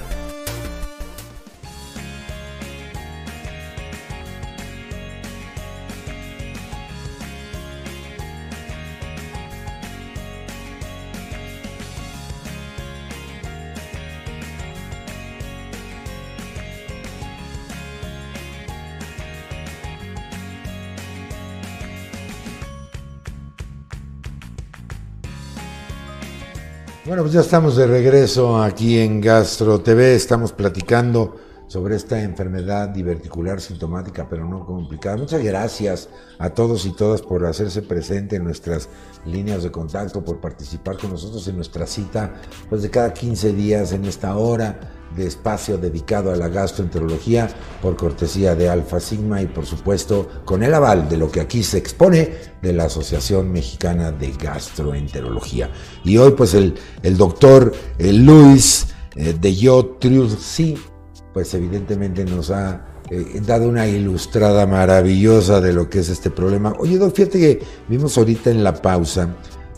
Bueno, 27.14 27.26
pues 27.26 27.34
ya 27.34 27.42
estamos 27.42 27.76
de 27.76 27.86
regreso 27.86 28.60
aquí 28.60 28.98
en 28.98 29.22
Gastro 29.22 29.80
TV. 29.80 30.16
Estamos 30.16 30.52
platicando 30.52 31.36
sobre 31.68 31.96
esta 31.96 32.20
enfermedad 32.20 32.90
diverticular 32.90 33.62
sintomática, 33.62 34.28
pero 34.28 34.46
no 34.48 34.66
complicada. 34.66 35.18
Muchas 35.18 35.44
gracias 35.44 36.10
a 36.40 36.50
todos 36.50 36.88
y 36.88 36.92
todas 36.96 37.22
por 37.22 37.46
hacerse 37.46 37.84
presente 37.84 38.38
en 38.38 38.44
nuestras 38.44 38.90
líneas 39.28 39.62
de 39.62 39.70
contacto, 39.70 40.26
por 40.26 40.42
participar 40.42 40.98
con 40.98 41.12
nosotros 41.12 41.48
en 41.48 41.58
nuestra 41.58 41.86
cita, 41.86 42.34
pues 42.68 42.82
de 42.82 42.90
cada 42.90 43.14
15 43.14 43.54
días 43.54 43.92
en 43.92 44.06
esta 44.06 44.36
hora 44.36 44.80
de 45.16 45.28
espacio 45.28 45.78
dedicado 45.78 46.32
a 46.32 46.36
la 46.36 46.48
gastroenterología 46.48 47.50
por 47.82 47.96
cortesía 47.96 48.56
de 48.56 48.70
Alfa 48.70 49.00
Sigma 49.00 49.42
y 49.42 49.48
por 49.48 49.66
supuesto 49.66 50.28
con 50.46 50.64
el 50.64 50.74
aval 50.74 51.10
de 51.10 51.18
lo 51.18 51.32
que 51.32 51.42
aquí 51.42 51.64
se 51.64 51.78
expone 51.78 52.32
de 52.62 52.74
la 52.74 52.86
Asociación 52.86 53.52
Mexicana 53.52 54.12
de 54.12 54.32
Gastroenterología. 54.32 55.70
Y 56.04 56.18
hoy 56.18 56.32
pues 56.32 56.54
el, 56.54 56.76
el 57.02 57.18
doctor 57.18 57.74
eh, 57.98 58.14
Luis 58.14 58.88
eh, 59.16 59.36
de 59.40 59.56
Yo 59.56 59.98
sí, 60.40 60.76
pues 61.34 61.54
evidentemente 61.54 62.26
nos 62.26 62.52
ha 62.52 62.86
eh, 63.10 63.42
dado 63.46 63.68
una 63.68 63.88
ilustrada 63.88 64.66
maravillosa 64.66 65.62
de 65.62 65.74
lo 65.74 65.90
que 65.90 66.00
es 66.00 66.10
este 66.10 66.30
problema. 66.30 66.74
Oye, 66.80 66.98
doctor, 66.98 67.28
fíjate 67.28 67.40
que 67.40 67.64
vimos 67.88 68.18
ahorita 68.18 68.50
en 68.50 68.64
la 68.64 68.74
pausa 68.74 69.36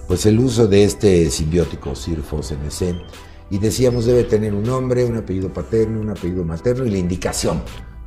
pues 0.08 0.26
el 0.26 0.40
uso 0.40 0.68
de 0.68 0.84
este 0.84 1.30
simbiótico 1.30 1.96
Sirfos 1.96 2.52
NC 2.52 2.96
y 3.50 3.58
decíamos 3.58 4.06
debe 4.06 4.24
tener 4.24 4.54
un 4.54 4.64
nombre, 4.64 5.06
un 5.06 5.18
apellido 5.18 5.54
paterno, 5.54 6.02
un 6.02 6.10
apellido 6.10 6.44
materno 6.44 6.86
y 6.86 6.92
la 6.92 6.98
indicación 6.98 7.62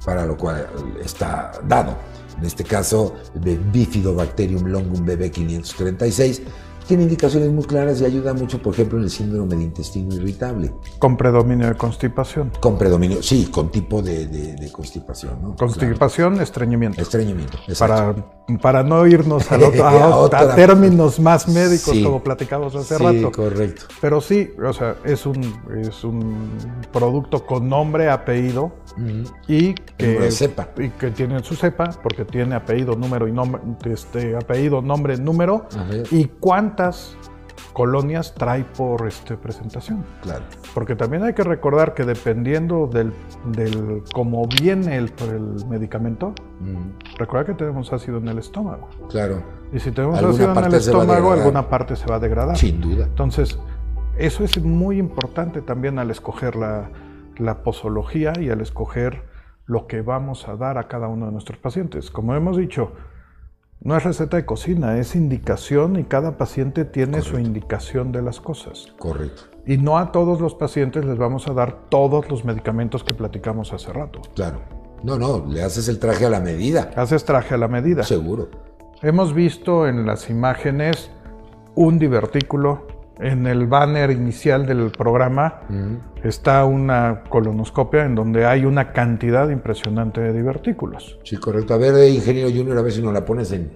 para 0.05 0.25
lo 0.27 0.37
cual 0.37 0.69
está 1.05 1.53
dado. 1.67 1.97
En 2.39 2.45
este 2.45 2.65
caso, 2.65 3.17
de 3.35 3.57
Bifidobacterium 3.57 4.65
longum 4.67 5.05
BB536, 5.05 6.43
tiene 6.89 7.03
indicaciones 7.03 7.51
muy 7.51 7.65
claras 7.65 8.01
y 8.01 8.07
ayuda 8.07 8.33
mucho, 8.33 8.61
por 8.63 8.73
ejemplo, 8.73 8.97
en 8.97 9.05
el 9.05 9.11
síndrome 9.11 9.57
de 9.57 9.65
intestino 9.65 10.15
irritable. 10.15 10.73
Con 10.99 11.19
predominio 11.19 11.69
de 11.69 11.75
constipación. 11.75 12.51
Con 12.61 12.79
predominio, 12.79 13.23
sí, 13.23 13.51
con 13.53 13.71
tipo 13.71 14.01
de, 14.01 14.71
constipación. 14.73 15.39
¿no? 15.43 15.55
Constipación, 15.55 16.41
estreñimiento. 16.41 17.03
Estreñimiento, 17.03 17.59
Para, 17.79 18.15
para 18.63 18.83
no 18.83 19.07
irnos 19.07 19.53
a, 19.53 20.55
términos 20.57 21.21
más 21.21 21.47
médicos, 21.47 21.95
como 22.03 22.23
platicamos 22.23 22.75
hace 22.75 22.97
rato. 22.97 23.13
Sí, 23.13 23.33
correcto. 23.33 23.85
Pero 24.01 24.23
sí, 24.23 24.51
o 24.67 24.73
sea, 24.73 24.97
es 25.05 25.27
un, 25.27 25.43
es 25.85 26.03
un 26.05 26.49
producto 26.91 27.45
con 27.45 27.69
nombre, 27.69 28.09
apellido 28.09 28.73
y 29.47 29.75
que, 29.75 30.31
cepa. 30.31 30.71
y 30.79 30.89
que 30.89 31.11
tiene 31.11 31.43
su 31.43 31.55
cepa, 31.55 31.91
porque 32.03 32.25
tiene 32.25 32.55
apellido, 32.55 32.97
número 32.97 33.29
y 33.29 33.33
nombre, 33.33 33.61
este, 33.93 34.35
apellido, 34.37 34.81
nombre, 34.81 35.19
número, 35.19 35.67
y 36.11 36.25
cuántas 36.79 37.17
colonias 37.73 38.35
trae 38.35 38.65
por 38.65 39.07
este, 39.07 39.37
presentación. 39.37 40.05
Claro. 40.23 40.45
Porque 40.75 40.95
también 40.95 41.25
hay 41.25 41.33
que 41.33 41.43
recordar 41.43 41.95
que 41.95 42.05
dependiendo 42.05 42.87
del, 42.87 43.13
del 43.47 44.03
cómo 44.13 44.47
viene 44.61 44.97
el, 44.97 45.13
el 45.33 45.67
medicamento, 45.67 46.35
recuerda 47.17 47.47
que 47.47 47.55
tenemos 47.55 47.93
ácido 47.93 48.19
en 48.19 48.29
el 48.29 48.39
estómago. 48.39 48.89
Claro. 49.11 49.43
Y 49.73 49.81
si 49.81 49.91
tenemos 49.91 50.19
ácido 50.23 50.53
en 50.53 50.65
el 50.65 50.75
estómago, 50.75 51.33
alguna 51.33 51.69
parte 51.69 51.97
se 51.97 52.07
va 52.07 52.17
a 52.17 52.21
degradar. 52.21 52.57
Sin 52.57 52.81
duda. 52.81 53.05
Entonces, 53.05 53.59
eso 54.17 54.45
es 54.45 54.63
muy 54.63 54.99
importante 54.99 55.63
también 55.63 55.99
al 55.99 56.11
escoger 56.11 56.57
la, 56.57 56.91
la 57.39 57.63
posología 57.63 58.33
y 58.41 58.51
al 58.51 58.61
escoger 58.61 59.25
lo 59.67 59.87
que 59.87 60.01
vamos 60.01 60.49
a 60.49 60.57
dar 60.57 60.79
a 60.79 60.89
cada 60.89 61.09
uno 61.09 61.27
de 61.27 61.33
nuestros 61.33 61.59
pacientes. 61.59 62.11
Como 62.11 62.35
hemos 62.35 62.57
dicho, 62.57 62.93
no 63.81 63.97
es 63.97 64.05
receta 64.05 64.37
de 64.37 64.45
cocina, 64.45 64.99
es 64.99 65.15
indicación 65.15 65.99
y 65.99 66.05
cada 66.05 66.37
paciente 66.37 66.85
tiene 66.85 67.23
su 67.23 67.39
indicación 67.39 68.11
de 68.11 68.23
las 68.23 68.41
cosas. 68.41 68.93
Correcto. 68.99 69.43
Y 69.67 69.77
no 69.77 69.99
a 69.99 70.13
todos 70.13 70.41
los 70.41 70.55
pacientes 70.55 71.05
les 71.05 71.17
vamos 71.17 71.47
a 71.47 71.53
dar 71.53 71.89
todos 71.89 72.29
los 72.29 72.45
medicamentos 72.45 73.05
que 73.05 73.15
platicamos 73.15 73.73
hace 73.73 73.93
rato. 73.93 74.23
Claro. 74.35 74.61
No, 75.03 75.17
no, 75.17 75.47
le 75.47 75.63
haces 75.63 75.89
el 75.89 76.01
traje 76.01 76.27
a 76.27 76.31
la 76.31 76.41
medida. 76.41 76.91
Haces 76.97 77.25
traje 77.25 77.55
a 77.55 77.59
la 77.59 77.69
medida. 77.69 78.03
Seguro. 78.03 78.49
Hemos 79.01 79.33
visto 79.33 79.87
en 79.87 80.07
las 80.07 80.29
imágenes 80.29 81.11
un 81.77 82.01
divertículo, 82.01 82.87
en 83.21 83.47
el 83.47 83.67
banner 83.67 84.11
inicial 84.11 84.67
del 84.67 84.91
programa 84.91 85.61
está 86.23 86.65
una 86.65 87.25
colonoscopia 87.29 88.05
en 88.05 88.15
donde 88.15 88.47
hay 88.47 88.65
una 88.65 88.93
cantidad 88.93 89.49
impresionante 89.51 90.21
de 90.21 90.33
divertículos. 90.33 91.19
Sí, 91.25 91.37
correcto. 91.37 91.75
A 91.75 91.79
ver, 91.79 91.95
eh, 91.95 92.11
ingeniero 92.11 92.49
Junior, 92.49 92.79
a 92.79 92.83
ver 92.83 92.93
si 92.93 93.03
nos 93.03 93.13
la 93.13 93.25
pones 93.25 93.53
en, 93.53 93.71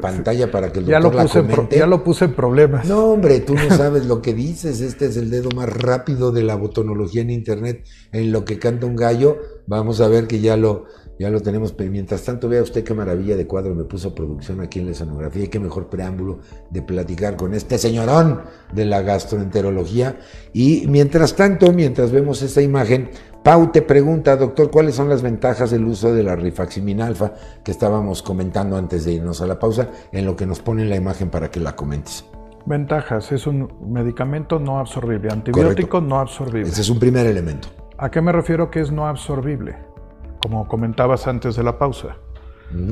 pantalla 0.00 0.50
para 0.50 0.72
que 0.72 0.78
el 0.78 0.86
doctor 0.86 0.92
ya 0.92 1.00
lo 1.00 1.10
puse 1.10 1.42
la 1.42 1.68
ya 1.70 1.86
lo 1.86 2.04
puse 2.04 2.24
en 2.26 2.34
problemas. 2.34 2.86
No, 2.86 3.06
hombre, 3.06 3.40
tú 3.40 3.54
no 3.54 3.68
sabes 3.76 4.06
lo 4.06 4.22
que 4.22 4.34
dices. 4.34 4.80
Este 4.80 5.06
es 5.06 5.16
el 5.16 5.30
dedo 5.30 5.50
más 5.54 5.68
rápido 5.68 6.30
de 6.30 6.42
la 6.42 6.54
botonología 6.54 7.22
en 7.22 7.30
Internet. 7.30 7.84
En 8.12 8.30
lo 8.30 8.44
que 8.44 8.58
canta 8.58 8.86
un 8.86 8.96
gallo, 8.96 9.38
vamos 9.66 10.00
a 10.00 10.08
ver 10.08 10.26
que 10.26 10.40
ya 10.40 10.56
lo 10.56 10.84
ya 11.18 11.30
lo 11.30 11.40
tenemos, 11.40 11.72
pero 11.72 11.90
mientras 11.90 12.24
tanto 12.24 12.48
vea 12.48 12.62
usted 12.62 12.82
qué 12.82 12.92
maravilla 12.92 13.36
de 13.36 13.46
cuadro 13.46 13.74
me 13.74 13.84
puso 13.84 14.14
producción 14.14 14.60
aquí 14.60 14.80
en 14.80 14.86
la 14.86 14.92
escenografía 14.92 15.44
y 15.44 15.48
qué 15.48 15.60
mejor 15.60 15.86
preámbulo 15.86 16.40
de 16.70 16.82
platicar 16.82 17.36
con 17.36 17.54
este 17.54 17.78
señorón 17.78 18.42
de 18.72 18.84
la 18.84 19.02
gastroenterología. 19.02 20.18
Y 20.52 20.86
mientras 20.88 21.36
tanto, 21.36 21.72
mientras 21.72 22.10
vemos 22.10 22.42
esta 22.42 22.62
imagen, 22.62 23.10
Pau 23.44 23.70
te 23.70 23.82
pregunta, 23.82 24.36
doctor, 24.36 24.70
¿cuáles 24.70 24.94
son 24.94 25.08
las 25.08 25.22
ventajas 25.22 25.70
del 25.70 25.84
uso 25.84 26.12
de 26.14 26.22
la 26.22 26.34
rifaximin 26.34 27.02
alfa 27.02 27.34
que 27.62 27.70
estábamos 27.70 28.22
comentando 28.22 28.76
antes 28.76 29.04
de 29.04 29.12
irnos 29.12 29.42
a 29.42 29.46
la 29.46 29.58
pausa, 29.58 29.90
en 30.12 30.24
lo 30.24 30.34
que 30.34 30.46
nos 30.46 30.60
pone 30.60 30.84
la 30.86 30.96
imagen 30.96 31.28
para 31.28 31.50
que 31.50 31.60
la 31.60 31.76
comentes? 31.76 32.24
Ventajas, 32.66 33.30
es 33.32 33.46
un 33.46 33.70
medicamento 33.86 34.58
no 34.58 34.78
absorbible, 34.78 35.30
antibiótico 35.30 36.00
no 36.00 36.18
absorbible. 36.18 36.70
Ese 36.70 36.80
es 36.80 36.88
un 36.88 36.98
primer 36.98 37.26
elemento. 37.26 37.68
¿A 37.98 38.10
qué 38.10 38.22
me 38.22 38.32
refiero 38.32 38.70
que 38.70 38.80
es 38.80 38.90
no 38.90 39.06
absorbible? 39.06 39.76
Como 40.44 40.68
comentabas 40.68 41.26
antes 41.26 41.56
de 41.56 41.62
la 41.62 41.78
pausa. 41.78 42.16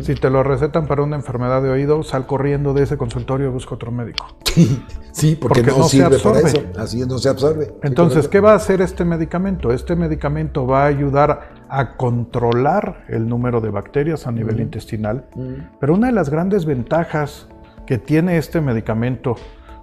Si 0.01 0.15
te 0.15 0.31
lo 0.31 0.43
recetan 0.43 0.87
para 0.87 1.03
una 1.03 1.17
enfermedad 1.17 1.61
de 1.61 1.69
oído, 1.69 2.03
sal 2.03 2.27
corriendo 2.27 2.73
de 2.73 2.85
ese 2.85 2.97
consultorio 2.97 3.49
y 3.49 3.51
busca 3.51 3.75
otro 3.75 3.91
médico. 3.91 4.27
sí, 5.13 5.37
porque, 5.37 5.63
no, 5.63 5.83
sirve 5.83 6.19
para 6.19 6.39
eso. 6.39 6.63
Así 6.79 7.01
no 7.01 7.19
se 7.19 7.29
absorbe. 7.29 7.75
Entonces, 7.83 8.29
¿qué 8.29 8.41
va 8.41 8.53
a 8.53 8.55
hacer 8.55 8.81
este 8.81 9.05
medicamento? 9.05 9.71
Este 9.71 9.97
medicamento 9.97 10.67
va 10.67 10.85
a 10.85 10.87
ayudar 10.87 11.51
a 11.69 11.97
controlar 11.97 13.05
el 13.09 13.29
número 13.29 13.61
de 13.61 13.69
bacterias 13.69 14.27
a 14.27 14.33
nivel 14.33 14.61
intestinal. 14.61 15.27
Pero 15.79 15.95
una 15.95 16.07
de 16.07 16.15
las 16.15 16.31
grandes 16.31 16.65
ventajas 16.65 17.49
que 17.85 17.99
tiene 17.99 18.39
este 18.39 18.63
medicamento, 18.63 19.37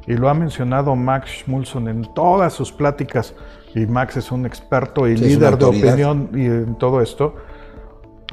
y 0.07 0.13
lo 0.13 0.29
ha 0.29 0.33
mencionado 0.33 0.95
Max 0.95 1.43
Schmulson 1.43 1.87
en 1.87 2.13
todas 2.15 2.53
sus 2.53 2.71
pláticas, 2.71 3.35
y 3.75 3.85
Max 3.85 4.17
es 4.17 4.31
un 4.31 4.45
experto 4.47 5.07
y 5.07 5.15
líder 5.15 5.57
de 5.57 5.65
opinión 5.65 6.29
y 6.33 6.45
en 6.45 6.75
todo 6.75 7.01
esto, 7.01 7.35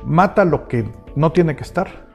mata 0.06 0.44
lo 0.44 0.68
que 0.68 0.88
no 1.14 1.32
tiene 1.32 1.56
que 1.56 1.64
estar. 1.64 2.06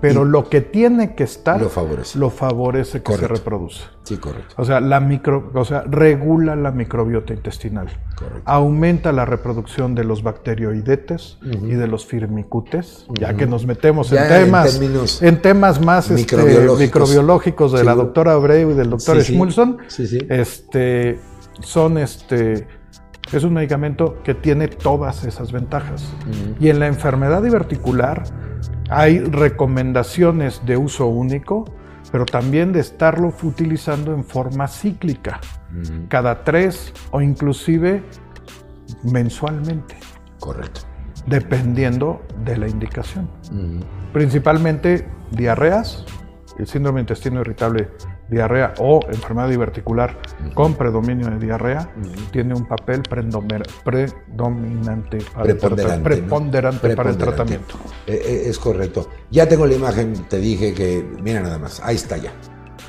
Pero 0.00 0.24
lo 0.24 0.48
que 0.48 0.60
tiene 0.60 1.14
que 1.14 1.22
estar 1.22 1.60
lo 1.60 1.68
favorece, 1.68 2.18
lo 2.18 2.30
favorece 2.30 3.02
que 3.02 3.16
se 3.16 3.28
reproduce. 3.28 3.84
Sí, 4.02 4.16
correcto. 4.16 4.52
O 4.58 4.64
sea, 4.64 4.80
la 4.80 4.98
micro, 4.98 5.52
o 5.54 5.64
sea, 5.64 5.82
regula 5.82 6.56
la 6.56 6.72
microbiota 6.72 7.32
intestinal. 7.32 7.86
Correcto. 8.16 8.42
Aumenta 8.46 9.12
la 9.12 9.24
reproducción 9.24 9.94
de 9.94 10.02
los 10.02 10.24
bacterioidetes 10.24 11.38
y 11.42 11.74
de 11.74 11.86
los 11.86 12.04
firmicutes, 12.04 13.06
ya 13.12 13.34
que 13.34 13.46
nos 13.46 13.64
metemos 13.64 14.10
en 14.12 14.26
temas 14.26 14.80
en, 15.22 15.40
temas 15.40 15.80
más 15.80 16.10
este, 16.10 16.36
microbiológicos. 16.36 17.72
de 17.72 17.84
la 17.84 17.94
doctora 17.94 18.32
Abreu 18.32 18.72
y 18.72 18.74
del 18.74 18.90
doctor 18.90 19.22
Schmulson. 19.22 19.78
Este 20.28 21.20
son 21.60 21.98
este 21.98 22.66
es 23.32 23.44
un 23.44 23.54
medicamento 23.54 24.22
que 24.22 24.34
tiene 24.34 24.68
todas 24.68 25.24
esas 25.24 25.52
ventajas. 25.52 26.04
Y 26.60 26.68
en 26.68 26.78
la 26.78 26.86
enfermedad 26.86 27.42
diverticular 27.42 28.24
hay 28.90 29.18
recomendaciones 29.18 30.62
de 30.66 30.76
uso 30.76 31.06
único, 31.06 31.64
pero 32.12 32.26
también 32.26 32.72
de 32.72 32.80
estarlo 32.80 33.32
utilizando 33.42 34.14
en 34.14 34.24
forma 34.24 34.68
cíclica, 34.68 35.40
cada 36.08 36.44
tres 36.44 36.92
o 37.10 37.20
inclusive 37.20 38.02
mensualmente. 39.02 39.96
Correcto. 40.38 40.82
Dependiendo 41.26 42.22
de 42.44 42.58
la 42.58 42.68
indicación. 42.68 43.28
Principalmente 44.12 45.08
diarreas, 45.30 46.04
el 46.58 46.66
síndrome 46.66 46.98
de 46.98 47.02
intestino 47.02 47.40
irritable 47.40 47.88
diarrea 48.28 48.74
o 48.78 49.00
enfermedad 49.08 49.48
diverticular 49.48 50.16
con 50.54 50.74
predominio 50.74 51.28
de 51.28 51.38
diarrea 51.38 51.88
tiene 52.30 52.54
un 52.54 52.66
papel 52.66 53.02
predominante 53.02 55.18
para, 55.34 56.02
preponderante, 56.02 56.88
el, 56.88 56.96
para 56.96 57.10
el 57.10 57.16
tratamiento. 57.16 57.74
Eh, 58.06 58.20
eh, 58.24 58.42
es 58.46 58.58
correcto. 58.58 59.08
Ya 59.30 59.48
tengo 59.48 59.66
la 59.66 59.74
imagen, 59.74 60.14
te 60.28 60.38
dije 60.38 60.74
que, 60.74 61.04
mira 61.22 61.40
nada 61.40 61.58
más, 61.58 61.80
ahí 61.80 61.96
está 61.96 62.16
ya. 62.16 62.32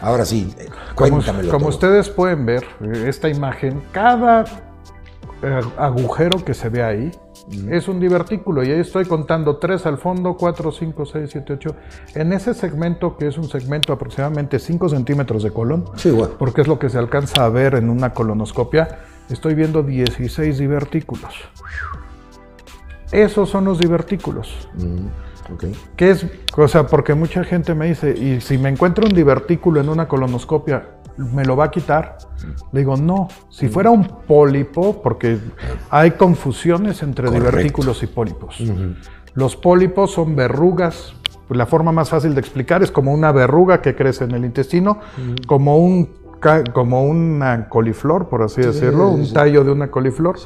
Ahora 0.02 0.26
sí, 0.26 0.54
eh, 0.58 0.68
cuéntamelo. 0.94 1.50
Como, 1.50 1.60
como 1.60 1.68
ustedes 1.68 2.10
pueden 2.10 2.46
ver, 2.46 2.66
esta 3.06 3.30
imagen, 3.30 3.82
cada 3.92 4.46
agujero 5.78 6.44
que 6.44 6.54
se 6.54 6.70
ve 6.70 6.84
ahí 6.84 7.12
es 7.70 7.88
un 7.88 8.00
divertículo 8.00 8.64
y 8.64 8.72
ahí 8.72 8.80
estoy 8.80 9.06
contando 9.06 9.58
tres 9.58 9.86
al 9.86 9.98
fondo, 9.98 10.36
4, 10.36 10.72
5, 10.72 11.06
6, 11.06 11.30
7, 11.32 11.54
8. 11.54 11.76
En 12.16 12.34
ese 12.34 12.54
segmento, 12.54 13.18
que 13.18 13.28
es 13.28 13.38
un 13.38 13.48
segmento 13.48 13.94
aproximadamente 13.94 14.58
5 14.58 14.90
centímetros 14.90 15.44
de 15.44 15.52
colon, 15.52 15.86
porque 16.40 16.62
es 16.62 16.68
lo 16.68 16.80
que 16.80 16.90
se 16.90 16.98
alcanza 16.98 17.46
a 17.46 17.50
ver 17.50 17.76
en 17.76 17.90
una 17.90 18.14
colonoscopia, 18.14 19.00
estoy 19.30 19.54
viendo 19.54 19.84
16 19.84 20.58
divertículos. 20.58 21.34
Esos 23.12 23.50
son 23.50 23.66
los 23.66 23.80
divertículos. 23.80 24.68
Okay. 25.54 25.76
¿Qué 25.96 26.10
es? 26.10 26.26
O 26.58 26.68
sea, 26.68 26.88
porque 26.88 27.14
mucha 27.14 27.44
gente 27.44 27.76
me 27.76 27.86
dice, 27.86 28.10
y 28.18 28.42
si 28.42 28.58
me 28.58 28.70
encuentro 28.70 29.06
un 29.06 29.14
divertículo 29.14 29.80
en 29.80 29.90
una 29.90 30.08
colonoscopia, 30.08 30.95
¿me 31.18 31.46
lo 31.46 31.56
va 31.56 31.66
a 31.66 31.72
quitar? 31.72 32.18
Le 32.72 32.80
digo, 32.80 32.98
no. 32.98 33.28
Si 33.50 33.68
fuera 33.68 33.90
un 33.90 34.06
pólipo, 34.28 35.02
porque 35.02 35.38
hay 35.90 36.12
confusiones 36.12 37.02
entre 37.04 37.30
divertículos 37.30 38.04
y 38.04 38.08
pólipos. 38.08 38.62
Los 39.34 39.56
pólipos 39.56 40.12
son 40.12 40.36
verrugas. 40.36 41.14
La 41.50 41.66
forma 41.66 41.92
más 41.92 42.10
fácil 42.10 42.34
de 42.34 42.40
explicar 42.40 42.82
es 42.82 42.92
como 42.92 43.14
una 43.14 43.32
verruga 43.32 43.82
que 43.82 43.96
crece 43.96 44.24
en 44.24 44.32
el 44.32 44.46
intestino, 44.46 45.00
como 45.48 45.78
un 45.78 46.26
como 46.74 47.04
una 47.04 47.70
coliflor, 47.70 48.28
por 48.28 48.44
así 48.44 48.62
decirlo, 48.62 49.10
un 49.10 49.32
tallo 49.34 49.64
de 49.64 49.72
una 49.72 49.90
coliflor, 49.90 50.38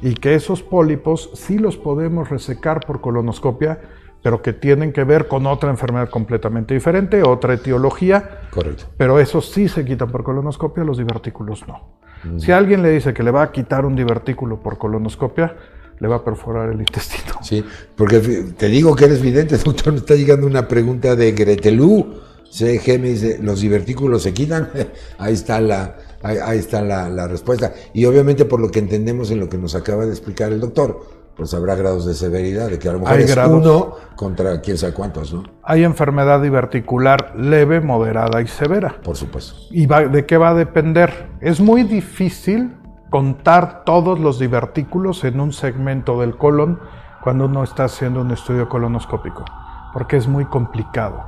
y 0.00 0.14
que 0.14 0.34
esos 0.34 0.62
pólipos 0.62 1.30
sí 1.34 1.58
los 1.58 1.76
podemos 1.76 2.30
resecar 2.30 2.80
por 2.86 3.00
colonoscopia 3.02 3.80
pero 4.22 4.40
que 4.40 4.52
tienen 4.52 4.92
que 4.92 5.04
ver 5.04 5.26
con 5.26 5.46
otra 5.46 5.70
enfermedad 5.70 6.08
completamente 6.08 6.74
diferente, 6.74 7.22
otra 7.22 7.54
etiología. 7.54 8.42
Correcto. 8.50 8.84
Pero 8.96 9.18
esos 9.18 9.50
sí 9.50 9.68
se 9.68 9.84
quitan 9.84 10.10
por 10.10 10.22
colonoscopia, 10.22 10.84
los 10.84 10.98
divertículos 10.98 11.66
no. 11.66 11.98
Mm. 12.24 12.38
Si 12.38 12.52
alguien 12.52 12.82
le 12.82 12.90
dice 12.90 13.12
que 13.12 13.22
le 13.22 13.30
va 13.30 13.42
a 13.42 13.52
quitar 13.52 13.84
un 13.84 13.96
divertículo 13.96 14.60
por 14.60 14.78
colonoscopia, 14.78 15.56
le 15.98 16.08
va 16.08 16.16
a 16.16 16.24
perforar 16.24 16.70
el 16.70 16.80
intestino. 16.80 17.34
Sí, 17.42 17.64
porque 17.96 18.18
te 18.56 18.66
digo 18.68 18.94
que 18.96 19.04
eres 19.04 19.22
vidente, 19.22 19.56
doctor, 19.64 19.92
me 19.92 19.98
está 19.98 20.14
llegando 20.14 20.46
una 20.46 20.68
pregunta 20.68 21.16
de 21.16 21.32
Gretelú. 21.32 22.20
CG 22.50 23.00
me 23.00 23.08
dice, 23.08 23.38
¿los 23.40 23.60
divertículos 23.60 24.24
se 24.24 24.34
quitan? 24.34 24.68
ahí 25.18 25.32
está 25.32 25.60
la, 25.60 25.96
ahí, 26.22 26.58
está 26.58 26.82
la, 26.82 27.26
respuesta. 27.26 27.72
Y 27.94 28.04
obviamente 28.04 28.44
por 28.44 28.60
lo 28.60 28.70
que 28.70 28.78
entendemos 28.78 29.30
en 29.30 29.40
lo 29.40 29.48
que 29.48 29.58
nos 29.58 29.74
acaba 29.74 30.04
de 30.04 30.10
explicar 30.10 30.52
el 30.52 30.60
doctor, 30.60 31.00
pues 31.36 31.54
habrá 31.54 31.74
grados 31.74 32.06
de 32.06 32.14
severidad, 32.14 32.68
de 32.68 32.78
que 32.78 32.88
a 32.88 32.92
lo 32.92 33.00
mejor 33.00 33.20
es 33.20 33.36
uno 33.36 33.96
contra 34.16 34.60
quién 34.60 34.76
sabe 34.76 34.92
cuántos, 34.92 35.32
¿no? 35.32 35.44
Hay 35.62 35.84
enfermedad 35.84 36.42
diverticular 36.42 37.34
leve, 37.36 37.80
moderada 37.80 38.42
y 38.42 38.46
severa. 38.46 38.96
Por 39.02 39.16
supuesto. 39.16 39.54
¿Y 39.70 39.86
de 39.86 40.26
qué 40.26 40.36
va 40.36 40.50
a 40.50 40.54
depender? 40.54 41.30
Es 41.40 41.60
muy 41.60 41.84
difícil 41.84 42.76
contar 43.10 43.84
todos 43.84 44.18
los 44.18 44.38
divertículos 44.38 45.24
en 45.24 45.40
un 45.40 45.52
segmento 45.52 46.20
del 46.20 46.36
colon 46.36 46.80
cuando 47.22 47.44
uno 47.46 47.62
está 47.62 47.84
haciendo 47.84 48.20
un 48.20 48.30
estudio 48.30 48.68
colonoscópico, 48.68 49.44
porque 49.92 50.16
es 50.16 50.26
muy 50.26 50.44
complicado. 50.46 51.24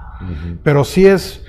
Pero 0.63 0.85
sí 0.85 1.07
es, 1.07 1.45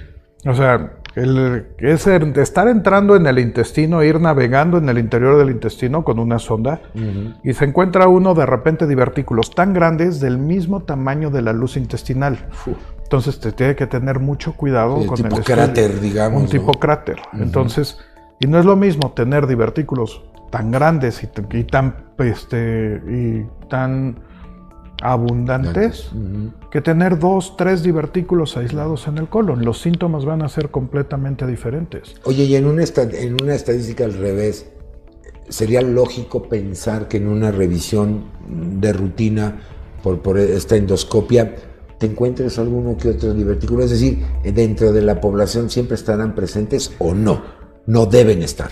o 0.45 0.53
sea, 0.53 0.97
el, 1.15 1.67
es 1.77 2.07
estar 2.07 2.67
entrando 2.67 3.15
en 3.15 3.25
el 3.25 3.39
intestino, 3.39 4.03
ir 4.03 4.19
navegando 4.19 4.77
en 4.77 4.89
el 4.89 4.97
interior 4.97 5.37
del 5.37 5.49
intestino 5.49 6.03
con 6.03 6.19
una 6.19 6.39
sonda 6.39 6.81
y 7.43 7.53
se 7.53 7.65
encuentra 7.65 8.07
uno 8.07 8.33
de 8.33 8.45
repente 8.45 8.85
divertículos 8.85 9.51
tan 9.51 9.73
grandes 9.73 10.19
del 10.19 10.37
mismo 10.37 10.83
tamaño 10.83 11.29
de 11.29 11.41
la 11.41 11.53
luz 11.53 11.77
intestinal. 11.77 12.47
Entonces 13.03 13.39
te 13.39 13.51
tiene 13.51 13.75
que 13.75 13.87
tener 13.87 14.19
mucho 14.19 14.53
cuidado 14.53 15.05
con 15.05 15.15
tipo 15.15 15.37
el 15.37 15.43
cráter, 15.43 15.99
digamos. 16.01 16.43
Un 16.43 16.49
tipo 16.49 16.73
cráter. 16.73 17.17
Entonces, 17.33 17.97
y 18.39 18.47
no 18.47 18.59
es 18.59 18.65
lo 18.65 18.75
mismo 18.75 19.11
tener 19.11 19.47
divertículos 19.47 20.23
tan 20.49 20.71
grandes 20.71 21.23
y, 21.23 21.57
y 21.57 21.63
tan, 21.63 21.95
este, 22.17 23.01
y 23.07 23.67
tan 23.69 24.17
abundantes 25.01 26.09
que 26.71 26.81
tener 26.81 27.19
dos, 27.19 27.57
tres 27.57 27.83
divertículos 27.83 28.57
aislados 28.57 29.07
en 29.07 29.17
el 29.17 29.27
colon. 29.27 29.63
Los 29.63 29.81
síntomas 29.81 30.25
van 30.25 30.41
a 30.41 30.49
ser 30.49 30.69
completamente 30.69 31.45
diferentes. 31.45 32.15
Oye, 32.23 32.43
y 32.43 32.55
en 32.55 32.65
una, 32.65 32.83
en 32.83 33.41
una 33.41 33.55
estadística 33.55 34.05
al 34.05 34.13
revés, 34.13 34.67
¿sería 35.49 35.81
lógico 35.81 36.43
pensar 36.43 37.07
que 37.07 37.17
en 37.17 37.27
una 37.27 37.51
revisión 37.51 38.25
de 38.47 38.93
rutina 38.93 39.59
por, 40.03 40.19
por 40.21 40.37
esta 40.37 40.75
endoscopia 40.75 41.55
te 41.97 42.07
encuentres 42.07 42.57
alguno 42.59 42.97
que 42.97 43.09
otro 43.09 43.33
divertículo? 43.33 43.83
Es 43.83 43.91
decir, 43.91 44.25
dentro 44.43 44.91
de 44.91 45.01
la 45.01 45.19
población 45.19 45.69
siempre 45.69 45.95
estarán 45.95 46.35
presentes 46.35 46.93
o 46.99 47.13
no, 47.13 47.41
no 47.85 48.05
deben 48.05 48.41
estar. 48.41 48.69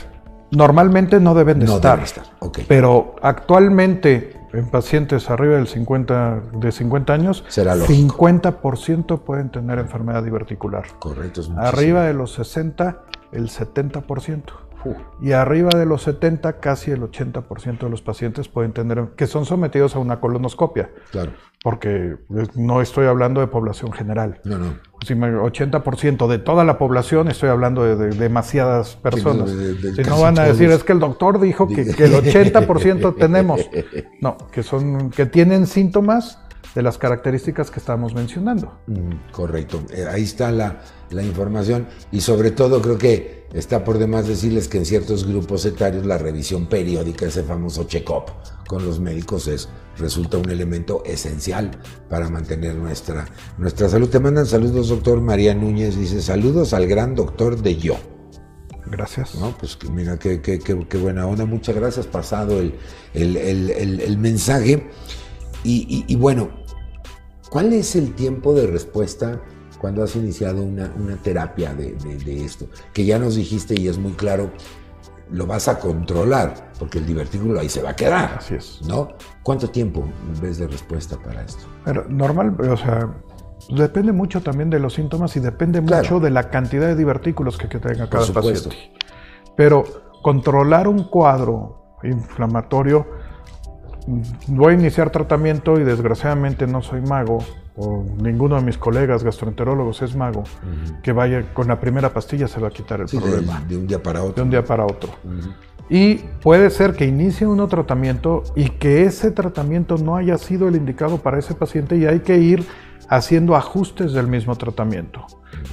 Normalmente 0.51 1.19
no 1.19 1.33
deben 1.33 1.59
de 1.59 1.65
no 1.65 1.75
estar. 1.75 1.93
Deben 1.93 2.05
estar. 2.05 2.25
Okay. 2.39 2.65
Pero 2.67 3.15
actualmente 3.21 4.42
en 4.53 4.69
pacientes 4.69 5.29
arriba 5.29 5.55
del 5.55 5.67
50, 5.67 6.41
de 6.53 6.71
50 6.71 7.13
años, 7.13 7.43
Será 7.47 7.75
50% 7.75 9.19
pueden 9.19 9.49
tener 9.49 9.79
enfermedad 9.79 10.23
diverticular. 10.23 10.85
Correcto. 10.99 11.41
Es 11.41 11.49
arriba 11.57 12.03
de 12.03 12.13
los 12.13 12.33
60, 12.33 13.01
el 13.31 13.49
70%. 13.49 14.43
Y 15.21 15.31
arriba 15.31 15.69
de 15.77 15.85
los 15.85 16.03
70, 16.03 16.59
casi 16.59 16.91
el 16.91 17.01
80% 17.01 17.79
de 17.79 17.89
los 17.89 18.01
pacientes 18.01 18.47
pueden 18.47 18.73
tener, 18.73 19.09
que 19.15 19.27
son 19.27 19.45
sometidos 19.45 19.95
a 19.95 19.99
una 19.99 20.19
colonoscopia. 20.19 20.89
Claro. 21.11 21.31
Porque 21.63 22.17
no 22.55 22.81
estoy 22.81 23.07
hablando 23.07 23.39
de 23.39 23.47
población 23.47 23.93
general. 23.93 24.41
No, 24.43 24.57
no. 24.57 24.73
80% 24.99 26.27
de 26.27 26.39
toda 26.39 26.63
la 26.63 26.77
población, 26.77 27.29
estoy 27.29 27.49
hablando 27.49 27.83
de, 27.83 28.09
demasiadas 28.09 28.95
personas. 28.95 29.49
si 29.49 30.01
no 30.03 30.21
van 30.21 30.39
a 30.39 30.43
decir, 30.43 30.69
es 30.71 30.83
que 30.83 30.93
el 30.93 30.99
doctor 30.99 31.39
dijo 31.39 31.67
que, 31.67 31.85
que 31.93 32.05
el 32.05 32.13
80% 32.13 33.15
tenemos. 33.19 33.61
No, 34.21 34.37
que 34.51 34.63
son, 34.63 35.09
que 35.09 35.25
tienen 35.25 35.67
síntomas 35.67 36.39
de 36.75 36.81
las 36.81 36.97
características 36.97 37.69
que 37.69 37.79
estamos 37.79 38.13
mencionando. 38.13 38.73
Mm, 38.87 39.31
correcto. 39.31 39.83
Eh, 39.93 40.05
ahí 40.09 40.23
está 40.23 40.51
la, 40.51 40.79
información 41.21 41.87
y 42.11 42.21
sobre 42.21 42.51
todo 42.51 42.81
creo 42.81 42.97
que 42.97 43.47
está 43.53 43.83
por 43.83 43.99
demás 43.99 44.27
decirles 44.27 44.67
que 44.67 44.79
en 44.79 44.85
ciertos 44.85 45.27
grupos 45.27 45.65
etarios 45.65 46.05
la 46.05 46.17
revisión 46.17 46.67
periódica, 46.67 47.25
ese 47.25 47.43
famoso 47.43 47.83
check-up 47.83 48.31
con 48.67 48.85
los 48.85 48.99
médicos 48.99 49.47
es 49.47 49.69
resulta 49.97 50.37
un 50.37 50.49
elemento 50.49 51.03
esencial 51.05 51.71
para 52.09 52.29
mantener 52.29 52.75
nuestra, 52.75 53.27
nuestra 53.59 53.89
salud. 53.89 54.09
Te 54.09 54.19
mandan 54.19 54.47
saludos, 54.47 54.89
doctor 54.89 55.21
María 55.21 55.53
Núñez, 55.53 55.95
dice 55.95 56.21
saludos 56.21 56.73
al 56.73 56.87
gran 56.87 57.13
doctor 57.13 57.61
de 57.61 57.77
yo. 57.77 57.95
Gracias. 58.87 59.35
No, 59.35 59.55
pues 59.57 59.77
mira, 59.91 60.17
qué, 60.17 60.41
qué, 60.41 60.59
qué, 60.59 60.97
buena 60.97 61.27
onda, 61.27 61.45
muchas 61.45 61.75
gracias, 61.75 62.07
pasado 62.07 62.59
el, 62.59 62.75
el, 63.13 64.17
mensaje. 64.17 64.89
Y, 65.63 66.05
y 66.07 66.15
bueno, 66.15 66.63
¿Cuál 67.53 67.71
es 67.73 67.95
el 67.95 68.15
tiempo 68.15 68.55
de 68.55 68.65
respuesta 68.65 69.39
cuando 69.83 70.01
has 70.01 70.15
iniciado 70.15 70.63
una, 70.63 70.89
terapia 71.21 71.73
de, 71.73 71.97
esto? 72.45 72.67
Que 72.93 73.03
ya 73.03 73.19
nos 73.19 73.35
dijiste 73.35 73.77
y 73.77 73.89
es 73.89 73.97
muy 73.97 74.13
claro, 74.13 74.49
lo 75.29 75.45
vas 75.45 75.67
a 75.67 75.77
controlar, 75.77 76.71
porque 76.79 76.99
el 76.99 77.05
divertículo 77.05 77.59
ahí 77.59 77.67
se 77.67 77.81
va 77.81 77.89
a 77.89 77.93
quedar. 77.93 78.35
Así 78.37 78.55
es. 78.55 78.79
¿No? 78.87 79.09
¿Cuánto 79.43 79.69
tiempo 79.69 80.07
ves 80.41 80.57
de 80.57 80.67
respuesta 80.67 81.17
para 81.17 81.43
esto? 81.43 81.65
Pero 81.83 82.05
normal, 82.07 82.55
o 82.61 82.77
sea, 82.77 83.13
depende 83.75 84.13
mucho 84.13 84.41
también 84.41 84.69
de 84.69 84.79
los 84.79 84.93
síntomas 84.93 85.35
y 85.35 85.41
depende 85.41 85.81
mucho 85.81 86.21
de 86.21 86.29
la 86.29 86.49
cantidad 86.49 86.87
de 86.87 86.95
divertículos 86.95 87.57
que, 87.57 87.67
tenga 87.67 88.09
cada 88.09 88.25
paciente. 88.27 88.69
Pero 89.57 89.83
controlar 90.21 90.87
un 90.87 91.09
cuadro 91.09 91.97
inflamatorio 92.03 93.05
voy 94.47 94.75
a 94.75 94.77
iniciar 94.77 95.09
tratamiento 95.09 95.77
y 95.77 95.83
desgraciadamente 95.83 96.67
no 96.67 96.81
soy 96.81 97.01
mago, 97.01 97.39
o 97.75 98.05
ninguno 98.21 98.55
de 98.55 98.61
mis 98.61 98.77
colegas 98.77 99.23
gastroenterólogos 99.23 100.01
es 100.01 100.15
mago, 100.15 100.43
que 101.01 101.11
vaya 101.11 101.53
con 101.53 101.67
la 101.67 101.79
primera 101.79 102.13
pastilla 102.13 102.47
se 102.47 102.59
va 102.59 102.67
a 102.67 102.71
quitar 102.71 103.01
el 103.01 103.07
problema. 103.07 103.63
De, 103.67 103.77
un 103.77 103.87
día 103.87 104.01
para 104.01 104.21
otro. 104.21 104.35
De 104.35 104.41
un 104.41 104.49
día 104.49 104.63
para 104.63 104.85
otro. 104.85 105.09
Y 105.89 106.15
puede 106.41 106.69
ser 106.69 106.95
que 106.95 107.05
inicie 107.05 107.45
uno 107.45 107.67
tratamiento 107.67 108.43
y 108.55 108.69
que 108.69 109.03
ese 109.03 109.31
tratamiento 109.31 109.97
no 109.97 110.15
haya 110.15 110.37
sido 110.37 110.67
el 110.67 110.75
indicado 110.75 111.17
para 111.17 111.39
ese 111.39 111.55
paciente 111.55 111.97
y 111.97 112.05
hay 112.05 112.21
que 112.21 112.37
ir 112.37 112.65
haciendo 113.09 113.55
ajustes 113.55 114.13
del 114.13 114.27
mismo 114.27 114.55
tratamiento. 114.55 115.25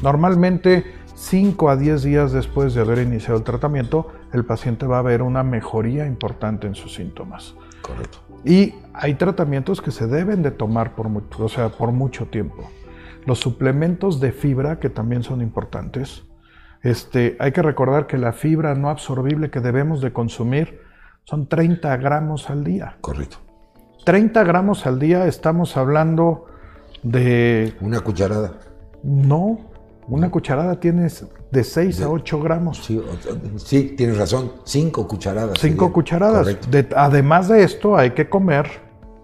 Normalmente 0.03 0.85
5 1.15 1.71
a 1.71 1.77
10 1.77 2.03
días 2.03 2.33
después 2.33 2.75
de 2.75 2.81
haber 2.81 2.99
iniciado 2.99 3.39
el 3.39 3.45
tratamiento, 3.45 4.09
el 4.33 4.45
paciente 4.45 4.87
va 4.87 4.99
a 4.99 5.03
ver 5.03 5.23
una 5.23 5.43
mejoría 5.43 6.07
importante 6.07 6.67
en 6.67 6.75
sus 6.75 6.95
síntomas. 6.95 7.55
Correcto. 7.83 8.19
Y 8.45 8.75
hay 8.95 9.15
tratamientos 9.15 9.81
que 9.81 9.91
se 9.91 10.07
deben 10.07 10.43
de 10.43 10.51
tomar 10.51 10.95
por, 10.95 11.09
mucho, 11.09 11.45
o 11.45 11.49
sea, 11.49 11.69
por 11.71 11.93
mucho 11.93 12.27
tiempo. 12.27 12.71
Los 13.27 13.39
suplementos 13.39 14.21
de 14.21 14.33
fibra, 14.33 14.79
que 14.79 14.91
también 14.91 15.23
son 15.23 15.43
importantes. 15.43 16.25
Este, 16.83 17.37
hay 17.39 17.53
que 17.53 17.63
recordar 17.63 18.07
que 18.07 18.19
la 18.19 18.33
fibra 18.33 18.75
no 18.75 18.89
absorbible 18.89 19.51
que 19.51 19.61
debemos 19.61 20.01
de 20.01 20.13
consumir 20.13 20.81
son 21.25 21.47
30 21.47 21.97
gramos 21.99 22.49
al 22.51 22.65
día. 22.65 22.97
Correcto. 23.01 23.39
30 24.05 24.43
gramos 24.45 24.87
al 24.87 24.99
día 24.99 25.27
estamos 25.27 25.77
hablando 25.77 26.47
de... 27.03 27.75
Una 27.81 28.01
cucharada. 28.01 28.59
No, 29.03 29.70
una 30.11 30.29
cucharada 30.31 30.81
tienes 30.81 31.25
de 31.53 31.63
6 31.65 32.03
a 32.03 32.11
8 32.11 32.41
gramos. 32.41 32.91
Sí, 33.57 33.95
tienes 33.97 34.19
razón, 34.19 34.53
5 34.65 35.07
cucharadas. 35.07 35.59
5 35.61 35.93
cucharadas. 35.93 36.59
además 36.97 37.49
de 37.49 37.63
esto, 37.63 37.97
hay 37.97 38.11
que 38.11 38.29
comer. 38.29 38.69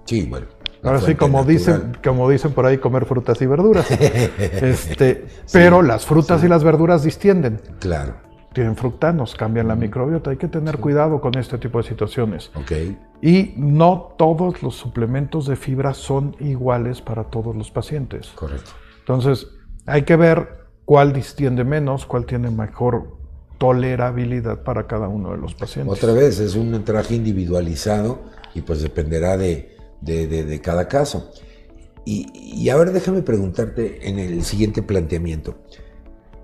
Sí, 0.04 0.26
bueno. 0.26 0.46
Ahora 0.84 1.00
sí, 1.00 1.16
como 1.16 1.42
dicen, 1.42 1.96
como 2.04 2.30
dicen 2.30 2.52
por 2.52 2.66
ahí, 2.66 2.78
comer 2.78 3.06
frutas 3.06 3.42
y 3.42 3.46
verduras. 3.46 3.90
este, 4.38 5.26
Pero 5.52 5.82
las 5.82 6.06
frutas 6.06 6.44
y 6.44 6.48
las 6.48 6.62
verduras 6.62 7.02
distienden. 7.02 7.60
Claro. 7.80 8.14
Tienen 8.52 8.76
fructanos, 8.76 9.34
cambian 9.34 9.66
la 9.66 9.74
microbiota. 9.74 10.30
Hay 10.30 10.36
que 10.36 10.46
tener 10.46 10.78
cuidado 10.78 11.20
con 11.20 11.36
este 11.36 11.58
tipo 11.58 11.82
de 11.82 11.88
situaciones. 11.88 12.52
Ok. 12.54 12.72
Y 13.20 13.54
no 13.56 14.14
todos 14.16 14.62
los 14.62 14.76
suplementos 14.76 15.46
de 15.46 15.56
fibra 15.56 15.92
son 15.92 16.36
iguales 16.38 17.02
para 17.02 17.24
todos 17.24 17.56
los 17.56 17.72
pacientes. 17.72 18.28
Correcto. 18.36 18.70
Entonces, 19.00 19.48
hay 19.86 20.02
que 20.02 20.14
ver 20.14 20.65
cuál 20.86 21.12
distiende 21.12 21.64
menos, 21.64 22.06
cuál 22.06 22.24
tiene 22.24 22.50
mejor 22.50 23.18
tolerabilidad 23.58 24.62
para 24.62 24.86
cada 24.86 25.08
uno 25.08 25.32
de 25.32 25.38
los 25.38 25.54
pacientes. 25.54 25.98
Otra 25.98 26.14
vez, 26.14 26.38
es 26.38 26.54
un 26.54 26.82
traje 26.84 27.16
individualizado 27.16 28.20
y 28.54 28.62
pues 28.62 28.80
dependerá 28.80 29.36
de, 29.36 30.60
cada 30.62 30.88
caso. 30.88 31.30
Y, 32.04 32.68
ahora 32.70 32.92
déjame 32.92 33.22
preguntarte 33.22 34.08
en 34.08 34.18
el 34.18 34.44
siguiente 34.44 34.80
planteamiento. 34.82 35.56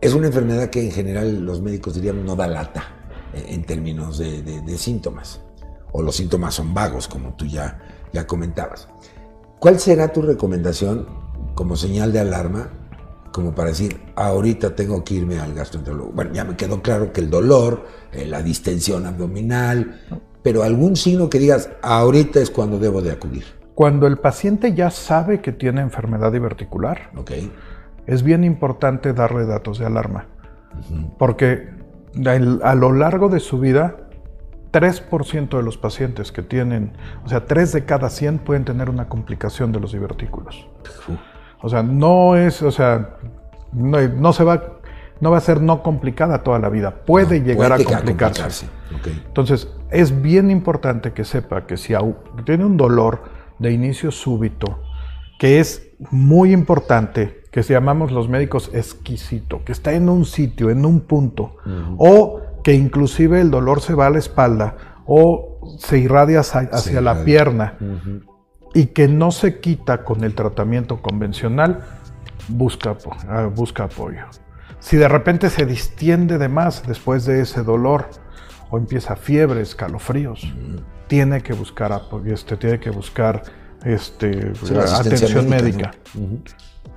Es 0.00 0.12
una 0.12 0.26
enfermedad 0.26 0.68
que 0.70 0.82
en 0.82 0.90
general 0.90 1.46
los 1.46 1.62
médicos 1.62 1.94
dirían 1.94 2.24
no 2.26 2.34
da 2.34 2.48
lata 2.48 2.82
en 3.34 3.64
términos 3.64 4.18
de, 4.18 4.76
síntomas, 4.76 5.40
o 5.92 6.02
los 6.02 6.16
síntomas 6.16 6.54
son 6.54 6.74
vagos, 6.74 7.06
como 7.06 7.34
tú 7.34 7.46
ya, 7.46 7.80
ya 8.12 8.26
comentabas. 8.26 8.88
¿Cuál 9.60 9.78
será 9.78 10.12
tu 10.12 10.22
recomendación 10.22 11.06
como 11.54 11.76
señal 11.76 12.12
de 12.12 12.18
alarma 12.18 12.81
como 13.32 13.54
para 13.54 13.70
decir, 13.70 14.00
ahorita 14.14 14.76
tengo 14.76 15.02
que 15.02 15.14
irme 15.14 15.40
al 15.40 15.54
gastroenterólogo. 15.54 16.12
Bueno, 16.12 16.32
ya 16.32 16.44
me 16.44 16.54
quedó 16.54 16.82
claro 16.82 17.12
que 17.12 17.20
el 17.20 17.30
dolor, 17.30 17.86
eh, 18.12 18.26
la 18.26 18.42
distensión 18.42 19.06
abdominal, 19.06 20.00
pero 20.42 20.62
algún 20.62 20.96
signo 20.96 21.30
que 21.30 21.38
digas, 21.38 21.70
ahorita 21.82 22.40
es 22.40 22.50
cuando 22.50 22.78
debo 22.78 23.00
de 23.00 23.10
acudir. 23.10 23.44
Cuando 23.74 24.06
el 24.06 24.18
paciente 24.18 24.74
ya 24.74 24.90
sabe 24.90 25.40
que 25.40 25.52
tiene 25.52 25.80
enfermedad 25.80 26.30
diverticular, 26.30 27.10
okay. 27.16 27.50
es 28.06 28.22
bien 28.22 28.44
importante 28.44 29.14
darle 29.14 29.46
datos 29.46 29.78
de 29.78 29.86
alarma. 29.86 30.26
Porque 31.18 31.70
a 32.62 32.74
lo 32.74 32.92
largo 32.92 33.28
de 33.28 33.40
su 33.40 33.58
vida, 33.58 33.96
3% 34.72 35.56
de 35.56 35.62
los 35.62 35.78
pacientes 35.78 36.32
que 36.32 36.42
tienen, 36.42 36.92
o 37.24 37.28
sea, 37.28 37.46
3 37.46 37.72
de 37.72 37.84
cada 37.84 38.10
100 38.10 38.38
pueden 38.38 38.64
tener 38.64 38.90
una 38.90 39.08
complicación 39.08 39.72
de 39.72 39.80
los 39.80 39.92
divertículos. 39.92 40.66
O 41.62 41.68
sea, 41.68 41.82
no 41.82 42.36
es, 42.36 42.60
o 42.62 42.70
sea, 42.70 43.16
no, 43.72 44.32
se 44.32 44.44
va, 44.44 44.62
no 45.20 45.30
va 45.30 45.38
a 45.38 45.40
ser 45.40 45.60
no 45.60 45.82
complicada 45.82 46.42
toda 46.42 46.58
la 46.58 46.68
vida, 46.68 46.90
puede 47.06 47.40
llegar 47.40 47.72
a 47.72 47.78
complicarse. 47.82 48.66
Entonces, 49.26 49.68
es 49.90 50.20
bien 50.20 50.50
importante 50.50 51.12
que 51.12 51.24
sepa 51.24 51.66
que 51.66 51.76
si 51.76 51.94
tiene 52.44 52.64
un 52.64 52.76
dolor 52.76 53.22
de 53.58 53.72
inicio 53.72 54.10
súbito, 54.10 54.80
que 55.38 55.60
es 55.60 55.88
muy 56.10 56.52
importante, 56.52 57.44
que 57.52 57.62
se 57.62 57.74
llamamos 57.74 58.10
los 58.10 58.28
médicos 58.28 58.70
exquisito, 58.72 59.64
que 59.64 59.72
está 59.72 59.92
en 59.92 60.08
un 60.08 60.24
sitio, 60.24 60.70
en 60.70 60.84
un 60.84 61.00
punto, 61.00 61.56
o 61.96 62.40
que 62.64 62.74
inclusive 62.74 63.40
el 63.40 63.50
dolor 63.50 63.80
se 63.80 63.94
va 63.94 64.06
a 64.06 64.10
la 64.10 64.18
espalda 64.18 64.76
o 65.06 65.76
se 65.78 65.98
irradia 65.98 66.40
hacia, 66.40 67.00
la 67.00 67.24
pierna 67.24 67.76
y 68.74 68.86
que 68.86 69.08
no 69.08 69.30
se 69.30 69.60
quita 69.60 70.04
con 70.04 70.24
el 70.24 70.34
tratamiento 70.34 71.00
convencional, 71.02 71.84
busca, 72.48 72.96
ah, 73.28 73.48
busca 73.54 73.84
apoyo. 73.84 74.24
Si 74.78 74.96
de 74.96 75.08
repente 75.08 75.50
se 75.50 75.64
distiende 75.66 76.38
de 76.38 76.48
más 76.48 76.86
después 76.86 77.24
de 77.24 77.40
ese 77.40 77.62
dolor 77.62 78.10
o 78.70 78.78
empieza 78.78 79.14
fiebre, 79.16 79.60
escalofríos, 79.60 80.52
tiene 81.06 81.42
que 81.42 81.52
buscar 81.52 81.92
apoyo, 81.92 82.34
este, 82.34 82.56
tiene 82.56 82.80
que 82.80 82.90
buscar 82.90 83.42
este, 83.84 84.52
atención 84.98 85.48
médica. 85.48 85.92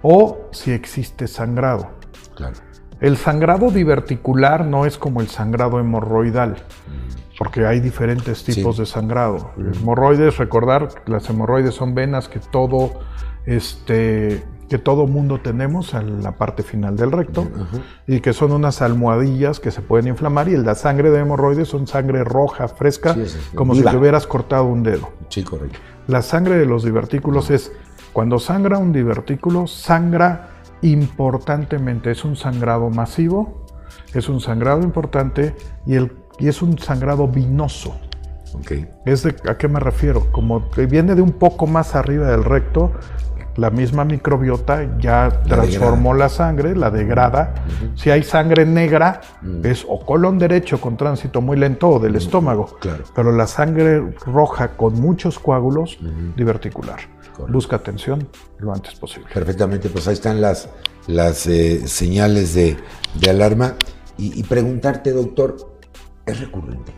O 0.01 0.49
si 0.51 0.71
existe 0.71 1.28
sangrado. 1.28 1.89
Claro. 2.36 2.55
El 3.01 3.17
sangrado 3.17 3.71
diverticular 3.71 4.65
no 4.65 4.86
es 4.86 4.97
como 4.97 5.21
el 5.21 5.28
sangrado 5.28 5.80
hemorroidal, 5.80 6.55
porque 7.38 7.66
hay 7.66 7.80
diferentes 7.80 8.44
tipos 8.44 8.78
de 8.78 8.86
sangrado. 8.86 9.52
Hemorroides, 9.58 10.38
recordar, 10.38 10.90
las 11.06 11.30
hemorroides 11.30 11.76
son 11.76 11.96
venas 11.96 12.30
que 12.30 12.40
todo, 12.40 12.92
este, 13.46 14.44
que 14.70 14.78
todo 14.78 15.06
mundo 15.08 15.40
tenemos 15.42 15.94
en 15.94 16.24
la 16.24 16.34
parte 16.34 16.64
final 16.64 16.96
del 16.96 17.12
recto 17.12 17.48
y 18.08 18.22
que 18.22 18.34
son 18.34 18.52
unas 18.52 18.82
almohadillas 18.82 19.60
que 19.60 19.72
se 19.72 19.82
pueden 19.82 20.08
inflamar 20.08 20.48
y 20.48 20.58
la 20.58 20.76
sangre 20.76 21.12
de 21.12 21.20
hemorroides 21.20 21.68
son 21.68 21.88
sangre 21.88 22.24
roja, 22.24 22.68
fresca, 22.68 23.16
como 23.54 23.76
si 23.76 23.84
te 23.84 23.96
hubieras 23.96 24.28
cortado 24.28 24.66
un 24.66 24.84
dedo. 24.84 25.10
Sí, 25.30 25.44
correcto. 25.44 25.80
La 26.08 26.22
sangre 26.22 26.58
de 26.58 26.66
los 26.66 26.84
divertículos 26.84 27.50
es, 27.50 27.72
cuando 28.14 28.40
sangra 28.40 28.78
un 28.78 28.94
divertículo, 28.94 29.68
sangra 29.68 30.50
importantemente. 30.82 32.12
Es 32.12 32.24
un 32.24 32.36
sangrado 32.36 32.90
masivo, 32.90 33.66
es 34.14 34.30
un 34.30 34.40
sangrado 34.40 34.84
importante 34.84 35.56
y, 35.86 35.96
el, 35.96 36.12
y 36.40 36.48
es 36.48 36.62
un 36.62 36.78
sangrado 36.78 37.28
vinoso. 37.28 37.96
Okay. 38.60 38.88
Es 39.06 39.24
de, 39.24 39.36
¿A 39.50 39.58
qué 39.58 39.68
me 39.68 39.80
refiero? 39.80 40.32
Como 40.32 40.70
que 40.70 40.86
viene 40.86 41.16
de 41.16 41.22
un 41.22 41.34
poco 41.34 41.68
más 41.68 41.96
arriba 41.96 42.28
del 42.28 42.44
recto, 42.44 42.94
la 43.58 43.70
misma 43.70 44.06
microbiota 44.06 44.98
ya 45.00 45.42
transformó 45.44 46.14
la 46.14 46.30
sangre, 46.30 46.76
la 46.76 46.92
degrada. 46.92 47.54
Si 47.96 48.10
hay 48.10 48.24
sangre 48.24 48.66
negra, 48.66 49.22
es 49.64 49.86
o 49.88 50.06
colon 50.06 50.38
derecho 50.38 50.80
con 50.80 50.98
tránsito 50.98 51.42
muy 51.42 51.58
lento 51.58 51.90
o 51.90 52.00
del 52.00 52.16
estómago. 52.16 52.78
Claro. 52.80 53.04
Pero 53.14 53.32
la 53.32 53.48
sangre 53.48 54.14
roja 54.26 54.76
con 54.76 55.00
muchos 55.00 55.40
coágulos, 55.40 55.98
diverticular 56.36 57.00
busca 57.50 57.76
atención 57.76 58.28
lo 58.60 58.74
antes 58.74 58.96
posible. 58.96 59.28
Perfectamente, 59.34 59.90
pues 59.90 60.08
ahí 60.08 60.14
están 60.14 60.42
las, 60.42 60.70
las 61.08 61.48
eh, 61.48 61.88
señales 61.88 62.54
de, 62.54 62.78
alarma. 63.30 63.76
Y, 64.18 64.44
preguntarte, 64.44 65.12
doctor, 65.12 65.74
¿es 66.26 66.39
recurrente? 66.39 66.91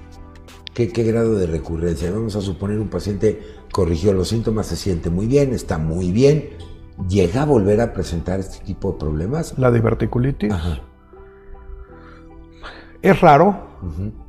¿Qué, 0.73 0.89
¿Qué, 0.89 1.03
grado 1.03 1.35
de 1.35 1.47
recurrencia? 1.47 2.11
Vamos 2.11 2.35
a 2.35 2.41
suponer 2.41 2.79
un 2.79 2.89
paciente 2.89 3.41
corrigió 3.71 4.13
los 4.13 4.29
síntomas, 4.29 4.67
se 4.67 4.75
siente 4.75 5.09
muy 5.09 5.27
bien, 5.27 5.53
está 5.53 5.77
muy 5.77 6.11
bien. 6.11 6.49
¿Llega 7.07 7.43
a 7.43 7.45
volver 7.45 7.81
a 7.81 7.93
presentar 7.93 8.39
este 8.39 8.63
tipo 8.65 8.91
de 8.91 8.99
problemas? 8.99 9.57
La 9.57 9.71
diverticulitis. 9.71 10.53
Es 13.01 13.21
raro, 13.21 13.67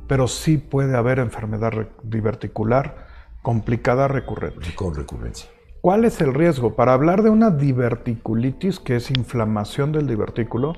pero 0.07 0.27
sí 0.27 0.57
puede 0.57 0.95
haber 0.95 1.19
enfermedad 1.19 1.71
diverticular 2.03 3.07
complicada 3.41 4.07
recurrente. 4.07 4.75
Con 4.75 4.93
recurrencia. 4.93 5.49
¿Cuál 5.81 6.05
es 6.05 6.21
el 6.21 6.33
riesgo? 6.33 6.75
Para 6.75 6.93
hablar 6.93 7.23
de 7.23 7.29
una 7.29 7.49
diverticulitis, 7.51 8.79
que 8.79 8.97
es 8.97 9.09
inflamación 9.09 9.91
del 9.91 10.07
divertículo, 10.07 10.73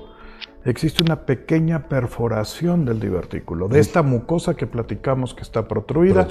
existe 0.64 1.02
una 1.02 1.26
pequeña 1.26 1.88
perforación 1.88 2.84
del 2.84 3.00
divertículo, 3.00 3.68
de 3.68 3.80
esta 3.80 4.02
mucosa 4.02 4.54
que 4.54 4.66
platicamos 4.66 5.34
que 5.34 5.42
está 5.42 5.68
protruida. 5.68 6.28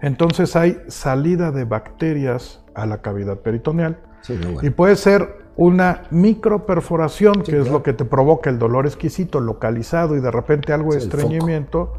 Entonces 0.00 0.56
hay 0.56 0.78
salida 0.88 1.50
de 1.50 1.64
bacterias 1.64 2.64
a 2.74 2.86
la 2.86 3.02
cavidad 3.02 3.38
peritoneal. 3.38 3.98
Y 4.62 4.70
puede 4.70 4.96
ser 4.96 5.42
una 5.56 6.04
microperforación, 6.10 7.42
que 7.42 7.60
es 7.60 7.70
lo 7.70 7.82
que 7.82 7.92
te 7.92 8.04
provoca 8.04 8.50
el 8.50 8.58
dolor 8.58 8.86
exquisito, 8.86 9.40
localizado 9.40 10.16
y 10.16 10.20
de 10.20 10.30
repente 10.30 10.72
algo 10.72 10.92
de 10.92 10.98
estreñimiento. 10.98 11.94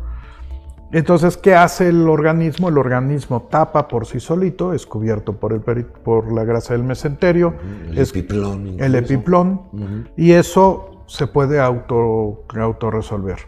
Entonces, 0.91 1.37
¿qué 1.37 1.55
hace 1.55 1.89
el 1.89 2.07
organismo? 2.07 2.69
El 2.69 2.77
organismo 2.77 3.47
tapa 3.49 3.87
por 3.87 4.05
sí 4.05 4.19
solito, 4.19 4.73
es 4.73 4.85
cubierto 4.85 5.33
por, 5.33 5.51
el 5.51 5.61
por 5.85 6.31
la 6.31 6.43
grasa 6.43 6.73
del 6.73 6.83
mesenterio, 6.83 7.55
el 7.89 7.97
epiplón, 7.97 8.75
el 8.79 8.95
epiplón. 8.95 10.09
Y 10.15 10.31
eso 10.31 10.92
se 11.07 11.27
puede 11.27 11.59
auto, 11.59 12.45
autorresolver. 12.55 13.39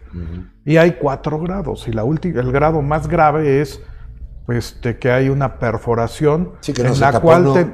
Y 0.64 0.78
hay 0.78 0.94
cuatro 0.94 1.40
grados, 1.40 1.88
y 1.88 1.92
la 1.92 2.04
el 2.04 2.52
grado 2.52 2.82
más 2.82 3.08
grave 3.08 3.62
es 3.62 3.82
este, 4.48 4.98
que 4.98 5.12
hay 5.12 5.30
una 5.30 5.58
perforación 5.58 6.54
en 6.68 7.00
la 7.00 7.20
cual 7.20 7.74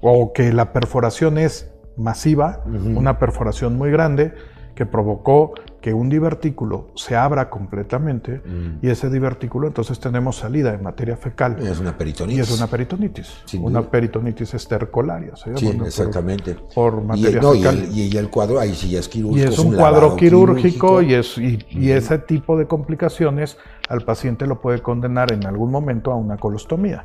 o 0.00 0.32
que 0.32 0.52
la 0.52 0.72
perforación 0.72 1.38
es 1.38 1.70
masiva, 1.96 2.62
una 2.66 3.18
perforación 3.18 3.76
muy 3.76 3.90
grande 3.90 4.32
que 4.78 4.86
provocó 4.86 5.54
que 5.80 5.92
un 5.92 6.08
divertículo 6.08 6.90
se 6.94 7.16
abra 7.16 7.50
completamente 7.50 8.40
mm. 8.46 8.78
y 8.80 8.90
ese 8.90 9.10
divertículo 9.10 9.66
entonces 9.66 9.98
tenemos 9.98 10.36
salida 10.36 10.70
de 10.70 10.78
materia 10.78 11.16
fecal. 11.16 11.56
Es 11.58 11.80
una 11.80 11.98
peritonitis. 11.98 12.38
Y 12.38 12.40
es 12.42 12.56
una 12.56 12.68
peritonitis. 12.68 13.28
una 13.60 13.82
peritonitis 13.82 14.54
estercolaria. 14.54 15.32
Sí, 15.34 15.66
exactamente. 15.84 16.56
Por, 16.72 17.02
materia 17.02 17.42
fecal. 17.42 17.88
Y 17.92 18.16
el, 18.16 18.30
cuadro 18.30 18.60
ahí 18.60 18.72
sí 18.72 18.94
es 18.94 19.08
quirúrgico. 19.08 19.50
Y 19.50 19.52
es 19.52 19.58
un, 19.58 19.74
cuadro 19.74 20.14
quirúrgico, 20.14 21.02
y, 21.02 21.14
es, 21.14 21.36
y, 21.38 21.90
ese 21.90 22.18
tipo 22.18 22.56
de 22.56 22.68
complicaciones 22.68 23.56
al 23.88 24.02
paciente 24.02 24.46
lo 24.46 24.60
puede 24.60 24.80
condenar 24.80 25.32
en 25.32 25.44
algún 25.44 25.72
momento 25.72 26.12
a 26.12 26.14
una 26.14 26.36
colostomía. 26.36 27.04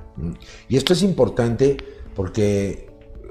Y 0.68 0.78
esto 0.78 0.94
es 0.94 1.02
importante 1.02 1.78
porque 2.16 2.88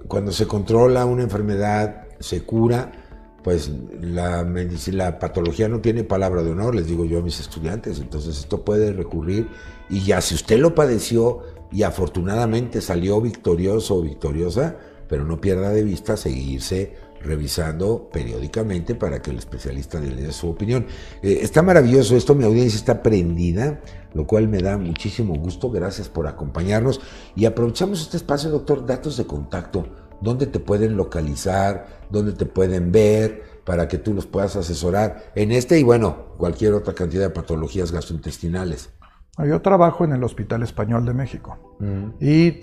cuando 0.08 0.32
se 0.32 0.48
controla 0.48 1.04
una 1.04 1.22
enfermedad, 1.22 2.08
se 2.18 2.42
cura, 2.42 3.01
pues 3.42 3.70
la, 4.00 4.44
la 4.44 5.18
patología 5.18 5.68
no 5.68 5.80
tiene 5.80 6.04
palabra 6.04 6.42
de 6.42 6.50
honor, 6.50 6.74
les 6.74 6.86
digo 6.86 7.04
yo 7.04 7.18
a 7.18 7.22
mis 7.22 7.40
estudiantes, 7.40 7.98
entonces 7.98 8.38
esto 8.38 8.64
puede 8.64 8.92
recurrir. 8.92 9.48
Y 9.90 10.04
ya 10.04 10.20
si 10.20 10.34
usted 10.34 10.58
lo 10.58 10.74
padeció 10.74 11.40
y 11.70 11.82
afortunadamente 11.82 12.80
salió 12.80 13.20
victorioso 13.20 13.96
o 13.96 14.02
victoriosa, 14.02 14.76
pero 15.08 15.24
no 15.24 15.40
pierda 15.40 15.70
de 15.70 15.82
vista 15.82 16.16
seguirse 16.16 16.94
revisando 17.22 18.08
periódicamente 18.12 18.94
para 18.94 19.22
que 19.22 19.30
el 19.30 19.38
especialista 19.38 20.00
le 20.00 20.14
dé 20.14 20.32
su 20.32 20.48
opinión. 20.48 20.86
Eh, 21.22 21.40
está 21.42 21.62
maravilloso 21.62 22.16
esto, 22.16 22.34
mi 22.34 22.44
audiencia 22.44 22.76
está 22.76 23.02
prendida, 23.02 23.80
lo 24.14 24.26
cual 24.26 24.48
me 24.48 24.58
da 24.58 24.76
muchísimo 24.76 25.34
gusto, 25.34 25.70
gracias 25.70 26.08
por 26.08 26.26
acompañarnos. 26.26 27.00
Y 27.36 27.44
aprovechamos 27.44 28.00
este 28.00 28.16
espacio, 28.16 28.50
doctor, 28.50 28.86
datos 28.86 29.16
de 29.16 29.26
contacto. 29.26 29.86
Dónde 30.20 30.46
te 30.46 30.60
pueden 30.60 30.96
localizar, 30.96 32.01
dónde 32.12 32.32
te 32.32 32.46
pueden 32.46 32.92
ver, 32.92 33.42
para 33.64 33.88
que 33.88 33.98
tú 33.98 34.14
los 34.14 34.26
puedas 34.26 34.56
asesorar 34.56 35.32
en 35.34 35.52
este 35.52 35.78
y 35.78 35.82
bueno, 35.82 36.34
cualquier 36.36 36.74
otra 36.74 36.94
cantidad 36.94 37.22
de 37.22 37.30
patologías 37.30 37.92
gastrointestinales. 37.92 38.90
Yo 39.38 39.62
trabajo 39.62 40.04
en 40.04 40.12
el 40.12 40.22
Hospital 40.24 40.62
Español 40.62 41.06
de 41.06 41.14
México 41.14 41.76
mm. 41.78 42.08
y 42.20 42.60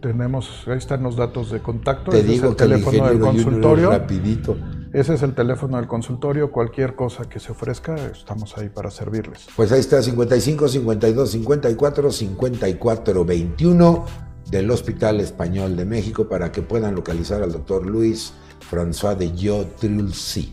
tenemos, 0.00 0.64
ahí 0.68 0.78
están 0.78 1.02
los 1.02 1.16
datos 1.16 1.50
de 1.50 1.60
contacto. 1.60 2.12
Te 2.12 2.20
Ese 2.20 2.28
digo 2.28 2.44
es 2.44 2.50
el 2.52 2.56
teléfono 2.56 3.08
del 3.08 3.18
consultorio. 3.18 3.90
Rapidito. 3.90 4.56
Ese 4.92 5.14
es 5.14 5.22
el 5.22 5.34
teléfono 5.34 5.78
del 5.78 5.88
consultorio. 5.88 6.52
Cualquier 6.52 6.94
cosa 6.94 7.24
que 7.24 7.40
se 7.40 7.50
ofrezca, 7.50 7.96
estamos 7.96 8.56
ahí 8.56 8.68
para 8.68 8.92
servirles. 8.92 9.48
Pues 9.56 9.72
ahí 9.72 9.80
está, 9.80 10.00
55 10.00 10.68
52 10.68 11.30
54 11.30 12.12
54 12.12 13.24
21 13.24 14.04
del 14.48 14.70
Hospital 14.70 15.20
Español 15.20 15.76
de 15.76 15.86
México 15.86 16.28
para 16.28 16.52
que 16.52 16.62
puedan 16.62 16.94
localizar 16.94 17.42
al 17.42 17.50
doctor 17.50 17.84
Luis 17.84 18.32
François 18.70 19.14
de 19.14 19.32
Yotrulsi. 19.34 20.52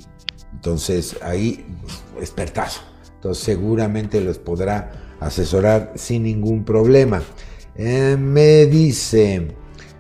Entonces 0.54 1.16
ahí, 1.22 1.66
expertazo. 2.20 2.82
Entonces 3.16 3.44
seguramente 3.44 4.22
les 4.22 4.38
podrá 4.38 4.92
asesorar 5.20 5.94
sin 5.96 6.24
ningún 6.24 6.64
problema. 6.64 7.22
Eh, 7.76 8.18
me 8.20 8.66
dice 8.66 9.48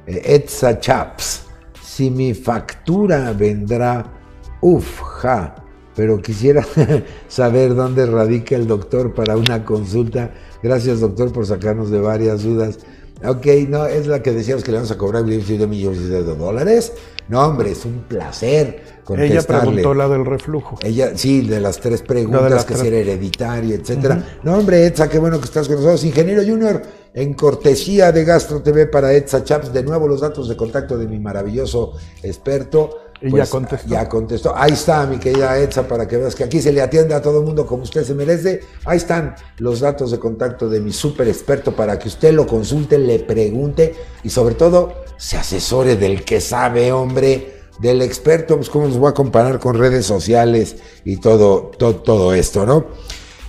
eh, 0.05 0.21
Etza 0.25 0.79
Chaps, 0.79 1.43
si 1.81 2.09
mi 2.09 2.33
factura 2.33 3.31
vendrá 3.33 4.19
Uf, 4.61 5.01
ja. 5.21 5.55
Pero 5.95 6.21
quisiera 6.21 6.65
saber 7.27 7.75
dónde 7.75 8.05
radica 8.05 8.55
el 8.55 8.67
doctor 8.67 9.13
para 9.13 9.37
una 9.37 9.65
consulta. 9.65 10.31
Gracias, 10.63 10.99
doctor, 10.99 11.31
por 11.31 11.45
sacarnos 11.45 11.89
de 11.89 11.99
varias 11.99 12.43
dudas. 12.43 12.79
Ok, 13.23 13.45
no, 13.67 13.85
es 13.85 14.07
la 14.07 14.23
que 14.23 14.31
decíamos 14.31 14.63
que 14.63 14.71
le 14.71 14.77
vamos 14.77 14.91
a 14.91 14.97
cobrar 14.97 15.25
de 15.25 15.67
millones 15.67 16.07
de 16.07 16.23
dólares. 16.23 16.93
No, 17.27 17.45
hombre, 17.45 17.71
es 17.71 17.85
un 17.85 18.03
placer 18.07 18.99
contestarle. 19.03 19.35
Ella 19.35 19.43
preguntó 19.43 19.93
la 19.93 20.07
del 20.07 20.25
reflujo. 20.25 20.79
Ella, 20.81 21.11
sí, 21.15 21.41
de 21.41 21.59
las 21.59 21.79
tres 21.79 22.01
preguntas, 22.01 22.65
que 22.65 22.75
si 22.75 22.87
era 22.87 22.97
hereditario, 22.97 23.75
etcétera. 23.75 24.39
No, 24.43 24.57
hombre, 24.57 24.85
Etza, 24.85 25.09
qué 25.09 25.19
bueno 25.19 25.37
que 25.39 25.45
estás 25.45 25.67
con 25.67 25.75
nosotros. 25.75 26.03
Ingeniero 26.05 26.43
Junior, 26.43 26.81
en 27.13 27.33
cortesía 27.33 28.11
de 28.11 28.23
Gastro 28.23 28.61
TV 28.61 28.87
para 28.87 29.13
Etza 29.13 29.43
Chaps, 29.43 29.73
de 29.73 29.83
nuevo 29.83 30.07
los 30.07 30.21
datos 30.21 30.47
de 30.47 30.55
contacto 30.55 30.97
de 30.97 31.07
mi 31.07 31.19
maravilloso 31.19 31.93
experto. 32.23 33.08
Y 33.21 33.25
ya 33.25 33.31
pues, 33.31 33.49
contestó. 33.49 33.89
Ya 33.89 34.07
contestó. 34.07 34.55
Ahí 34.55 34.71
está, 34.71 35.05
mi 35.05 35.17
querida 35.17 35.57
Etza, 35.57 35.87
para 35.87 36.07
que 36.07 36.17
veas 36.17 36.35
que 36.35 36.43
aquí 36.43 36.61
se 36.61 36.71
le 36.71 36.81
atiende 36.81 37.13
a 37.13 37.21
todo 37.21 37.39
el 37.39 37.45
mundo 37.45 37.65
como 37.65 37.83
usted 37.83 38.03
se 38.03 38.13
merece. 38.13 38.61
Ahí 38.85 38.97
están 38.97 39.35
los 39.57 39.81
datos 39.81 40.11
de 40.11 40.19
contacto 40.19 40.69
de 40.69 40.79
mi 40.79 40.93
súper 40.93 41.27
experto 41.27 41.75
para 41.75 41.99
que 41.99 42.07
usted 42.07 42.33
lo 42.33 42.47
consulte, 42.47 42.97
le 42.97 43.19
pregunte 43.19 43.95
y 44.23 44.29
sobre 44.29 44.55
todo 44.55 44.93
se 45.17 45.37
asesore 45.37 45.97
del 45.97 46.23
que 46.23 46.39
sabe, 46.39 46.91
hombre, 46.93 47.63
del 47.79 48.01
experto. 48.01 48.55
Pues 48.55 48.69
cómo 48.69 48.87
nos 48.87 48.97
voy 48.97 49.09
a 49.09 49.13
comparar 49.13 49.59
con 49.59 49.77
redes 49.77 50.05
sociales 50.05 50.77
y 51.03 51.17
todo, 51.17 51.71
todo, 51.77 51.95
todo 51.97 52.33
esto, 52.33 52.65
¿no? 52.65 52.85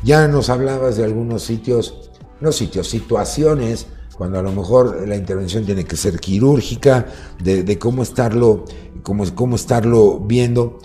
Ya 0.03 0.27
nos 0.27 0.49
hablabas 0.49 0.97
de 0.97 1.05
algunos 1.05 1.45
sitios, 1.45 2.11
no 2.41 2.51
sitios, 2.51 2.89
situaciones 2.89 3.87
cuando 4.21 4.39
a 4.39 4.43
lo 4.43 4.53
mejor 4.53 5.09
la 5.09 5.17
intervención 5.17 5.65
tiene 5.65 5.85
que 5.85 5.97
ser 5.97 6.21
quirúrgica, 6.21 7.07
de, 7.43 7.79
cómo, 7.79 8.03
estarlo, 8.03 8.67
cómo, 9.03 9.25
cómo 9.35 9.57
estarlo 9.57 10.21
viendo. 10.21 10.79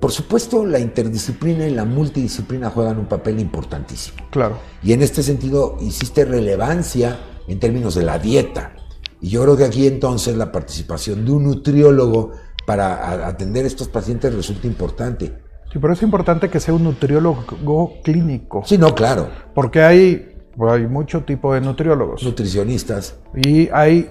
Por 0.00 0.10
supuesto, 0.10 0.64
la 0.64 0.78
interdisciplina 0.78 1.66
y 1.66 1.70
la 1.70 1.84
multidisciplina 1.84 2.70
juegan 2.70 2.98
un 2.98 3.04
papel 3.04 3.40
importantísimo. 3.40 4.16
Claro. 4.30 4.56
Y 4.82 4.94
en 4.94 5.02
este 5.02 5.22
sentido, 5.22 5.76
hiciste 5.82 6.24
relevancia 6.24 7.20
en 7.46 7.60
términos 7.60 7.94
de 7.94 8.04
la 8.04 8.18
dieta. 8.18 8.74
Y 9.20 9.28
yo 9.28 9.42
creo 9.42 9.58
que 9.58 9.64
aquí 9.64 9.86
entonces 9.86 10.38
la 10.38 10.50
participación 10.50 11.26
de 11.26 11.32
un 11.32 11.44
nutriólogo 11.44 12.32
para 12.66 13.26
atender 13.26 13.66
a 13.66 13.68
estos 13.68 13.88
pacientes 13.88 14.34
resulta 14.34 14.66
importante. 14.66 15.34
Sí, 15.70 15.78
pero 15.78 15.92
es 15.92 16.00
importante 16.00 16.48
que 16.48 16.58
sea 16.58 16.72
un 16.72 16.84
nutriólogo 16.84 18.00
clínico. 18.02 18.62
Sí, 18.64 18.78
no, 18.78 18.94
claro. 18.94 19.28
Porque 19.52 19.82
hay 19.82 20.37
hay 20.66 20.86
mucho 20.86 21.24
tipo 21.24 21.54
de 21.54 21.60
nutriólogos. 21.60 22.22
Nutricionistas. 22.22 23.16
Y 23.34 23.68
hay 23.72 24.10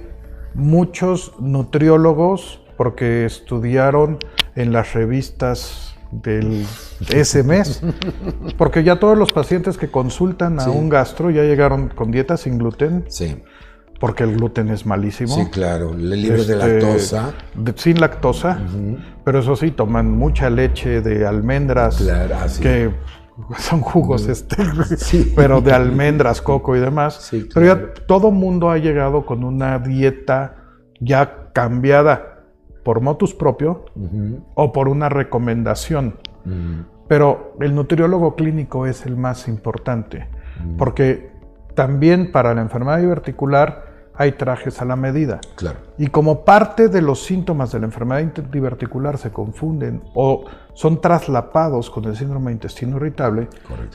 muchos 0.53 1.33
nutriólogos 1.39 2.61
porque 2.77 3.25
estudiaron 3.25 4.17
en 4.55 4.71
las 4.71 4.93
revistas 4.93 5.95
del 6.11 6.65
ese 7.09 7.43
mes. 7.43 7.81
Porque 8.57 8.83
ya 8.83 8.97
todos 8.97 9.17
los 9.17 9.33
pacientes 9.33 9.77
que 9.77 9.89
consultan 9.89 10.59
a 10.59 10.69
un 10.69 10.89
gastro 10.89 11.29
ya 11.29 11.43
llegaron 11.43 11.89
con 11.89 12.11
dieta 12.11 12.37
sin 12.37 12.57
gluten. 12.57 13.05
Sí. 13.07 13.43
Porque 13.99 14.23
el 14.23 14.35
gluten 14.35 14.69
es 14.69 14.85
malísimo. 14.85 15.35
Sí, 15.35 15.47
claro. 15.51 15.93
Libre 15.93 16.43
de 16.45 16.53
este, 16.53 16.55
lactosa. 16.55 17.33
sin 17.75 17.99
lactosa. 17.99 18.59
Pero 19.25 19.39
eso 19.39 19.55
sí, 19.55 19.71
toman 19.71 20.11
mucha 20.11 20.49
leche 20.49 21.01
de 21.01 21.25
almendras. 21.25 21.97
Claro, 21.97 22.35
así. 22.35 22.61
Que 22.61 22.91
son 23.57 23.81
jugos, 23.81 24.27
este, 24.27 24.57
pero 25.35 25.61
de 25.61 25.73
almendras, 25.73 26.41
coco 26.41 26.75
y 26.75 26.79
demás. 26.79 27.31
Pero 27.53 27.65
ya 27.65 27.93
todo 28.07 28.31
mundo 28.31 28.69
ha 28.69 28.77
llegado 28.77 29.25
con 29.25 29.43
una 29.43 29.79
dieta 29.79 30.55
ya 30.99 31.51
cambiada 31.53 32.43
por 32.83 33.01
motus 33.01 33.33
propio 33.33 33.85
o 34.55 34.71
por 34.71 34.87
una 34.87 35.09
recomendación. 35.09 36.15
Pero 37.07 37.55
el 37.59 37.75
nutriólogo 37.75 38.35
clínico 38.35 38.85
es 38.85 39.05
el 39.05 39.17
más 39.17 39.47
importante, 39.47 40.27
porque 40.77 41.31
también 41.75 42.31
para 42.31 42.53
la 42.53 42.61
enfermedad 42.61 42.99
diverticular 42.99 43.86
hay 44.17 44.33
trajes 44.33 44.81
a 44.81 44.85
la 44.85 44.95
medida. 44.95 45.39
Claro. 45.55 45.79
Y 45.97 46.07
como 46.07 46.43
parte 46.43 46.87
de 46.89 47.01
los 47.01 47.23
síntomas 47.23 47.71
de 47.71 47.79
la 47.79 47.85
enfermedad 47.85 48.21
diverticular 48.51 49.17
se 49.17 49.31
confunden 49.31 50.03
o 50.13 50.45
son 50.73 51.01
traslapados 51.01 51.89
con 51.89 52.05
el 52.05 52.15
síndrome 52.15 52.47
de 52.47 52.53
intestino 52.53 52.97
irritable, 52.97 53.47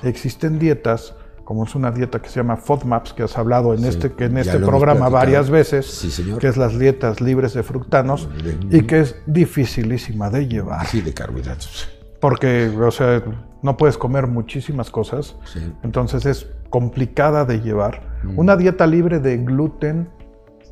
existen 0.02 0.58
dietas 0.58 1.14
como 1.44 1.64
es 1.64 1.74
una 1.74 1.90
dieta 1.90 2.22
que 2.22 2.28
se 2.28 2.36
llama 2.36 2.56
FODMAPs, 2.56 3.12
que 3.12 3.24
has 3.24 3.36
hablado 3.36 3.74
en 3.74 3.84
este, 3.84 4.12
que 4.12 4.24
en 4.24 4.38
este 4.38 4.58
programa 4.58 5.08
varias 5.08 5.50
veces, 5.50 6.16
que 6.38 6.46
es 6.46 6.56
las 6.56 6.78
dietas 6.78 7.20
libres 7.20 7.52
de 7.52 7.62
fructanos, 7.62 8.28
y 8.70 8.82
que 8.82 9.00
es 9.00 9.16
dificilísima 9.26 10.30
de 10.30 10.46
llevar. 10.46 10.86
Sí, 10.86 11.00
de 11.00 11.12
carbohidratos. 11.12 11.88
Porque, 12.20 12.68
o 12.68 12.90
sea, 12.90 13.22
no 13.62 13.76
puedes 13.76 13.96
comer 13.96 14.26
muchísimas 14.26 14.90
cosas, 14.90 15.36
entonces 15.82 16.26
es 16.26 16.48
complicada 16.70 17.44
de 17.44 17.60
llevar. 17.60 18.02
Mm. 18.24 18.38
Una 18.38 18.56
dieta 18.56 18.86
libre 18.86 19.20
de 19.20 19.38
gluten 19.38 20.08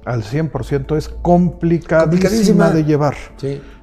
al 0.04 0.22
100% 0.22 0.96
es 0.96 1.08
complicadísima, 1.08 2.70
de 2.70 2.84
llevar. 2.84 3.16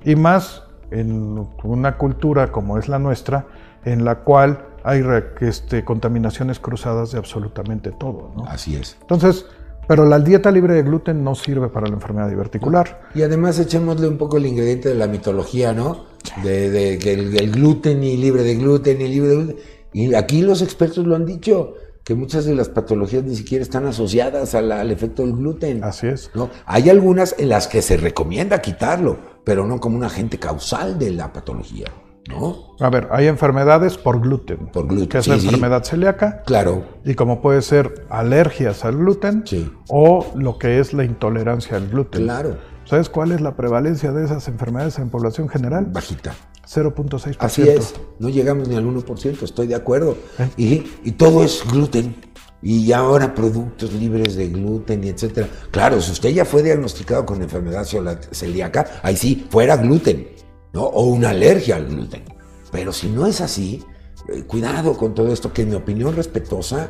Y 0.03 0.15
más 0.15 0.63
en 0.91 1.47
una 1.63 1.97
cultura 1.97 2.51
como 2.51 2.77
es 2.77 2.87
la 2.87 2.99
nuestra, 2.99 3.45
en 3.85 4.03
la 4.03 4.19
cual 4.19 4.65
hay 4.83 5.03
este, 5.41 5.83
contaminaciones 5.83 6.59
cruzadas 6.59 7.11
de 7.11 7.17
absolutamente 7.17 7.91
todo. 7.91 8.31
Así 8.47 8.75
es. 8.75 8.97
Entonces, 9.01 9.45
pero 9.87 10.05
la 10.05 10.19
dieta 10.19 10.51
libre 10.51 10.73
de 10.73 10.83
gluten 10.83 11.23
no 11.23 11.33
sirve 11.35 11.69
para 11.69 11.87
la 11.87 11.93
enfermedad 11.93 12.29
diverticular. 12.29 13.01
Y 13.15 13.21
además 13.21 13.57
echémosle 13.59 14.07
un 14.07 14.17
poco 14.17 14.37
el 14.37 14.45
ingrediente 14.45 14.89
de 14.89 14.95
la 14.95 15.07
mitología, 15.07 15.73
¿no? 15.73 16.05
De, 16.43 16.99
que 17.01 17.13
el, 17.13 17.51
gluten 17.51 18.03
y 18.03 18.17
libre 18.17 18.43
de 18.43 18.55
gluten 18.55 19.01
y 19.01 19.07
libre 19.07 19.29
de 19.29 19.35
gluten. 19.35 19.57
Y 19.93 20.13
aquí 20.13 20.41
los 20.41 20.61
expertos 20.61 21.05
lo 21.05 21.15
han 21.15 21.25
dicho 21.25 21.73
que 22.03 22.15
muchas 22.15 22.45
de 22.45 22.55
las 22.55 22.69
patologías 22.69 23.23
ni 23.23 23.35
siquiera 23.35 23.61
están 23.61 23.85
asociadas 23.85 24.55
al 24.55 24.91
efecto 24.91 25.23
del 25.23 25.33
gluten. 25.33 25.83
Así 25.83 26.07
es. 26.07 26.31
¿no? 26.33 26.49
Hay 26.65 26.89
algunas 26.89 27.35
en 27.37 27.49
las 27.49 27.67
que 27.67 27.81
se 27.81 27.97
recomienda 27.97 28.61
quitarlo, 28.61 29.17
pero 29.43 29.67
no 29.67 29.79
como 29.79 29.97
un 29.97 30.05
agente 30.05 30.39
causal 30.39 30.97
de 30.97 31.11
la 31.11 31.33
patología. 31.33 31.87
¿No? 32.29 32.75
A 32.79 32.89
ver, 32.89 33.07
hay 33.11 33.27
enfermedades 33.27 33.97
por 33.97 34.21
gluten. 34.21 34.67
Por 34.67 34.87
gluten. 34.87 35.07
Que 35.07 35.17
es 35.17 35.27
la 35.27 35.35
enfermedad 35.35 35.83
celíaca. 35.83 36.43
Claro. 36.45 36.85
Y 37.05 37.15
como 37.15 37.41
puede 37.41 37.61
ser 37.61 38.05
alergias 38.09 38.83
al 38.85 38.97
gluten. 38.97 39.43
Sí. 39.45 39.69
O 39.89 40.27
lo 40.35 40.57
que 40.57 40.79
es 40.79 40.93
la 40.93 41.03
intolerancia 41.03 41.77
al 41.77 41.87
gluten. 41.89 42.23
Claro. 42.23 42.57
¿Sabes 42.87 43.09
cuál 43.09 43.33
es 43.33 43.41
la 43.41 43.55
prevalencia 43.55 44.13
de 44.13 44.23
esas 44.23 44.47
enfermedades 44.47 44.97
en 44.97 45.09
población 45.09 45.49
general? 45.49 45.87
Bajita. 45.91 46.33
0.6%. 46.65 47.35
Así 47.39 47.61
es, 47.67 47.95
no 48.19 48.29
llegamos 48.29 48.67
ni 48.67 48.75
al 48.75 48.85
1%, 48.85 49.43
estoy 49.43 49.67
de 49.67 49.75
acuerdo. 49.75 50.17
¿Eh? 50.57 50.83
Y, 51.03 51.11
todo 51.11 51.43
es 51.43 51.63
gluten. 51.69 52.15
Y 52.61 52.91
ahora 52.91 53.35
productos 53.35 53.93
libres 53.93 54.35
de 54.35 54.49
gluten 54.49 55.03
y 55.03 55.09
etcétera. 55.09 55.47
Claro, 55.71 56.01
si 56.01 56.11
usted 56.11 56.29
ya 56.29 56.43
fue 56.43 56.63
diagnosticado 56.63 57.25
con 57.25 57.41
enfermedad 57.41 57.85
celíaca, 58.31 58.99
ahí 59.03 59.15
sí, 59.15 59.47
fuera 59.49 59.77
gluten, 59.77 60.27
¿no? 60.73 60.83
O 60.83 61.05
una 61.05 61.29
alergia 61.29 61.75
al 61.75 61.87
gluten. 61.87 62.23
Pero 62.71 62.91
si 62.91 63.09
no 63.09 63.27
es 63.27 63.41
así, 63.41 63.83
eh, 64.27 64.43
cuidado 64.43 64.97
con 64.97 65.13
todo 65.13 65.31
esto, 65.31 65.53
que 65.53 65.61
en 65.61 65.69
mi 65.69 65.75
opinión 65.75 66.15
respetuosa, 66.15 66.89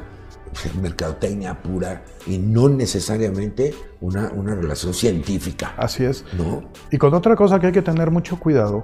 mercadotecnia 0.81 1.61
pura 1.61 2.03
y 2.25 2.37
no 2.37 2.69
necesariamente 2.69 3.73
una, 4.01 4.31
una 4.33 4.55
relación 4.55 4.93
científica. 4.93 5.73
Así 5.77 6.03
es. 6.03 6.25
¿no? 6.37 6.63
Y 6.91 6.97
con 6.97 7.13
otra 7.13 7.35
cosa 7.35 7.59
que 7.59 7.67
hay 7.67 7.73
que 7.73 7.81
tener 7.81 8.11
mucho 8.11 8.39
cuidado 8.39 8.83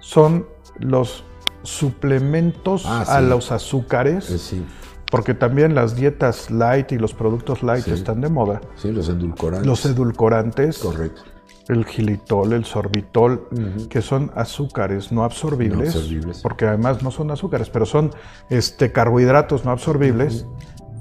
son 0.00 0.46
los 0.78 1.24
suplementos 1.62 2.84
ah, 2.86 3.04
a 3.08 3.20
los 3.20 3.50
azúcares. 3.52 4.52
Eh, 4.52 4.62
porque 5.10 5.34
también 5.34 5.74
las 5.74 5.94
dietas 5.94 6.50
light 6.50 6.90
y 6.92 6.98
los 6.98 7.14
productos 7.14 7.62
light 7.62 7.86
están 7.86 8.20
de 8.20 8.28
moda. 8.28 8.60
Sí, 8.74 8.90
los 8.90 9.08
edulcorantes. 9.08 9.66
Los 9.66 9.86
edulcorantes. 9.86 10.78
Correcto. 10.78 11.22
El 11.68 11.84
gilitol, 11.86 12.52
el 12.52 12.64
sorbitol, 12.64 13.48
que 13.88 14.02
son 14.02 14.30
azúcares 14.34 15.12
no 15.12 15.24
absorbibles, 15.24 15.96
porque 16.42 16.66
además 16.66 17.02
no 17.02 17.10
son 17.10 17.30
azúcares, 17.30 17.70
pero 17.70 17.86
son 17.86 18.10
este, 18.50 18.92
carbohidratos 18.92 19.64
no 19.64 19.70
absorbibles, 19.70 20.46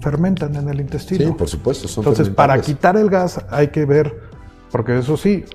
fermentan 0.04 0.56
en 0.56 0.70
el 0.70 0.82
intestino. 0.82 1.26
Sí, 1.26 1.32
por 1.32 1.48
supuesto. 1.48 1.88
Son 1.88 2.04
Entonces, 2.04 2.30
para 2.30 2.60
quitar 2.62 2.98
el 2.98 3.10
gas 3.10 3.40
hay 3.50 3.70
que 3.70 3.86
ver, 3.86 4.14
porque 4.72 5.00
eso 5.00 5.18
sí, 5.18 5.46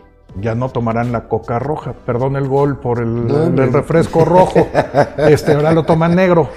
ya 0.40 0.54
no 0.54 0.68
tomarán 0.68 1.12
la 1.12 1.28
coca 1.28 1.58
roja. 1.58 1.94
Perdón 2.06 2.36
el 2.36 2.48
gol 2.48 2.78
por 2.78 3.00
el, 3.00 3.72
refresco 3.72 4.24
rojo. 4.24 4.68
Este, 5.18 5.52
ahora 5.52 5.72
lo 5.72 5.84
toman 5.84 6.14
negro. 6.14 6.48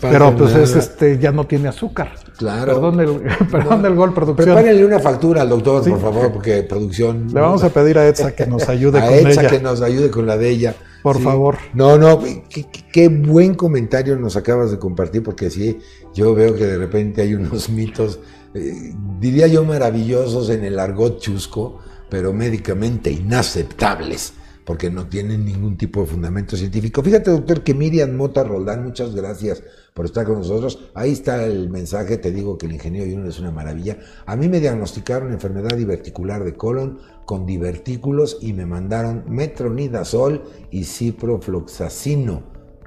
pero 0.00 0.34
pues 0.36 0.54
es, 0.54 0.76
este, 0.76 1.18
ya 1.18 1.32
no 1.32 1.46
tiene 1.46 1.68
azúcar. 1.68 2.12
Claro. 2.36 2.66
Perdón 2.74 3.00
el, 3.00 3.20
perdón 3.50 3.84
el 3.84 3.94
gol, 3.94 4.12
producción. 4.12 4.54
Prepárenle 4.54 4.84
una 4.84 5.00
factura 5.00 5.42
al 5.42 5.48
doctor, 5.48 5.82
por 5.88 6.00
favor, 6.00 6.32
porque 6.32 6.62
producción. 6.62 7.28
Le 7.32 7.40
vamos 7.40 7.64
a 7.64 7.70
pedir 7.70 7.98
a 7.98 8.06
Etsa 8.06 8.32
que 8.34 8.46
nos 8.46 8.68
ayude 8.68 9.00
a 9.00 9.06
con 9.06 9.14
Etsa 9.14 9.46
que 9.46 9.60
nos 9.60 9.80
ayude 9.82 10.10
con 10.10 10.26
la 10.26 10.36
de 10.36 10.50
ella. 10.50 10.74
Por 11.02 11.20
favor. 11.20 11.58
No, 11.74 11.98
no, 11.98 12.20
qué, 12.48 12.66
qué, 12.92 13.08
buen 13.08 13.54
comentario 13.54 14.16
nos 14.16 14.36
acabas 14.36 14.70
de 14.70 14.78
compartir, 14.78 15.22
porque 15.22 15.50
sí, 15.50 15.78
yo 16.14 16.34
veo 16.34 16.54
que 16.54 16.66
de 16.66 16.78
repente 16.78 17.22
hay 17.22 17.34
unos 17.34 17.68
mitos, 17.70 18.20
eh, 18.54 18.94
diría 19.18 19.46
yo, 19.46 19.64
maravillosos 19.64 20.50
en 20.50 20.64
el 20.64 20.78
argot 20.78 21.20
chusco 21.20 21.80
pero 22.12 22.34
médicamente 22.34 23.10
inaceptables 23.10 24.34
porque 24.66 24.90
no 24.90 25.08
tienen 25.08 25.46
ningún 25.46 25.78
tipo 25.78 26.02
de 26.02 26.06
fundamento 26.06 26.58
científico. 26.58 27.02
Fíjate, 27.02 27.30
doctor, 27.30 27.64
que 27.64 27.72
Miriam 27.72 28.12
Mota 28.12 28.44
Roldán, 28.44 28.84
muchas 28.84 29.14
gracias 29.14 29.62
por 29.94 30.04
estar 30.04 30.26
con 30.26 30.36
nosotros. 30.36 30.90
Ahí 30.94 31.10
está 31.12 31.46
el 31.46 31.70
mensaje, 31.70 32.18
te 32.18 32.30
digo 32.30 32.58
que 32.58 32.66
el 32.66 32.72
ingeniero 32.72 33.10
Junior 33.10 33.28
es 33.28 33.40
una 33.40 33.50
maravilla. 33.50 33.98
A 34.26 34.36
mí 34.36 34.48
me 34.50 34.60
diagnosticaron 34.60 35.32
enfermedad 35.32 35.74
diverticular 35.74 36.44
de 36.44 36.52
colon 36.52 36.98
con 37.24 37.46
divertículos 37.46 38.38
y 38.40 38.52
me 38.52 38.66
mandaron 38.66 39.24
metronidazol 39.28 40.42
y 40.70 40.84
ciprofloxacino. 40.84 42.42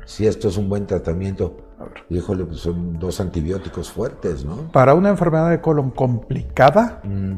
Si 0.06 0.28
esto 0.28 0.50
es 0.50 0.58
un 0.58 0.70
buen 0.70 0.86
tratamiento. 0.86 1.58
Híjole, 2.10 2.46
pues 2.46 2.60
son 2.60 3.00
dos 3.00 3.20
antibióticos 3.20 3.92
fuertes, 3.92 4.46
¿no? 4.46 4.72
Para 4.72 4.94
una 4.94 5.10
enfermedad 5.10 5.50
de 5.50 5.62
colon 5.62 5.92
complicada, 5.92 7.02
mm. 7.04 7.34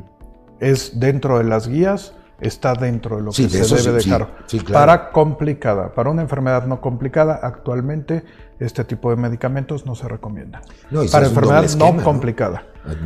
es 0.59 0.99
dentro 0.99 1.39
de 1.39 1.45
las 1.45 1.67
guías 1.67 2.13
está 2.39 2.73
dentro 2.73 3.17
de 3.17 3.23
lo 3.23 3.31
que 3.31 3.49
se 3.49 3.75
debe 3.75 3.97
dejar. 3.97 4.27
Para 4.71 5.11
complicada, 5.11 5.93
para 5.93 6.09
una 6.09 6.21
enfermedad 6.21 6.65
no 6.65 6.81
complicada, 6.81 7.39
actualmente 7.41 8.23
este 8.59 8.83
tipo 8.83 9.09
de 9.09 9.15
medicamentos 9.15 9.85
no 9.85 9.95
se 9.95 10.07
recomienda. 10.07 10.61
para 11.11 11.27
enfermedad 11.27 11.65
no 11.77 12.03
complicada. 12.03 12.63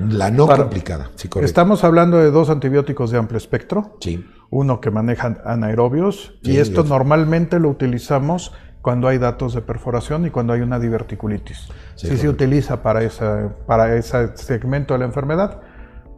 La 0.09 0.29
no 0.29 0.47
complicada, 0.47 1.09
sí, 1.15 1.27
correcto. 1.27 1.45
Estamos 1.45 1.83
hablando 1.83 2.17
de 2.17 2.29
dos 2.29 2.49
antibióticos 2.49 3.09
de 3.09 3.17
amplio 3.17 3.37
espectro. 3.37 3.97
Sí. 3.99 4.25
Uno 4.51 4.79
que 4.79 4.91
maneja 4.91 5.41
anaerobios 5.45 6.33
y 6.43 6.57
esto 6.57 6.83
normalmente 6.83 7.59
lo 7.59 7.69
utilizamos 7.69 8.53
cuando 8.81 9.07
hay 9.07 9.17
datos 9.17 9.53
de 9.53 9.61
perforación 9.61 10.25
y 10.25 10.29
cuando 10.29 10.53
hay 10.53 10.61
una 10.61 10.79
diverticulitis. 10.79 11.69
Sí, 11.95 12.17
se 12.17 12.27
utiliza 12.27 12.81
para, 12.81 13.03
esa, 13.03 13.53
para 13.65 13.95
ese 13.95 14.35
segmento 14.35 14.93
de 14.93 14.99
la 14.99 15.05
enfermedad 15.05 15.61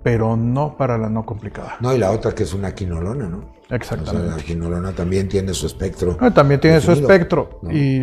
pero 0.04 0.36
no 0.36 0.76
para 0.78 0.98
la 0.98 1.10
no 1.10 1.26
complicada. 1.26 1.78
No, 1.80 1.96
y 1.96 1.98
la 1.98 2.12
otra 2.12 2.34
que 2.34 2.44
es 2.44 2.54
una 2.54 2.76
quinolona, 2.76 3.28
¿no? 3.28 3.54
Exactamente. 3.70 4.36
la 4.36 4.44
quinolona 4.44 4.92
también 4.92 5.28
tiene 5.30 5.54
su 5.54 5.66
espectro. 5.66 6.18
También 6.34 6.60
tiene 6.60 6.82
su 6.82 6.92
espectro, 6.92 7.62
y, 7.72 8.02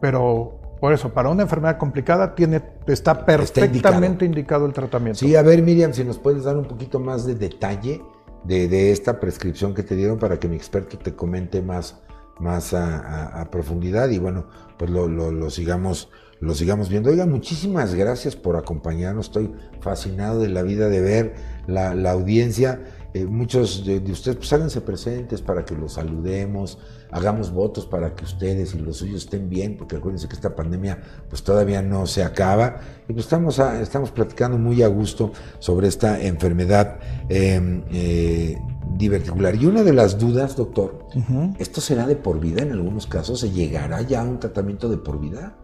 pero 0.00 0.58
por 0.80 0.92
eso, 0.92 1.10
para 1.10 1.28
una 1.28 1.42
enfermedad 1.42 1.78
complicada 1.78 2.34
tiene, 2.34 2.60
está 2.88 3.24
perfectamente 3.24 4.24
indicado. 4.24 4.66
el 4.66 4.72
tratamiento. 4.72 5.20
Sí, 5.20 5.36
a 5.36 5.42
ver 5.42 5.62
Miriam, 5.62 5.92
si 5.92 6.02
nos 6.02 6.18
puedes 6.18 6.42
dar 6.42 6.56
un 6.56 6.64
poquito 6.64 6.98
más 6.98 7.24
de 7.24 7.36
detalle 7.36 8.02
de, 8.42 8.90
esta 8.90 9.20
prescripción 9.20 9.74
que 9.74 9.84
te 9.84 9.94
dieron 9.94 10.18
para 10.18 10.40
que 10.40 10.48
mi 10.48 10.56
experto 10.56 10.98
te 10.98 11.14
comente 11.14 11.62
más, 11.62 12.00
más 12.40 12.74
a, 12.74 13.46
profundidad 13.52 14.08
y 14.08 14.18
bueno, 14.18 14.46
pues 14.76 14.90
lo, 14.90 15.06
lo 15.06 15.50
sigamos 15.50 16.10
lo 16.42 16.56
sigamos 16.56 16.88
viendo. 16.88 17.08
Oigan, 17.08 17.30
muchísimas 17.30 17.94
gracias 17.94 18.34
por 18.34 18.56
acompañarnos. 18.56 19.26
Estoy 19.26 19.52
fascinado 19.80 20.40
de 20.40 20.48
la 20.48 20.62
vida 20.62 20.88
de 20.88 21.00
ver 21.00 21.34
la, 21.68 21.92
audiencia. 22.10 22.80
Eh, 23.14 23.26
muchos 23.26 23.86
de, 23.86 23.98
ustedes, 24.10 24.38
pues 24.38 24.52
háganse 24.52 24.80
presentes 24.80 25.40
para 25.40 25.64
que 25.64 25.76
los 25.76 25.92
saludemos, 25.92 26.78
hagamos 27.12 27.52
votos 27.52 27.86
para 27.86 28.16
que 28.16 28.24
ustedes 28.24 28.74
y 28.74 28.78
los 28.78 28.96
suyos 28.96 29.22
estén 29.22 29.48
bien, 29.48 29.76
porque 29.76 29.96
acuérdense 29.96 30.26
que 30.26 30.34
esta 30.34 30.56
pandemia 30.56 31.00
pues 31.28 31.44
todavía 31.44 31.80
no 31.80 32.08
se 32.08 32.24
acaba. 32.24 32.80
Y 33.08 33.12
pues 33.12 33.26
estamos, 33.26 33.60
estamos 33.60 34.10
platicando 34.10 34.58
muy 34.58 34.82
a 34.82 34.88
gusto 34.88 35.30
sobre 35.60 35.86
esta 35.86 36.20
enfermedad 36.20 36.98
em, 37.28 37.84
eh, 37.92 38.58
diverticular. 38.96 39.54
Y 39.54 39.66
una 39.66 39.84
de 39.84 39.92
las 39.92 40.18
dudas, 40.18 40.56
doctor, 40.56 41.06
¿esto 41.60 41.80
será 41.80 42.04
de 42.08 42.16
por 42.16 42.40
vida 42.40 42.62
en 42.62 42.72
algunos 42.72 43.06
casos? 43.06 43.38
¿Se 43.38 43.50
llegará 43.50 44.02
ya 44.02 44.22
a 44.22 44.24
un 44.24 44.40
tratamiento 44.40 44.88
de 44.88 44.96
por 44.96 45.20
vida? 45.20 45.54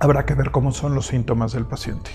Habrá 0.00 0.24
que 0.24 0.34
ver 0.34 0.50
cómo 0.50 0.72
son 0.72 0.94
los 0.94 1.06
síntomas 1.06 1.52
del 1.52 1.66
paciente. 1.66 2.10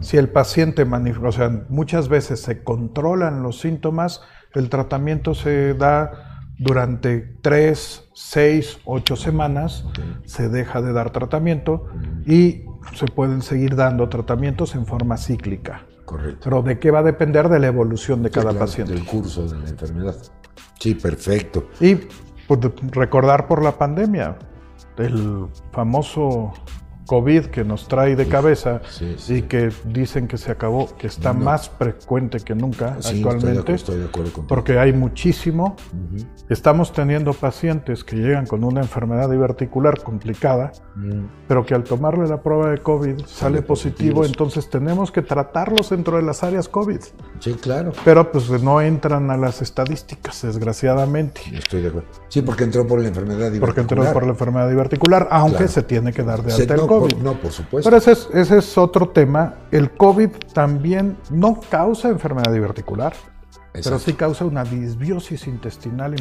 Si 0.00 0.16
el 0.16 0.28
paciente, 0.28 0.82
o 0.82 1.32
sea, 1.32 1.64
muchas 1.68 2.08
veces 2.08 2.40
se 2.40 2.64
controlan 2.64 3.42
los 3.42 3.60
síntomas, 3.60 4.22
el 4.54 4.70
tratamiento 4.70 5.34
se 5.34 5.74
da 5.74 6.42
durante 6.58 7.36
3, 7.42 8.08
6, 8.14 8.78
8 8.86 9.16
semanas, 9.16 9.84
se 10.24 10.48
deja 10.48 10.80
de 10.80 10.92
dar 10.94 11.10
tratamiento 11.10 11.86
y 12.26 12.64
se 12.94 13.06
pueden 13.06 13.42
seguir 13.42 13.76
dando 13.76 14.08
tratamientos 14.08 14.74
en 14.74 14.86
forma 14.86 15.18
cíclica. 15.18 15.86
Correcto. 16.06 16.40
Pero 16.44 16.62
¿de 16.62 16.78
qué 16.78 16.90
va 16.90 17.00
a 17.00 17.02
depender? 17.02 17.48
De 17.48 17.58
la 17.58 17.66
evolución 17.66 18.22
de 18.22 18.30
cada 18.30 18.52
paciente. 18.52 18.94
Del 18.94 19.04
curso 19.04 19.46
de 19.46 19.58
la 19.58 19.68
enfermedad. 19.68 20.16
Sí, 20.78 20.94
perfecto. 20.94 21.68
Y 21.80 21.96
pues, 22.46 22.60
recordar 22.92 23.46
por 23.48 23.62
la 23.62 23.72
pandemia, 23.72 24.38
el 24.96 25.46
famoso 25.72 26.52
COVID 27.06 27.46
que 27.46 27.64
nos 27.64 27.88
trae 27.88 28.16
de 28.16 28.26
cabeza 28.26 28.80
y 29.28 29.42
que 29.42 29.70
dicen 29.84 30.26
que 30.28 30.38
se 30.38 30.50
acabó, 30.50 30.94
que 30.96 31.06
está 31.06 31.32
más 31.32 31.68
frecuente 31.70 32.40
que 32.40 32.54
nunca 32.54 32.96
actualmente, 33.04 33.74
estoy 33.74 33.98
de, 33.98 34.04
acuerdo 34.06 34.44
porque 34.48 34.78
hay 34.78 34.92
muchísimo. 34.92 35.76
Estamos 36.48 36.92
teniendo 36.92 37.32
pacientes 37.32 38.04
que 38.04 38.16
llegan 38.16 38.46
con 38.46 38.62
una 38.62 38.80
enfermedad 38.80 39.28
diverticular 39.30 40.02
complicada, 40.02 40.72
pero 41.48 41.64
que 41.64 41.74
al 41.74 41.84
tomarle 41.84 42.28
la 42.28 42.42
prueba 42.42 42.70
de 42.70 42.78
COVID 42.78 43.24
sale, 43.26 43.62
positivo, 43.62 44.24
entonces 44.24 44.68
tenemos 44.70 45.10
que 45.10 45.22
tratarlos 45.22 45.90
dentro 45.90 46.16
de 46.16 46.22
las 46.22 46.42
áreas 46.42 46.68
COVID. 46.68 47.00
Sí, 47.40 47.54
claro. 47.54 47.92
Pero 48.04 48.30
pues 48.30 48.48
no 48.62 48.80
entran 48.80 49.30
a 49.30 49.36
las 49.36 49.62
estadísticas, 49.62 50.42
desgraciadamente. 50.42 51.40
Estoy 51.52 51.82
de 51.82 51.88
acuerdo. 51.88 52.08
Sí, 52.28 52.42
porque 52.42 52.64
entró 52.64 52.86
por 52.86 53.00
la 53.00 53.08
enfermedad 53.08 53.50
diverticular. 53.50 53.66
Porque 53.66 53.80
entró 53.80 54.12
por 54.12 54.24
la 54.24 54.30
enfermedad 54.30 54.68
diverticular, 54.68 55.28
aunque 55.30 55.68
se 55.68 55.82
tiene 55.82 56.12
que 56.12 56.22
dar 56.22 56.42
de 56.42 56.52
alta 56.52 56.74
el 56.74 56.80
COVID. 56.80 56.95
No, 57.22 57.40
por 57.40 57.52
supuesto. 57.52 57.88
Pero 57.88 57.96
ese 57.96 58.12
es, 58.12 58.28
ese 58.32 58.58
es 58.58 58.78
otro 58.78 59.08
tema. 59.08 59.54
El 59.70 59.92
COVID 59.92 60.30
también 60.52 61.16
no 61.30 61.60
causa 61.70 62.08
enfermedad 62.08 62.52
diverticular. 62.52 63.14
Pero 63.84 63.98
sí 63.98 64.14
causa 64.14 64.44
una 64.44 64.64
disbiosis 64.64 65.46
intestinal 65.46 66.14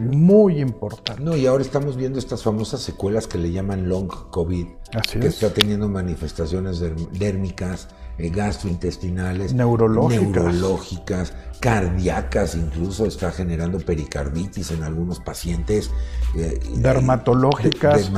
muy 0.00 0.60
importante. 0.60 1.22
No, 1.22 1.36
y 1.36 1.46
ahora 1.46 1.62
estamos 1.62 1.96
viendo 1.96 2.18
estas 2.18 2.42
famosas 2.42 2.80
secuelas 2.80 3.26
que 3.26 3.38
le 3.38 3.52
llaman 3.52 3.88
long 3.88 4.08
COVID, 4.30 4.66
que 5.12 5.26
está 5.26 5.52
teniendo 5.52 5.88
manifestaciones 5.88 6.82
dérmicas, 7.12 7.88
gastrointestinales, 8.18 9.54
neurológicas. 9.54 10.22
neurológicas, 10.22 11.32
cardíacas, 11.60 12.54
incluso 12.54 13.06
está 13.06 13.30
generando 13.30 13.78
pericarditis 13.78 14.70
en 14.70 14.82
algunos 14.82 15.20
pacientes. 15.20 15.90
Eh, 16.36 16.60
dermatológicas. 16.76 18.10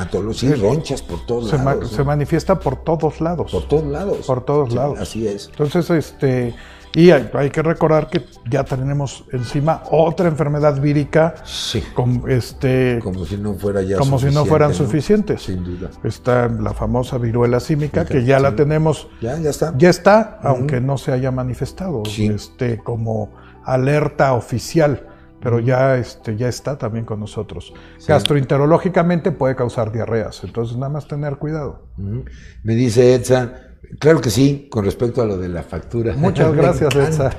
ronchas 0.61 1.03
por 1.03 1.25
todos 1.27 1.53
lados. 1.53 1.91
se 1.91 2.05
manifiesta 2.05 2.59
por 2.61 2.77
todos 2.77 3.21
lados. 3.21 3.51
Por 3.51 3.69
todos 3.69 3.87
lados. 3.87 4.27
Por 4.27 4.45
todos 4.45 4.73
lados. 4.75 4.99
Así 5.01 5.27
es. 5.27 5.49
Entonces, 5.49 5.91
este 5.91 6.55
y 6.95 7.11
hay, 7.11 7.51
que 7.51 7.61
recordar 7.61 8.09
que 8.09 8.25
ya 8.49 8.63
tenemos 8.63 9.25
encima 9.33 9.83
otra 9.91 10.29
enfermedad 10.29 10.81
vírica. 10.81 11.35
Sí. 11.45 11.83
Como, 11.93 12.29
este, 12.29 13.01
como 13.03 13.25
si 13.25 13.37
no 13.37 13.55
fuera 13.55 13.83
ya 13.83 13.99
Como 13.99 14.21
si 14.21 14.27
no 14.27 14.45
fueran 14.47 14.75
suficientes. 14.75 15.43
Sin 15.43 15.65
duda. 15.65 15.91
Está 16.05 16.49
la 16.49 16.73
famosa 16.73 17.19
viruela 17.19 17.59
símica, 17.59 18.05
que 18.05 18.25
ya 18.25 18.39
la 18.39 18.55
tenemos. 18.55 19.09
Ya, 19.21 19.37
ya 19.39 19.51
está. 19.51 19.75
Ya 19.77 19.91
está, 19.91 20.39
aunque 20.43 20.81
no 20.81 20.97
se 20.97 21.11
haya 21.11 21.33
manifestado 21.33 22.05
este, 22.17 22.79
como 22.79 23.33
alerta 23.65 24.33
oficial. 24.35 25.09
Pero 25.41 25.59
ya, 25.61 25.97
este, 25.97 26.37
ya 26.37 26.49
está 26.49 26.79
también 26.79 27.05
con 27.05 27.19
nosotros. 27.21 27.75
Gastroenterológicamente 28.07 29.33
puede 29.33 29.57
causar 29.57 29.93
diarreas, 29.93 30.43
entonces 30.43 30.77
nada 30.77 30.91
más 30.91 31.07
tener 31.07 31.37
cuidado. 31.37 31.89
Me 32.63 32.75
dice 32.75 33.15
Edsa, 33.15 33.74
Claro 33.99 34.21
que 34.21 34.31
sí, 34.31 34.69
con 34.71 34.85
respecto 34.85 35.23
a 35.23 35.27
lo 35.27 35.37
de 35.37 35.49
la 35.49 35.63
factura. 35.63 36.15
Muchas 36.17 36.55
gracias, 36.55 36.95
Elsa. 36.95 37.31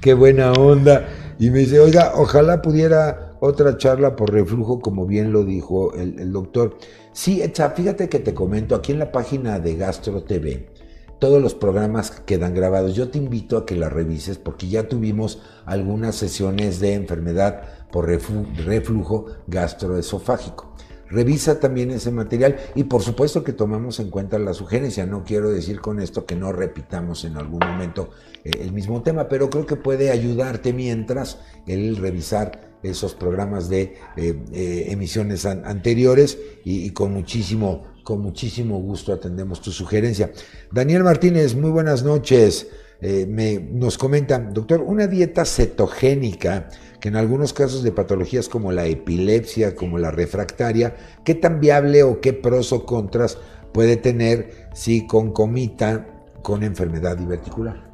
Qué 0.00 0.14
buena 0.14 0.52
onda. 0.52 1.06
Y 1.38 1.50
me 1.50 1.60
dice, 1.60 1.80
oiga, 1.80 2.12
ojalá 2.14 2.62
pudiera 2.62 3.36
otra 3.40 3.76
charla 3.76 4.16
por 4.16 4.32
reflujo, 4.32 4.80
como 4.80 5.06
bien 5.06 5.32
lo 5.32 5.44
dijo 5.44 5.92
el, 5.94 6.32
doctor. 6.32 6.78
Sí, 7.12 7.42
Etsa, 7.42 7.70
fíjate 7.70 8.08
que 8.08 8.18
te 8.18 8.34
comento, 8.34 8.74
aquí 8.74 8.92
en 8.92 8.98
la 8.98 9.12
página 9.12 9.58
de 9.58 9.76
Gastro 9.76 10.22
TV, 10.22 10.70
todos 11.18 11.42
los 11.42 11.54
programas 11.54 12.10
quedan 12.10 12.54
grabados. 12.54 12.94
Yo 12.94 13.08
te 13.10 13.18
invito 13.18 13.58
a 13.58 13.66
que 13.66 13.76
la 13.76 13.88
revises 13.88 14.38
porque 14.38 14.68
ya 14.68 14.88
tuvimos 14.88 15.42
algunas 15.64 16.14
sesiones 16.14 16.80
de 16.80 16.94
enfermedad 16.94 17.62
por 17.90 18.06
reflujo 18.06 19.26
gastroesofágico. 19.46 20.75
Revisa 21.08 21.60
también 21.60 21.90
ese 21.90 22.10
material 22.10 22.56
y 22.74 22.84
por 22.84 23.02
supuesto 23.02 23.44
que 23.44 23.52
tomamos 23.52 24.00
en 24.00 24.10
cuenta 24.10 24.38
la 24.38 24.54
sugerencia. 24.54 25.06
No 25.06 25.24
quiero 25.24 25.50
decir 25.50 25.80
con 25.80 26.00
esto 26.00 26.26
que 26.26 26.34
no 26.34 26.52
repitamos 26.52 27.24
en 27.24 27.36
algún 27.36 27.60
momento 27.60 28.10
eh, 28.44 28.50
el 28.60 28.72
mismo 28.72 29.02
tema, 29.02 29.28
pero 29.28 29.48
creo 29.48 29.66
que 29.66 29.76
puede 29.76 30.10
ayudarte 30.10 30.72
mientras 30.72 31.38
el 31.66 31.96
revisar 31.96 32.76
esos 32.82 33.14
programas 33.14 33.68
de 33.68 33.94
eh, 34.16 34.38
eh, 34.52 34.86
emisiones 34.88 35.46
anteriores 35.46 36.38
y, 36.64 36.90
con 36.90 37.12
muchísimo 37.12 37.94
con 38.04 38.20
muchísimo 38.20 38.78
gusto 38.78 39.12
atendemos 39.12 39.60
tu 39.60 39.72
sugerencia. 39.72 40.30
Daniel 40.70 41.02
Martínez, 41.02 41.56
muy 41.56 41.70
buenas 41.70 42.04
noches. 42.04 42.68
me, 43.00 43.58
nos 43.58 43.98
comenta, 43.98 44.38
doctor, 44.38 44.80
una 44.80 45.08
dieta 45.08 45.44
cetogénica 45.44 46.68
que 47.06 47.10
en 47.10 47.14
algunos 47.14 47.52
casos 47.52 47.84
de 47.84 47.92
patologías 47.92 48.48
como 48.48 48.72
la 48.72 48.86
epilepsia, 48.86 49.76
como 49.76 49.96
la 49.96 50.10
refractaria, 50.10 50.96
¿qué 51.22 51.36
tan 51.36 51.60
viable 51.60 52.02
o 52.02 52.20
qué 52.20 52.32
pros 52.32 52.72
o 52.72 52.84
contras 52.84 53.38
puede 53.70 53.96
tener 53.96 54.66
si 54.74 55.06
concomita 55.06 56.04
con 56.42 56.64
enfermedad 56.64 57.16
diverticular? 57.16 57.86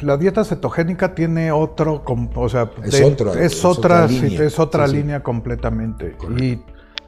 la 0.00 0.16
dieta 0.16 0.44
cetogénica 0.44 1.12
tiene 1.12 1.50
otro, 1.50 2.04
o 2.06 2.48
sea, 2.48 2.70
es, 2.84 3.00
otra, 3.00 3.32
es, 3.42 3.64
otra, 3.64 4.06
línea, 4.06 4.44
es 4.44 4.60
otra 4.60 4.86
línea 4.86 5.24
completamente. 5.24 6.14
Y 6.38 6.60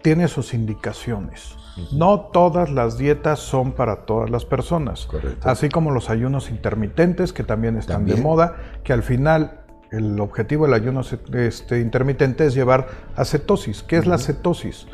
tiene 0.03 0.27
sus 0.27 0.55
indicaciones. 0.55 1.55
No 1.93 2.31
todas 2.33 2.69
las 2.69 2.99
dietas 2.99 3.39
son 3.39 3.73
para 3.73 4.07
todas 4.07 4.29
las 4.29 4.45
personas, 4.45 5.07
así 5.43 5.69
como 5.69 5.93
los 5.93 6.11
ayunos 6.11 6.51
intermitentes 6.51 7.33
que 7.33 7.45
también 7.45 7.77
están 7.77 8.07
de 8.07 8.17
moda, 8.17 8.57
que 8.83 8.93
al 8.93 9.05
final 9.05 9.61
el 9.97 10.21
objetivo 10.21 10.67
del 10.67 10.75
ayuno 10.75 11.03
este, 11.35 11.81
intermitente 11.81 12.47
es 12.47 12.55
llevar 12.55 12.89
a 13.17 13.25
cetosis. 13.25 13.83
¿Qué 13.83 13.97
es 13.97 14.07
la 14.07 14.19
cetosis? 14.19 14.87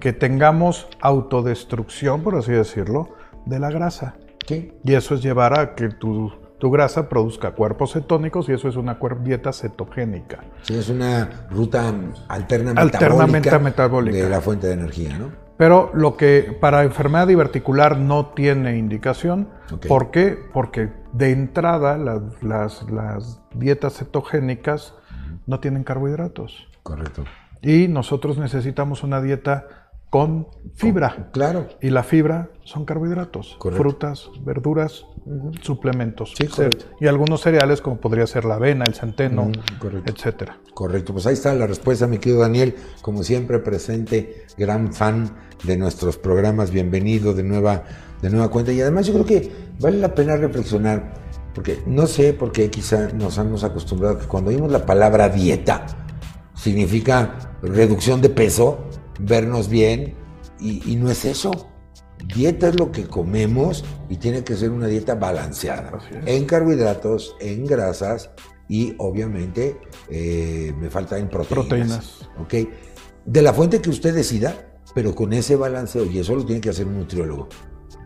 Que 0.00 0.12
tengamos 0.12 0.88
autodestrucción, 1.00 2.22
por 2.22 2.34
así 2.34 2.52
decirlo, 2.52 3.10
de 3.46 3.60
la 3.60 3.70
grasa. 3.70 4.16
Y 4.50 4.94
eso 4.94 5.14
es 5.14 5.22
llevar 5.22 5.58
a 5.58 5.74
que 5.74 5.88
tu, 5.88 6.32
tu, 6.58 6.70
grasa 6.70 7.08
produzca 7.08 7.50
cuerpos 7.50 7.92
cetónicos 7.92 8.48
y 8.48 8.52
eso 8.52 8.68
es 8.68 8.76
una 8.76 8.98
dieta 9.22 9.52
cetogénica. 9.52 10.40
Sí, 10.62 10.74
es 10.74 10.88
una 10.88 11.46
ruta 11.50 11.92
alterna 12.28 12.72
alternamente 12.80 13.58
metabólica 13.58 14.16
de 14.16 14.28
la 14.30 14.40
fuente 14.40 14.68
de 14.68 14.72
energía, 14.72 15.18
¿no? 15.18 15.47
Pero 15.58 15.90
lo 15.92 16.16
que 16.16 16.56
para 16.58 16.84
enfermedad 16.84 17.26
diverticular 17.26 17.98
no 17.98 18.26
tiene 18.26 18.78
indicación. 18.78 19.48
¿Por 19.88 20.12
qué? 20.12 20.38
Porque 20.52 20.90
de 21.12 21.32
entrada 21.32 21.98
las, 21.98 22.84
las, 22.88 23.40
dietas 23.54 23.98
cetogénicas 23.98 24.94
no 25.46 25.58
tienen 25.58 25.82
carbohidratos. 25.82 26.68
Correcto. 26.84 27.24
Y 27.60 27.88
nosotros 27.88 28.38
necesitamos 28.38 29.02
una 29.02 29.20
dieta 29.20 29.66
con 30.10 30.46
fibra. 30.74 31.28
claro. 31.32 31.68
Y 31.82 31.90
la 31.90 32.04
fibra 32.04 32.50
son 32.62 32.84
carbohidratos. 32.84 33.58
Frutas, 33.58 34.30
verduras, 34.44 35.04
suplementos. 35.60 36.34
Sí, 36.38 36.46
correcto. 36.46 36.86
Y 37.00 37.08
algunos 37.08 37.42
cereales 37.42 37.80
como 37.80 37.96
podría 37.96 38.26
ser 38.26 38.44
la 38.44 38.54
avena, 38.54 38.84
el 38.86 38.94
centeno, 38.94 39.50
etcétera. 40.06 40.58
Correcto. 40.72 41.12
Pues 41.12 41.26
ahí 41.26 41.34
está 41.34 41.52
la 41.52 41.66
respuesta, 41.66 42.06
mi 42.06 42.18
querido 42.18 42.40
Daniel. 42.40 42.76
Como 43.02 43.22
siempre, 43.22 43.58
presente, 43.58 44.46
gran 44.56 44.94
fan 44.94 45.47
de 45.64 45.76
nuestros 45.76 46.16
programas. 46.16 46.70
Bienvenido 46.70 47.34
de 47.34 47.42
nueva, 47.42 47.84
de 48.22 48.30
nueva 48.30 48.50
cuenta. 48.50 48.72
Y 48.72 48.80
además 48.80 49.06
yo 49.06 49.14
creo 49.14 49.26
que 49.26 49.52
vale 49.80 49.98
la 49.98 50.14
pena 50.14 50.36
reflexionar, 50.36 51.14
porque 51.54 51.78
no 51.86 52.06
sé 52.06 52.32
por 52.32 52.52
qué 52.52 52.70
quizá 52.70 53.08
nos 53.12 53.38
hemos 53.38 53.64
acostumbrado 53.64 54.18
que 54.18 54.26
cuando 54.26 54.50
oímos 54.50 54.70
la 54.70 54.86
palabra 54.86 55.28
dieta, 55.28 55.86
significa 56.54 57.56
reducción 57.62 58.20
de 58.20 58.30
peso, 58.30 58.84
vernos 59.20 59.68
bien, 59.68 60.14
y, 60.60 60.96
no 60.96 61.10
es 61.10 61.24
eso. 61.24 61.68
Dieta 62.34 62.68
es 62.68 62.78
lo 62.78 62.90
que 62.90 63.06
comemos 63.06 63.84
y 64.08 64.16
tiene 64.16 64.42
que 64.42 64.56
ser 64.56 64.70
una 64.70 64.88
dieta 64.88 65.14
balanceada. 65.14 66.00
En 66.26 66.46
carbohidratos, 66.46 67.36
en 67.40 67.64
grasas 67.64 68.30
y 68.68 68.94
obviamente 68.98 69.78
eh, 70.10 70.74
me 70.80 70.90
faltan 70.90 71.28
proteínas. 71.28 72.26
proteínas. 72.36 72.76
De 73.24 73.42
la 73.42 73.52
fuente 73.52 73.80
que 73.80 73.90
usted 73.90 74.14
decida, 74.14 74.67
pero 74.94 75.14
con 75.14 75.32
ese 75.32 75.56
balanceo, 75.56 76.04
y 76.06 76.18
eso 76.18 76.34
lo 76.34 76.44
tiene 76.44 76.60
que 76.60 76.70
hacer 76.70 76.86
un 76.86 76.98
nutriólogo. 76.98 77.48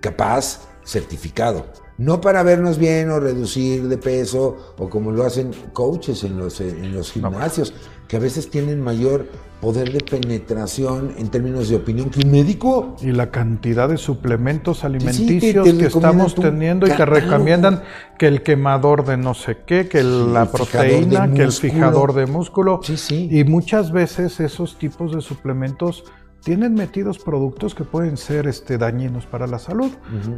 Capaz, 0.00 0.60
certificado. 0.84 1.66
No 1.98 2.20
para 2.20 2.42
vernos 2.42 2.78
bien 2.78 3.10
o 3.10 3.20
reducir 3.20 3.86
de 3.88 3.98
peso 3.98 4.74
o 4.78 4.88
como 4.88 5.12
lo 5.12 5.24
hacen 5.24 5.52
coaches 5.72 6.24
en 6.24 6.38
los, 6.38 6.60
en 6.60 6.92
los 6.92 7.12
gimnasios, 7.12 7.74
que 8.08 8.16
a 8.16 8.20
veces 8.20 8.50
tienen 8.50 8.80
mayor 8.80 9.26
poder 9.60 9.92
de 9.92 10.00
penetración 10.00 11.14
en 11.18 11.28
términos 11.28 11.68
de 11.68 11.76
opinión 11.76 12.10
que 12.10 12.26
un 12.26 12.32
médico. 12.32 12.96
Y 13.00 13.12
la 13.12 13.30
cantidad 13.30 13.88
de 13.88 13.96
suplementos 13.96 14.82
alimenticios 14.82 15.64
que 15.72 15.86
estamos 15.86 16.34
teniendo 16.34 16.88
y 16.88 16.90
te 16.90 17.06
recomiendan 17.06 17.82
que 18.18 18.26
el 18.26 18.42
quemador 18.42 19.04
de 19.06 19.16
no 19.16 19.34
sé 19.34 19.58
qué, 19.64 19.88
que 19.88 20.02
la 20.02 20.50
proteína, 20.50 21.32
que 21.32 21.42
el 21.42 21.52
fijador 21.52 22.12
de 22.12 22.26
músculo. 22.26 22.80
Sí, 22.82 22.96
sí. 22.96 23.28
Y 23.30 23.44
muchas 23.44 23.92
veces 23.92 24.40
esos 24.40 24.78
tipos 24.78 25.14
de 25.14 25.20
suplementos 25.20 26.04
tienen 26.42 26.74
metidos 26.74 27.18
productos 27.18 27.74
que 27.74 27.84
pueden 27.84 28.16
ser 28.16 28.46
este, 28.46 28.78
dañinos 28.78 29.26
para 29.26 29.46
la 29.46 29.58
salud. 29.58 29.90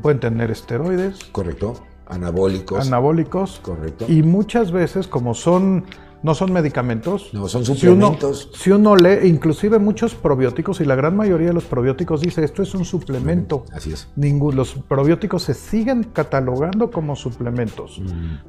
Pueden 0.02 0.20
tener 0.20 0.50
esteroides. 0.50 1.18
Correcto. 1.32 1.74
Anabólicos. 2.06 2.86
Anabólicos. 2.86 3.60
Correcto. 3.62 4.06
Y 4.08 4.22
muchas 4.22 4.70
veces, 4.70 5.08
como 5.08 5.34
son 5.34 5.84
no 6.24 6.34
son 6.34 6.54
medicamentos. 6.54 7.34
No, 7.34 7.48
son 7.48 7.66
suplementos. 7.66 8.50
Si 8.54 8.70
uno, 8.70 8.96
lee, 8.96 9.28
inclusive 9.28 9.78
muchos 9.78 10.14
probióticos, 10.14 10.80
y 10.80 10.86
la 10.86 10.94
gran 10.94 11.14
mayoría 11.14 11.48
de 11.48 11.52
los 11.52 11.64
probióticos 11.64 12.22
dice 12.22 12.42
esto 12.42 12.62
es 12.62 12.74
un 12.74 12.86
suplemento. 12.86 13.66
Así 13.74 13.92
es. 13.92 14.08
Ningún, 14.16 14.56
los 14.56 14.72
probióticos 14.72 15.42
se 15.42 15.52
siguen 15.52 16.02
catalogando 16.02 16.90
como 16.90 17.14
suplementos. 17.14 18.00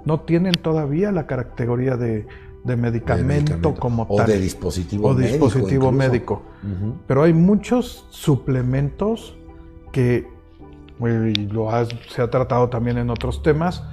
No 0.06 0.22
tienen 0.22 0.54
todavía 0.54 1.12
la 1.12 1.28
categoría 1.28 1.98
de, 1.98 2.26
medicamento, 2.76 3.76
como 3.76 4.08
tal. 4.08 4.26
O 4.26 4.28
de 4.28 4.40
dispositivo 4.40 5.14
médico. 5.14 5.46
O 5.46 5.48
dispositivo 5.48 5.92
médico. 5.92 6.42
Pero 7.08 7.24
hay 7.24 7.34
muchos 7.34 8.08
suplementos 8.10 9.38
que, 9.92 10.28
y 11.00 11.34
lo 11.48 11.70
se 12.10 12.22
ha 12.22 12.30
tratado 12.30 12.70
también 12.70 12.98
en 12.98 13.10
otros 13.10 13.44
temas, 13.44 13.84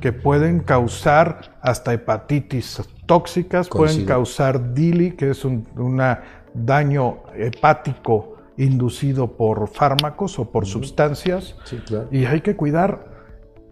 que 0.00 0.12
pueden 0.12 0.60
causar 0.60 1.58
hasta 1.60 1.92
hepatitis 1.92 2.82
tóxicas, 3.06 3.68
pueden 3.68 4.06
causar 4.06 4.72
DILI, 4.74 5.12
que 5.12 5.30
es 5.30 5.44
un 5.44 5.66
daño 6.54 7.18
hepático 7.36 8.32
inducido 8.56 9.36
por 9.36 9.68
fármacos 9.68 10.38
o 10.38 10.50
por 10.50 10.66
sustancias. 10.66 11.56
Y 12.10 12.24
hay 12.24 12.40
que 12.40 12.56
cuidar, 12.56 13.11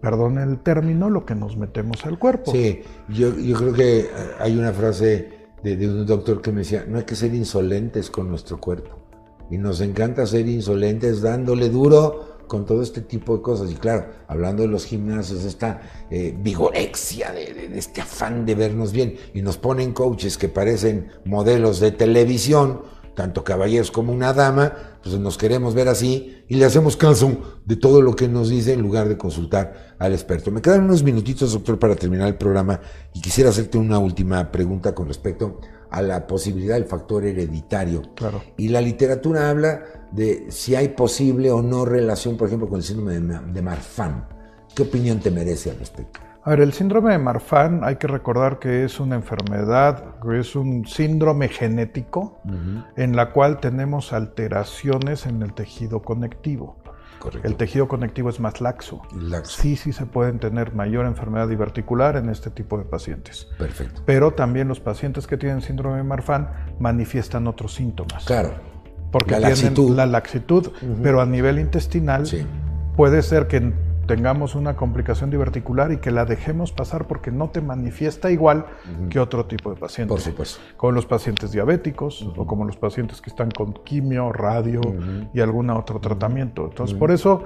perdón 0.01 0.37
el 0.39 0.59
término, 0.59 1.09
lo 1.09 1.25
que 1.25 1.35
nos 1.35 1.57
metemos 1.57 2.05
al 2.05 2.17
cuerpo. 2.17 2.51
Sí, 2.51 2.81
yo, 3.09 3.33
creo 3.33 3.73
que 3.73 4.09
hay 4.39 4.57
una 4.57 4.73
frase 4.73 5.47
de, 5.63 5.77
de 5.77 5.87
un 5.87 6.05
doctor 6.05 6.41
que 6.41 6.51
me 6.51 6.59
decía, 6.59 6.85
no 6.87 6.97
hay 6.97 7.05
que 7.05 7.15
ser 7.15 7.33
insolentes 7.33 8.09
con 8.09 8.29
nuestro 8.29 8.59
cuerpo. 8.59 8.97
Y 9.49 9.57
nos 9.57 9.81
encanta 9.81 10.25
ser 10.25 10.47
insolentes 10.47 11.21
dándole 11.21 11.69
duro 11.69 12.31
con 12.51 12.65
todo 12.65 12.81
este 12.81 12.99
tipo 12.99 13.37
de 13.37 13.41
cosas. 13.41 13.71
Y 13.71 13.75
claro, 13.75 14.07
hablando 14.27 14.63
de 14.63 14.67
los 14.67 14.83
gimnasios, 14.83 15.45
esta 15.45 15.83
eh, 16.09 16.35
vigorexia, 16.37 17.31
de, 17.31 17.71
este 17.75 18.01
afán 18.01 18.45
de 18.45 18.55
vernos 18.55 18.91
bien, 18.91 19.15
y 19.33 19.41
nos 19.41 19.57
ponen 19.57 19.93
coaches 19.93 20.37
que 20.37 20.49
parecen 20.49 21.07
modelos 21.23 21.79
de 21.79 21.91
televisión, 21.91 22.81
tanto 23.15 23.45
caballeros 23.45 23.89
como 23.89 24.11
una 24.11 24.33
dama, 24.33 24.90
pues 25.03 25.17
nos 25.19 25.37
queremos 25.37 25.73
ver 25.73 25.87
así 25.87 26.43
y 26.47 26.55
le 26.55 26.65
hacemos 26.65 26.95
caso 26.95 27.59
de 27.65 27.75
todo 27.75 28.01
lo 28.01 28.15
que 28.15 28.27
nos 28.27 28.49
dice 28.49 28.73
en 28.73 28.81
lugar 28.81 29.09
de 29.09 29.17
consultar 29.17 29.95
al 29.97 30.13
experto. 30.13 30.51
Me 30.51 30.61
quedan 30.61 30.83
unos 30.83 31.03
minutitos, 31.03 31.53
doctor, 31.53 31.79
para 31.79 31.95
terminar 31.95 32.27
el 32.27 32.35
programa 32.35 32.79
y 33.13 33.21
quisiera 33.21 33.49
hacerte 33.49 33.77
una 33.77 33.99
última 33.99 34.51
pregunta 34.51 34.93
con 34.93 35.07
respecto 35.07 35.59
a 35.89 36.01
la 36.01 36.25
posibilidad 36.25 36.75
del 36.75 36.85
factor 36.85 37.25
hereditario. 37.25 38.01
Claro. 38.15 38.43
Y 38.57 38.69
la 38.69 38.81
literatura 38.81 39.49
habla 39.49 39.83
de 40.11 40.47
si 40.49 40.75
hay 40.75 40.89
posible 40.89 41.51
o 41.51 41.61
no 41.61 41.83
relación, 41.83 42.37
por 42.37 42.47
ejemplo, 42.47 42.69
con 42.69 42.77
el 42.77 42.83
síndrome 42.83 43.19
de 43.19 43.61
Marfan. 43.61 44.27
¿Qué 44.73 44.83
opinión 44.83 45.19
te 45.19 45.31
merece 45.31 45.71
al 45.71 45.79
respecto? 45.79 46.19
A 46.43 46.49
ver, 46.51 46.61
el 46.61 46.73
síndrome 46.73 47.11
de 47.11 47.19
Marfan 47.19 47.83
hay 47.83 47.97
que 47.97 48.07
recordar 48.07 48.57
que 48.57 48.83
es 48.83 48.99
una 48.99 49.15
enfermedad, 49.15 50.15
es 50.33 50.55
un 50.55 50.87
síndrome 50.87 51.49
genético 51.49 52.41
en 52.95 53.15
la 53.15 53.31
cual 53.31 53.59
tenemos 53.59 54.11
alteraciones 54.11 55.27
en 55.27 55.43
el 55.43 55.53
tejido 55.53 56.01
conectivo. 56.01 56.77
Correcto. 57.19 57.47
El 57.47 57.55
tejido 57.55 57.87
conectivo 57.87 58.31
es 58.31 58.39
más 58.39 58.61
laxo. 58.61 59.03
laxo. 59.15 59.61
Sí, 59.61 59.75
sí 59.75 59.93
se 59.93 60.07
pueden 60.07 60.39
tener 60.39 60.73
mayor 60.73 61.05
enfermedad 61.05 61.47
diverticular 61.47 62.15
en 62.17 62.29
este 62.29 62.49
tipo 62.49 62.79
de 62.79 62.85
pacientes. 62.85 63.47
Perfecto. 63.59 64.01
Pero 64.07 64.31
también 64.31 64.67
los 64.67 64.79
pacientes 64.79 65.27
que 65.27 65.37
tienen 65.37 65.61
síndrome 65.61 65.97
de 65.97 66.03
Marfan 66.03 66.49
manifiestan 66.79 67.45
otros 67.45 67.75
síntomas. 67.75 68.25
Claro. 68.25 68.55
Porque 69.11 69.33
la 69.33 69.53
tienen 69.53 69.55
laxitud. 69.55 69.95
la 69.95 70.05
laxitud, 70.07 70.71
pero 71.03 71.21
a 71.21 71.27
nivel 71.27 71.59
intestinal 71.59 72.23
puede 72.95 73.21
ser 73.21 73.45
que 73.45 73.71
tengamos 74.15 74.55
una 74.55 74.75
complicación 74.75 75.29
diverticular 75.29 75.93
y 75.93 75.97
que 75.97 76.11
la 76.11 76.25
dejemos 76.25 76.73
pasar 76.73 77.07
porque 77.07 77.31
no 77.31 77.49
te 77.49 77.61
manifiesta 77.61 78.29
igual 78.29 78.65
que 79.09 79.19
otro 79.19 79.45
tipo 79.45 79.69
de 79.69 79.77
pacientes. 79.77 80.11
Por 80.11 80.19
supuesto. 80.19 80.59
Como 80.75 80.91
los 80.91 81.05
pacientes 81.05 81.53
diabéticos 81.53 82.27
o 82.35 82.45
como 82.45 82.65
los 82.65 82.75
pacientes 82.75 83.21
que 83.21 83.29
están 83.29 83.51
con 83.51 83.73
quimio, 83.85 84.33
radio 84.33 84.81
y 85.33 85.39
algún 85.39 85.69
otro 85.69 86.01
tratamiento. 86.01 86.65
Entonces, 86.65 86.97
por 86.97 87.09
eso 87.11 87.45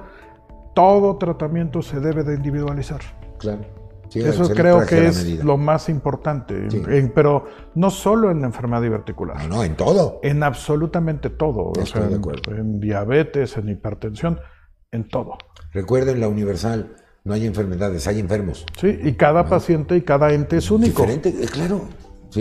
todo 0.74 1.16
tratamiento 1.18 1.82
se 1.82 2.00
debe 2.00 2.24
de 2.24 2.34
individualizar. 2.34 3.00
Claro. 3.38 3.62
Eso 4.12 4.48
creo 4.52 4.84
que 4.84 5.06
es 5.06 5.44
lo 5.44 5.56
más 5.56 5.88
importante, 5.88 6.66
pero 7.14 7.44
no 7.76 7.90
solo 7.90 8.32
en 8.32 8.40
la 8.40 8.48
enfermedad 8.48 8.82
diverticular. 8.82 9.36
No, 9.48 9.56
no, 9.56 9.62
en 9.62 9.76
todo. 9.76 10.18
En 10.24 10.42
absolutamente 10.42 11.30
todo. 11.30 11.70
o 11.80 11.86
sea, 11.86 12.08
en 12.48 12.80
diabetes, 12.80 13.56
en 13.56 13.68
hipertensión, 13.68 14.40
en 14.90 15.06
todo. 15.08 15.38
Recuerden 15.76 16.20
la 16.20 16.28
universal, 16.28 16.96
no 17.24 17.34
hay 17.34 17.44
enfermedades, 17.44 18.06
hay 18.06 18.18
enfermos. 18.18 18.64
Sí, 18.80 18.98
y 19.04 19.12
cada 19.12 19.46
paciente 19.46 19.94
y 19.94 20.00
cada 20.00 20.32
ente 20.32 20.56
es 20.56 20.70
único. 20.70 21.02
Diferente, 21.02 21.28
eh, 21.28 21.46
claro. 21.52 21.82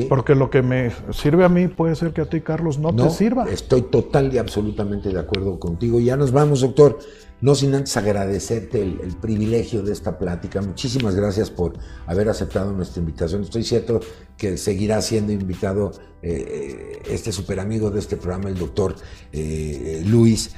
Porque 0.08 0.36
lo 0.36 0.50
que 0.50 0.62
me 0.62 0.92
sirve 1.12 1.44
a 1.44 1.50
mí 1.50 1.68
puede 1.68 1.96
ser 1.96 2.14
que 2.14 2.22
a 2.22 2.30
ti, 2.30 2.40
Carlos, 2.40 2.80
no, 2.80 2.96
te 2.96 3.10
sirva. 3.10 3.50
Estoy 3.50 3.82
total 3.82 4.34
y 4.34 4.38
absolutamente 4.38 5.10
de 5.10 5.20
acuerdo 5.20 5.60
contigo. 5.60 6.00
Ya 6.00 6.16
nos 6.16 6.32
vamos, 6.32 6.62
doctor. 6.62 6.98
No 7.42 7.54
sin 7.56 7.76
antes 7.76 7.98
agradecerte 7.98 8.82
el, 8.82 9.18
privilegio 9.22 9.84
de 9.84 9.92
esta 9.92 10.18
plática. 10.18 10.62
Muchísimas 10.62 11.14
gracias 11.16 11.52
por 11.52 11.74
haber 12.08 12.30
aceptado 12.30 12.72
nuestra 12.72 13.02
invitación. 13.02 13.42
Estoy 13.42 13.66
cierto 13.66 14.00
que 14.38 14.58
seguirá 14.58 15.02
siendo 15.02 15.34
invitado 15.34 15.92
eh, 16.22 16.46
eh, 16.48 17.02
este 17.10 17.34
super 17.34 17.60
amigo 17.60 17.92
de 17.92 18.00
este 18.00 18.16
programa, 18.16 18.48
el 18.48 18.58
doctor 18.58 18.96
eh, 19.34 20.02
Luis 20.08 20.56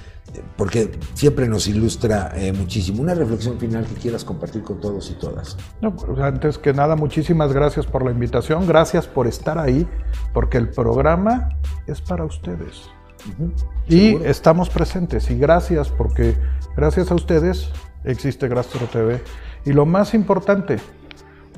porque 0.56 0.92
siempre 1.14 1.48
nos 1.48 1.68
ilustra 1.68 2.32
eh, 2.36 2.52
muchísimo. 2.52 3.02
Una 3.02 3.14
reflexión 3.14 3.60
final 3.60 3.86
que 3.86 3.96
quieras 3.96 4.24
compartir 4.24 4.64
con 4.64 4.80
todos 4.80 5.10
y 5.12 5.14
todas. 5.16 5.58
Pues, 5.82 6.20
antes 6.20 6.58
que 6.58 6.74
nada, 6.74 6.96
muchísimas 6.96 7.54
gracias 7.54 7.86
por 7.86 8.04
la 8.04 8.12
invitación, 8.12 8.68
gracias 8.68 9.08
por 9.08 9.28
estar 9.28 9.58
ahí, 9.58 9.88
porque 10.34 10.58
el 10.58 10.70
programa 10.70 11.50
es 11.86 12.02
para 12.02 12.26
ustedes. 12.26 12.90
Y 13.88 14.16
estamos 14.24 14.70
presentes 14.70 15.30
y 15.30 15.38
gracias 15.38 15.90
porque 15.90 16.36
gracias 16.76 17.12
a 17.12 17.16
ustedes 17.16 17.70
existe 18.04 18.48
Gastro 18.48 18.86
TV. 18.88 19.22
Y 19.66 19.74
lo 19.74 19.86
más 19.86 20.14
importante, 20.14 20.78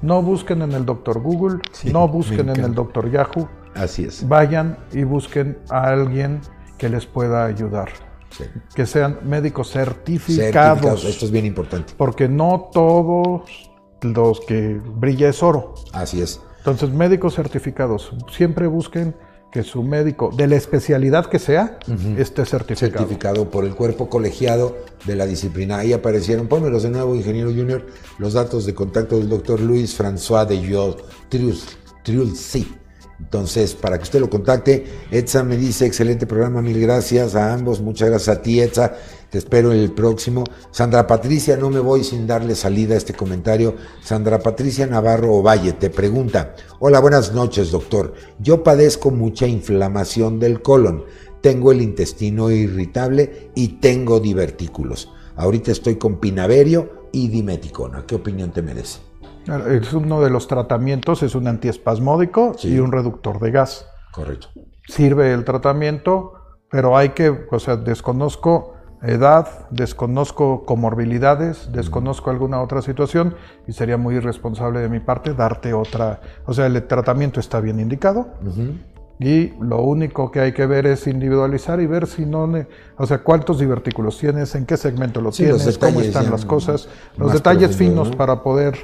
no 0.02 0.22
busquen 0.22 0.62
en 0.62 0.72
el 0.72 0.86
doctor 0.86 1.22
Google, 1.22 1.60
no 1.92 2.08
busquen 2.08 2.50
en 2.50 2.64
el 2.64 2.74
doctor 2.74 3.12
Yahoo. 3.12 3.48
Así 3.76 4.06
es. 4.06 4.28
Vayan 4.28 4.78
y 4.92 5.04
busquen 5.04 5.58
a 5.70 5.90
alguien 5.90 6.42
que 6.78 6.90
les 6.90 7.06
pueda 7.06 7.46
ayudar. 7.46 8.09
Que 8.76 8.86
sean 8.86 9.20
médicos 9.24 9.72
certificados. 9.72 11.04
Esto 11.04 11.26
es 11.26 11.32
bien 11.32 11.46
importante. 11.46 11.94
Porque 11.98 12.28
no 12.28 12.70
todos 12.72 13.72
los 14.02 14.40
que 14.42 14.80
brilla 14.84 15.30
es 15.30 15.44
oro. 15.44 15.74
Así 15.92 16.22
es. 16.22 16.42
Entonces, 16.60 16.92
médicos 16.92 17.36
certificados, 17.36 18.12
siempre 18.32 18.68
busquen 18.68 19.16
que 19.52 19.64
su 19.64 19.82
médico, 19.82 20.32
de 20.36 20.48
la 20.48 20.56
especialidad 20.56 21.26
que 21.26 21.40
sea, 21.40 21.80
esté 22.18 22.46
certificado. 22.46 23.00
Certificado 23.00 23.50
por 23.50 23.66
el 23.66 23.74
cuerpo 23.74 24.08
colegiado 24.08 24.78
de 25.06 25.16
la 25.16 25.26
disciplina. 25.26 25.80
Ahí 25.80 25.92
aparecieron, 25.92 26.48
pónmelos 26.48 26.84
de 26.84 26.92
nuevo, 26.92 27.16
ingeniero 27.16 27.50
junior, 27.50 27.88
los 28.20 28.34
datos 28.34 28.66
de 28.68 28.76
contacto 28.76 29.18
del 29.18 29.28
doctor 29.28 29.60
Luis 29.60 30.00
François 30.00 30.46
de 30.46 30.62
Jol, 30.72 30.98
sí. 32.36 32.76
Entonces, 33.20 33.76
para 33.76 33.98
que 33.98 34.04
usted 34.04 34.20
lo 34.20 34.30
contacte, 34.30 34.86
Etza 35.12 35.44
me 35.44 35.58
dice, 35.58 35.86
excelente 35.86 36.26
programa, 36.26 36.62
mil 36.62 36.80
gracias 36.80 37.36
a 37.36 37.54
ambos, 37.54 37.82
muchas 37.82 38.10
gracias 38.10 38.38
a 38.38 38.42
ti, 38.42 38.62
Etza, 38.62 38.94
te 39.30 39.38
espero 39.38 39.72
en 39.72 39.80
el 39.80 39.92
próximo. 39.92 40.44
Sandra 40.72 41.06
Patricia, 41.06 41.58
no 41.58 41.70
me 41.70 41.80
voy 41.80 42.04
sin 42.04 42.26
darle 42.26 42.56
salida 42.56 42.96
a 42.96 42.98
este 42.98 43.14
comentario. 43.14 43.76
Sandra 44.02 44.40
Patricia 44.40 44.88
Navarro 44.88 45.34
Ovalle 45.36 45.74
te 45.74 45.90
pregunta, 45.90 46.56
hola, 46.80 47.00
buenas 47.00 47.34
noches, 47.34 47.72
doctor. 47.72 48.14
Yo 48.40 48.64
padezco 48.64 49.12
mucha 49.12 49.46
inflamación 49.46 50.40
del 50.40 50.62
colon, 50.62 51.04
tengo 51.42 51.72
el 51.72 51.82
intestino 51.82 52.50
irritable 52.52 53.52
y 53.54 53.80
tengo 53.80 54.20
divertículos. 54.20 55.10
Ahorita 55.36 55.72
estoy 55.72 55.98
con 55.98 56.20
pinaverio 56.20 57.08
y 57.12 57.28
dimeticona. 57.28 58.06
¿Qué 58.06 58.16
opinión 58.16 58.52
te 58.52 58.62
merece? 58.62 59.09
Es 59.48 59.94
uno 59.94 60.22
de 60.22 60.30
los 60.30 60.48
tratamientos, 60.48 61.24
es 61.24 61.36
un 61.36 61.48
antiespasmódico 61.48 62.56
y 62.64 62.80
un 62.80 62.92
reductor 62.92 63.40
de 63.40 63.52
gas. 63.52 63.88
Correcto. 64.12 64.50
Sirve 64.88 65.34
el 65.34 65.44
tratamiento, 65.44 66.34
pero 66.70 66.98
hay 66.98 67.10
que, 67.10 67.48
o 67.50 67.60
sea, 67.60 67.78
desconozco 67.78 68.76
edad, 69.02 69.68
desconozco 69.70 70.66
comorbilidades, 70.66 71.72
desconozco 71.72 72.30
alguna 72.30 72.62
otra 72.62 72.82
situación 72.82 73.36
y 73.68 73.74
sería 73.74 73.98
muy 73.98 74.16
irresponsable 74.16 74.82
de 74.82 74.90
mi 74.90 75.00
parte 75.00 75.34
darte 75.34 75.74
otra, 75.74 76.20
o 76.46 76.54
sea, 76.54 76.66
el 76.66 76.86
tratamiento 76.86 77.40
está 77.40 77.62
bien 77.62 77.80
indicado. 77.80 78.28
Y 79.22 79.54
lo 79.62 79.82
único 79.82 80.32
que 80.32 80.40
hay 80.40 80.54
que 80.54 80.66
ver 80.66 80.86
es 80.86 81.06
individualizar 81.06 81.82
y 81.82 81.88
ver 81.88 82.08
si 82.08 82.26
no, 82.26 82.50
o 82.98 83.06
sea, 83.06 83.20
cuántos 83.20 83.60
divertículos 83.60 84.18
tienes, 84.18 84.56
en 84.56 84.66
qué 84.66 84.78
segmento 84.78 85.22
lo 85.22 85.32
tienes, 85.32 85.78
cómo 85.78 86.02
están 86.02 86.32
las 86.32 86.46
cosas, 86.46 86.88
los 87.18 87.34
detalles 87.34 87.76
finos 87.76 88.16
para 88.16 88.44
poder 88.44 88.78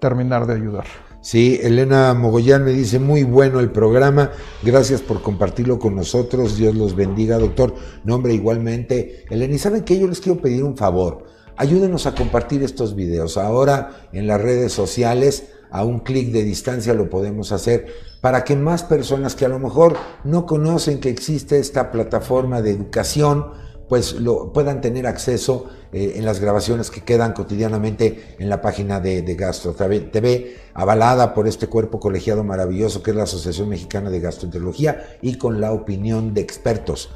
terminar 0.00 0.46
de 0.46 0.54
ayudar. 0.54 0.84
Sí, 1.20 1.58
Elena 1.62 2.14
Mogollán 2.14 2.64
me 2.64 2.70
dice, 2.70 2.98
muy 3.00 3.24
bueno 3.24 3.58
el 3.58 3.70
programa, 3.70 4.30
gracias 4.62 5.02
por 5.02 5.20
compartirlo 5.20 5.78
con 5.78 5.96
nosotros, 5.96 6.56
Dios 6.56 6.76
los 6.76 6.94
bendiga, 6.94 7.38
doctor. 7.38 7.74
Nombre 8.04 8.34
igualmente. 8.34 9.24
Elena, 9.28 9.54
¿y 9.54 9.58
saben 9.58 9.82
qué? 9.82 9.98
Yo 9.98 10.06
les 10.06 10.20
quiero 10.20 10.40
pedir 10.40 10.62
un 10.62 10.76
favor, 10.76 11.26
ayúdenos 11.56 12.06
a 12.06 12.14
compartir 12.14 12.62
estos 12.62 12.94
videos. 12.94 13.36
Ahora 13.36 14.08
en 14.12 14.28
las 14.28 14.40
redes 14.40 14.72
sociales, 14.72 15.48
a 15.70 15.84
un 15.84 16.00
clic 16.00 16.30
de 16.30 16.44
distancia 16.44 16.94
lo 16.94 17.10
podemos 17.10 17.52
hacer 17.52 17.88
para 18.20 18.44
que 18.44 18.56
más 18.56 18.82
personas 18.84 19.34
que 19.34 19.44
a 19.44 19.48
lo 19.48 19.58
mejor 19.58 19.96
no 20.24 20.46
conocen 20.46 21.00
que 21.00 21.10
existe 21.10 21.58
esta 21.58 21.90
plataforma 21.90 22.62
de 22.62 22.70
educación, 22.70 23.52
pues 23.88 24.14
lo, 24.14 24.52
puedan 24.52 24.80
tener 24.80 25.06
acceso 25.06 25.66
eh, 25.92 26.14
en 26.16 26.24
las 26.24 26.40
grabaciones 26.40 26.90
que 26.90 27.02
quedan 27.02 27.32
cotidianamente 27.32 28.36
en 28.38 28.48
la 28.48 28.60
página 28.60 29.00
de, 29.00 29.22
de 29.22 29.34
Gastro 29.34 29.74
TV, 29.74 30.56
avalada 30.74 31.34
por 31.34 31.48
este 31.48 31.66
cuerpo 31.66 31.98
colegiado 31.98 32.44
maravilloso 32.44 33.02
que 33.02 33.10
es 33.10 33.16
la 33.16 33.22
Asociación 33.24 33.68
Mexicana 33.68 34.10
de 34.10 34.20
Gastroenterología 34.20 35.18
y 35.22 35.36
con 35.36 35.60
la 35.60 35.72
opinión 35.72 36.34
de 36.34 36.42
expertos 36.42 37.10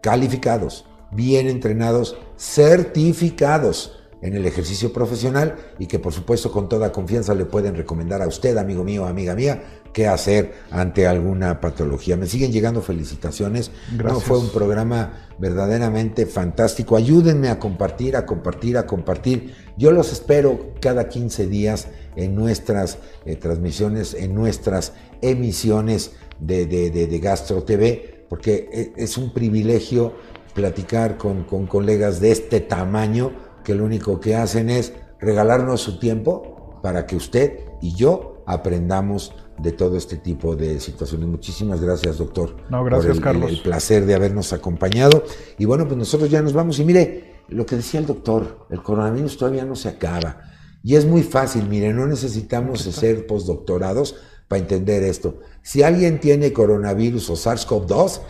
calificados, 0.00 0.84
bien 1.10 1.48
entrenados, 1.48 2.16
certificados 2.36 3.92
en 4.22 4.34
el 4.34 4.46
ejercicio 4.46 4.92
profesional 4.92 5.56
y 5.78 5.86
que 5.86 5.98
por 5.98 6.12
supuesto 6.12 6.50
con 6.50 6.68
toda 6.68 6.92
confianza 6.92 7.34
le 7.34 7.44
pueden 7.44 7.76
recomendar 7.76 8.22
a 8.22 8.26
usted, 8.26 8.56
amigo 8.56 8.82
mío, 8.82 9.06
amiga 9.06 9.34
mía, 9.34 9.62
qué 9.96 10.06
hacer 10.06 10.52
ante 10.70 11.06
alguna 11.06 11.58
patología. 11.58 12.18
Me 12.18 12.26
siguen 12.26 12.52
llegando 12.52 12.82
felicitaciones. 12.82 13.70
No, 13.96 14.20
fue 14.20 14.38
un 14.38 14.50
programa 14.50 15.30
verdaderamente 15.38 16.26
fantástico. 16.26 16.98
Ayúdenme 16.98 17.48
a 17.48 17.58
compartir, 17.58 18.14
a 18.14 18.26
compartir, 18.26 18.76
a 18.76 18.86
compartir. 18.86 19.54
Yo 19.78 19.92
los 19.92 20.12
espero 20.12 20.74
cada 20.82 21.08
15 21.08 21.46
días 21.46 21.88
en 22.14 22.34
nuestras 22.34 22.98
eh, 23.24 23.36
transmisiones, 23.36 24.12
en 24.12 24.34
nuestras 24.34 24.92
emisiones 25.22 26.12
de, 26.40 26.66
de, 26.66 27.18
Gastro 27.18 27.62
TV, 27.62 28.26
porque 28.28 28.68
e, 28.70 29.02
es 29.02 29.16
un 29.16 29.32
privilegio 29.32 30.12
platicar 30.52 31.16
con, 31.16 31.44
con 31.44 31.66
colegas 31.66 32.20
de 32.20 32.32
este 32.32 32.60
tamaño 32.60 33.32
que 33.64 33.74
lo 33.74 33.86
único 33.86 34.20
que 34.20 34.36
hacen 34.36 34.68
es 34.68 34.92
regalarnos 35.20 35.80
su 35.80 35.98
tiempo 35.98 36.78
para 36.82 37.06
que 37.06 37.16
usted 37.16 37.60
y 37.80 37.94
yo 37.94 38.42
aprendamos 38.44 39.32
de 39.58 39.72
todo 39.72 39.96
este 39.96 40.16
tipo 40.16 40.54
de 40.56 40.80
situaciones. 40.80 41.28
Muchísimas 41.28 41.80
gracias, 41.80 42.18
doctor. 42.18 42.56
No, 42.70 42.84
gracias, 42.84 43.16
el, 43.16 43.22
Carlos. 43.22 43.50
El, 43.50 43.62
placer 43.62 44.06
de 44.06 44.14
habernos 44.14 44.52
acompañado. 44.52 45.24
Y 45.58 45.64
bueno, 45.64 45.86
pues 45.86 45.96
nosotros 45.96 46.30
ya 46.30 46.42
nos 46.42 46.52
vamos. 46.52 46.78
Y 46.78 46.84
mire, 46.84 47.42
lo 47.48 47.64
que 47.64 47.76
decía 47.76 48.00
el 48.00 48.06
doctor, 48.06 48.66
el 48.70 48.82
coronavirus 48.82 49.36
todavía 49.36 49.64
no 49.64 49.76
se 49.76 49.88
acaba. 49.88 50.40
Y 50.82 50.94
es 50.94 51.04
muy 51.04 51.22
fácil, 51.22 51.68
mire, 51.68 51.92
no 51.92 52.06
necesitamos 52.06 52.80
ser 52.80 53.26
postdoctorados 53.26 54.16
para 54.46 54.60
entender 54.60 55.02
esto. 55.02 55.40
Si 55.62 55.82
alguien 55.82 56.20
tiene 56.20 56.52
coronavirus 56.52 57.30
o 57.30 57.34
SARS-CoV-2, 57.34 58.20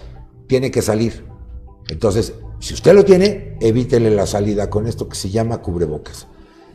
tiene 0.47 0.71
que 0.71 0.81
salir. 0.81 1.25
Entonces, 1.89 2.35
si 2.61 2.75
usted 2.75 2.95
lo 2.95 3.05
tiene, 3.05 3.59
evítele 3.61 4.11
la 4.11 4.27
salida 4.27 4.71
con 4.71 4.87
esto 4.87 5.09
que 5.09 5.17
se 5.17 5.29
llama 5.29 5.59
cubrebocas. 5.59 6.27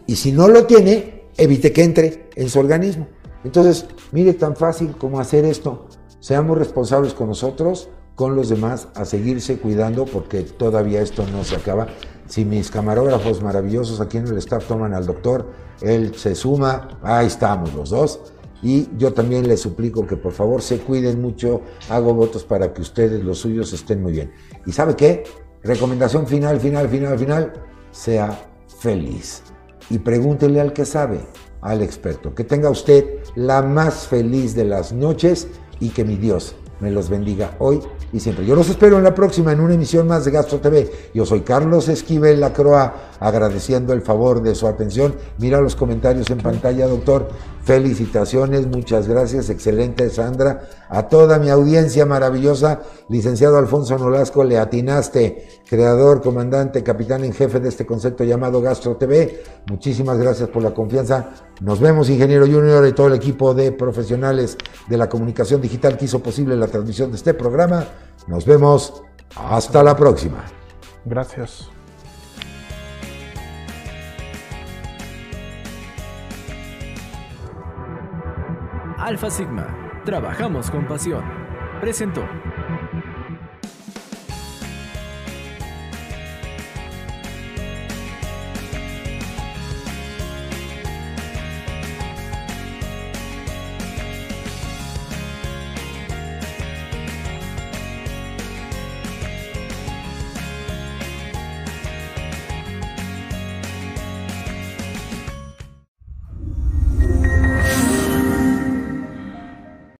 Y 0.06 0.18
si 0.18 0.32
no 0.32 0.48
lo 0.48 0.66
tiene, 0.66 1.24
evite 1.38 1.72
que 1.72 1.84
entre 1.84 2.30
en 2.36 2.50
su 2.50 2.60
organismo. 2.60 3.08
Entonces, 3.44 3.86
mire 4.12 4.34
tan 4.34 4.56
fácil 4.56 4.96
como 4.98 5.20
hacer 5.20 5.46
esto. 5.46 5.88
Seamos 6.20 6.58
responsables 6.58 7.14
con 7.14 7.28
nosotros, 7.28 7.90
con 8.16 8.36
los 8.36 8.50
demás, 8.50 8.90
a 8.94 9.06
seguirse 9.06 9.58
cuidando 9.58 10.06
porque 10.06 10.42
todavía 10.42 11.02
esto 11.02 11.26
no 11.32 11.44
se 11.44 11.56
acaba. 11.56 11.88
Si 12.28 12.46
mis 12.46 12.70
camarógrafos 12.70 13.42
maravillosos 13.42 14.00
aquí 14.00 14.18
en 14.18 14.28
el 14.28 14.38
staff 14.38 14.68
toman 14.68 14.94
al 14.94 15.06
doctor, 15.06 15.52
él 15.82 16.16
se 16.16 16.36
suma, 16.36 17.00
ahí 17.02 17.28
estamos 17.28 17.74
los 17.74 17.90
dos. 17.90 18.20
Y 18.64 18.88
yo 18.98 19.14
también 19.14 19.48
les 19.48 19.62
suplico 19.62 20.06
que 20.06 20.18
por 20.18 20.32
favor 20.32 20.62
se 20.62 20.78
cuiden 20.78 21.22
mucho, 21.22 21.62
hago 21.90 22.14
votos 22.14 22.44
para 22.44 22.74
que 22.74 22.82
ustedes, 22.82 23.24
los 23.24 23.40
suyos, 23.40 23.74
estén 23.74 24.04
muy 24.04 24.12
bien. 24.12 24.32
¿Y 24.68 24.72
sabe 24.72 24.96
qué? 24.96 25.24
Recomendación 25.64 26.28
final, 26.28 26.60
final, 26.60 26.88
final, 26.88 27.18
final, 27.18 27.54
sea 27.92 28.40
feliz. 28.80 29.42
Y 29.90 30.00
pregúntele 30.00 30.62
al 30.62 30.74
que 30.74 30.86
sabe, 30.86 31.22
al 31.62 31.82
experto. 31.82 32.34
Que 32.34 32.44
tenga 32.44 32.70
usted 32.70 33.06
la 33.36 33.62
más 33.62 34.08
feliz 34.08 34.56
de 34.56 34.66
las 34.66 34.92
noches 34.92 35.48
y 35.80 35.90
que 35.90 36.04
mi 36.04 36.18
Dios 36.18 36.56
me 36.80 36.92
los 36.92 37.10
bendiga 37.10 37.56
hoy 37.60 37.80
y 38.12 38.20
siempre. 38.20 38.46
Yo 38.46 38.56
los 38.56 38.70
espero 38.70 38.98
en 38.98 39.04
la 39.04 39.16
próxima, 39.16 39.52
en 39.52 39.60
una 39.60 39.76
emisión 39.76 40.08
más 40.08 40.26
de 40.26 40.32
Gastro 40.32 40.60
TV. 40.60 40.92
Yo 41.14 41.26
soy 41.26 41.42
Carlos 41.42 41.88
Esquivel 41.88 42.40
Lacroa. 42.40 43.11
Agradeciendo 43.22 43.94
el 43.94 44.02
favor 44.02 44.42
de 44.42 44.56
su 44.56 44.68
atención. 44.68 45.16
Mira 45.38 45.62
los 45.62 45.76
comentarios 45.76 46.30
en 46.32 46.40
pantalla, 46.40 46.88
doctor. 46.88 47.30
Felicitaciones, 47.64 48.66
muchas 48.66 49.08
gracias, 49.08 49.52
excelente 49.52 50.10
Sandra. 50.10 50.64
A 50.90 51.08
toda 51.08 51.38
mi 51.38 51.50
audiencia 51.50 52.08
maravillosa, 52.08 52.82
licenciado 53.08 53.60
Alfonso 53.60 53.96
Nolasco, 54.00 54.44
le 54.44 54.58
atinaste, 54.58 55.48
creador, 55.70 56.22
comandante, 56.22 56.84
capitán 56.84 57.24
en 57.24 57.34
jefe 57.34 57.60
de 57.60 57.70
este 57.70 57.86
concepto 57.86 58.24
llamado 58.24 58.60
Gastro 58.60 58.98
TV. 58.98 59.44
Muchísimas 59.70 60.18
gracias 60.18 60.50
por 60.50 60.64
la 60.64 60.74
confianza. 60.74 61.30
Nos 61.62 61.80
vemos, 61.80 62.10
ingeniero 62.10 62.48
Junior 62.48 62.88
y 62.88 62.94
todo 62.94 63.08
el 63.08 63.14
equipo 63.14 63.54
de 63.54 63.72
profesionales 63.72 64.58
de 64.90 64.98
la 64.98 65.08
comunicación 65.08 65.62
digital 65.62 65.96
que 65.96 66.06
hizo 66.06 66.24
posible 66.24 66.56
la 66.56 66.68
transmisión 66.68 67.12
de 67.12 67.18
este 67.18 67.36
programa. 67.36 67.86
Nos 68.28 68.46
vemos. 68.46 69.04
Hasta 69.36 69.82
la 69.82 69.96
próxima. 69.96 70.44
Gracias. 71.06 71.70
Alfa 79.02 79.32
Sigma, 79.32 79.66
trabajamos 80.06 80.70
con 80.70 80.86
pasión. 80.86 81.24
Presentó. 81.82 82.22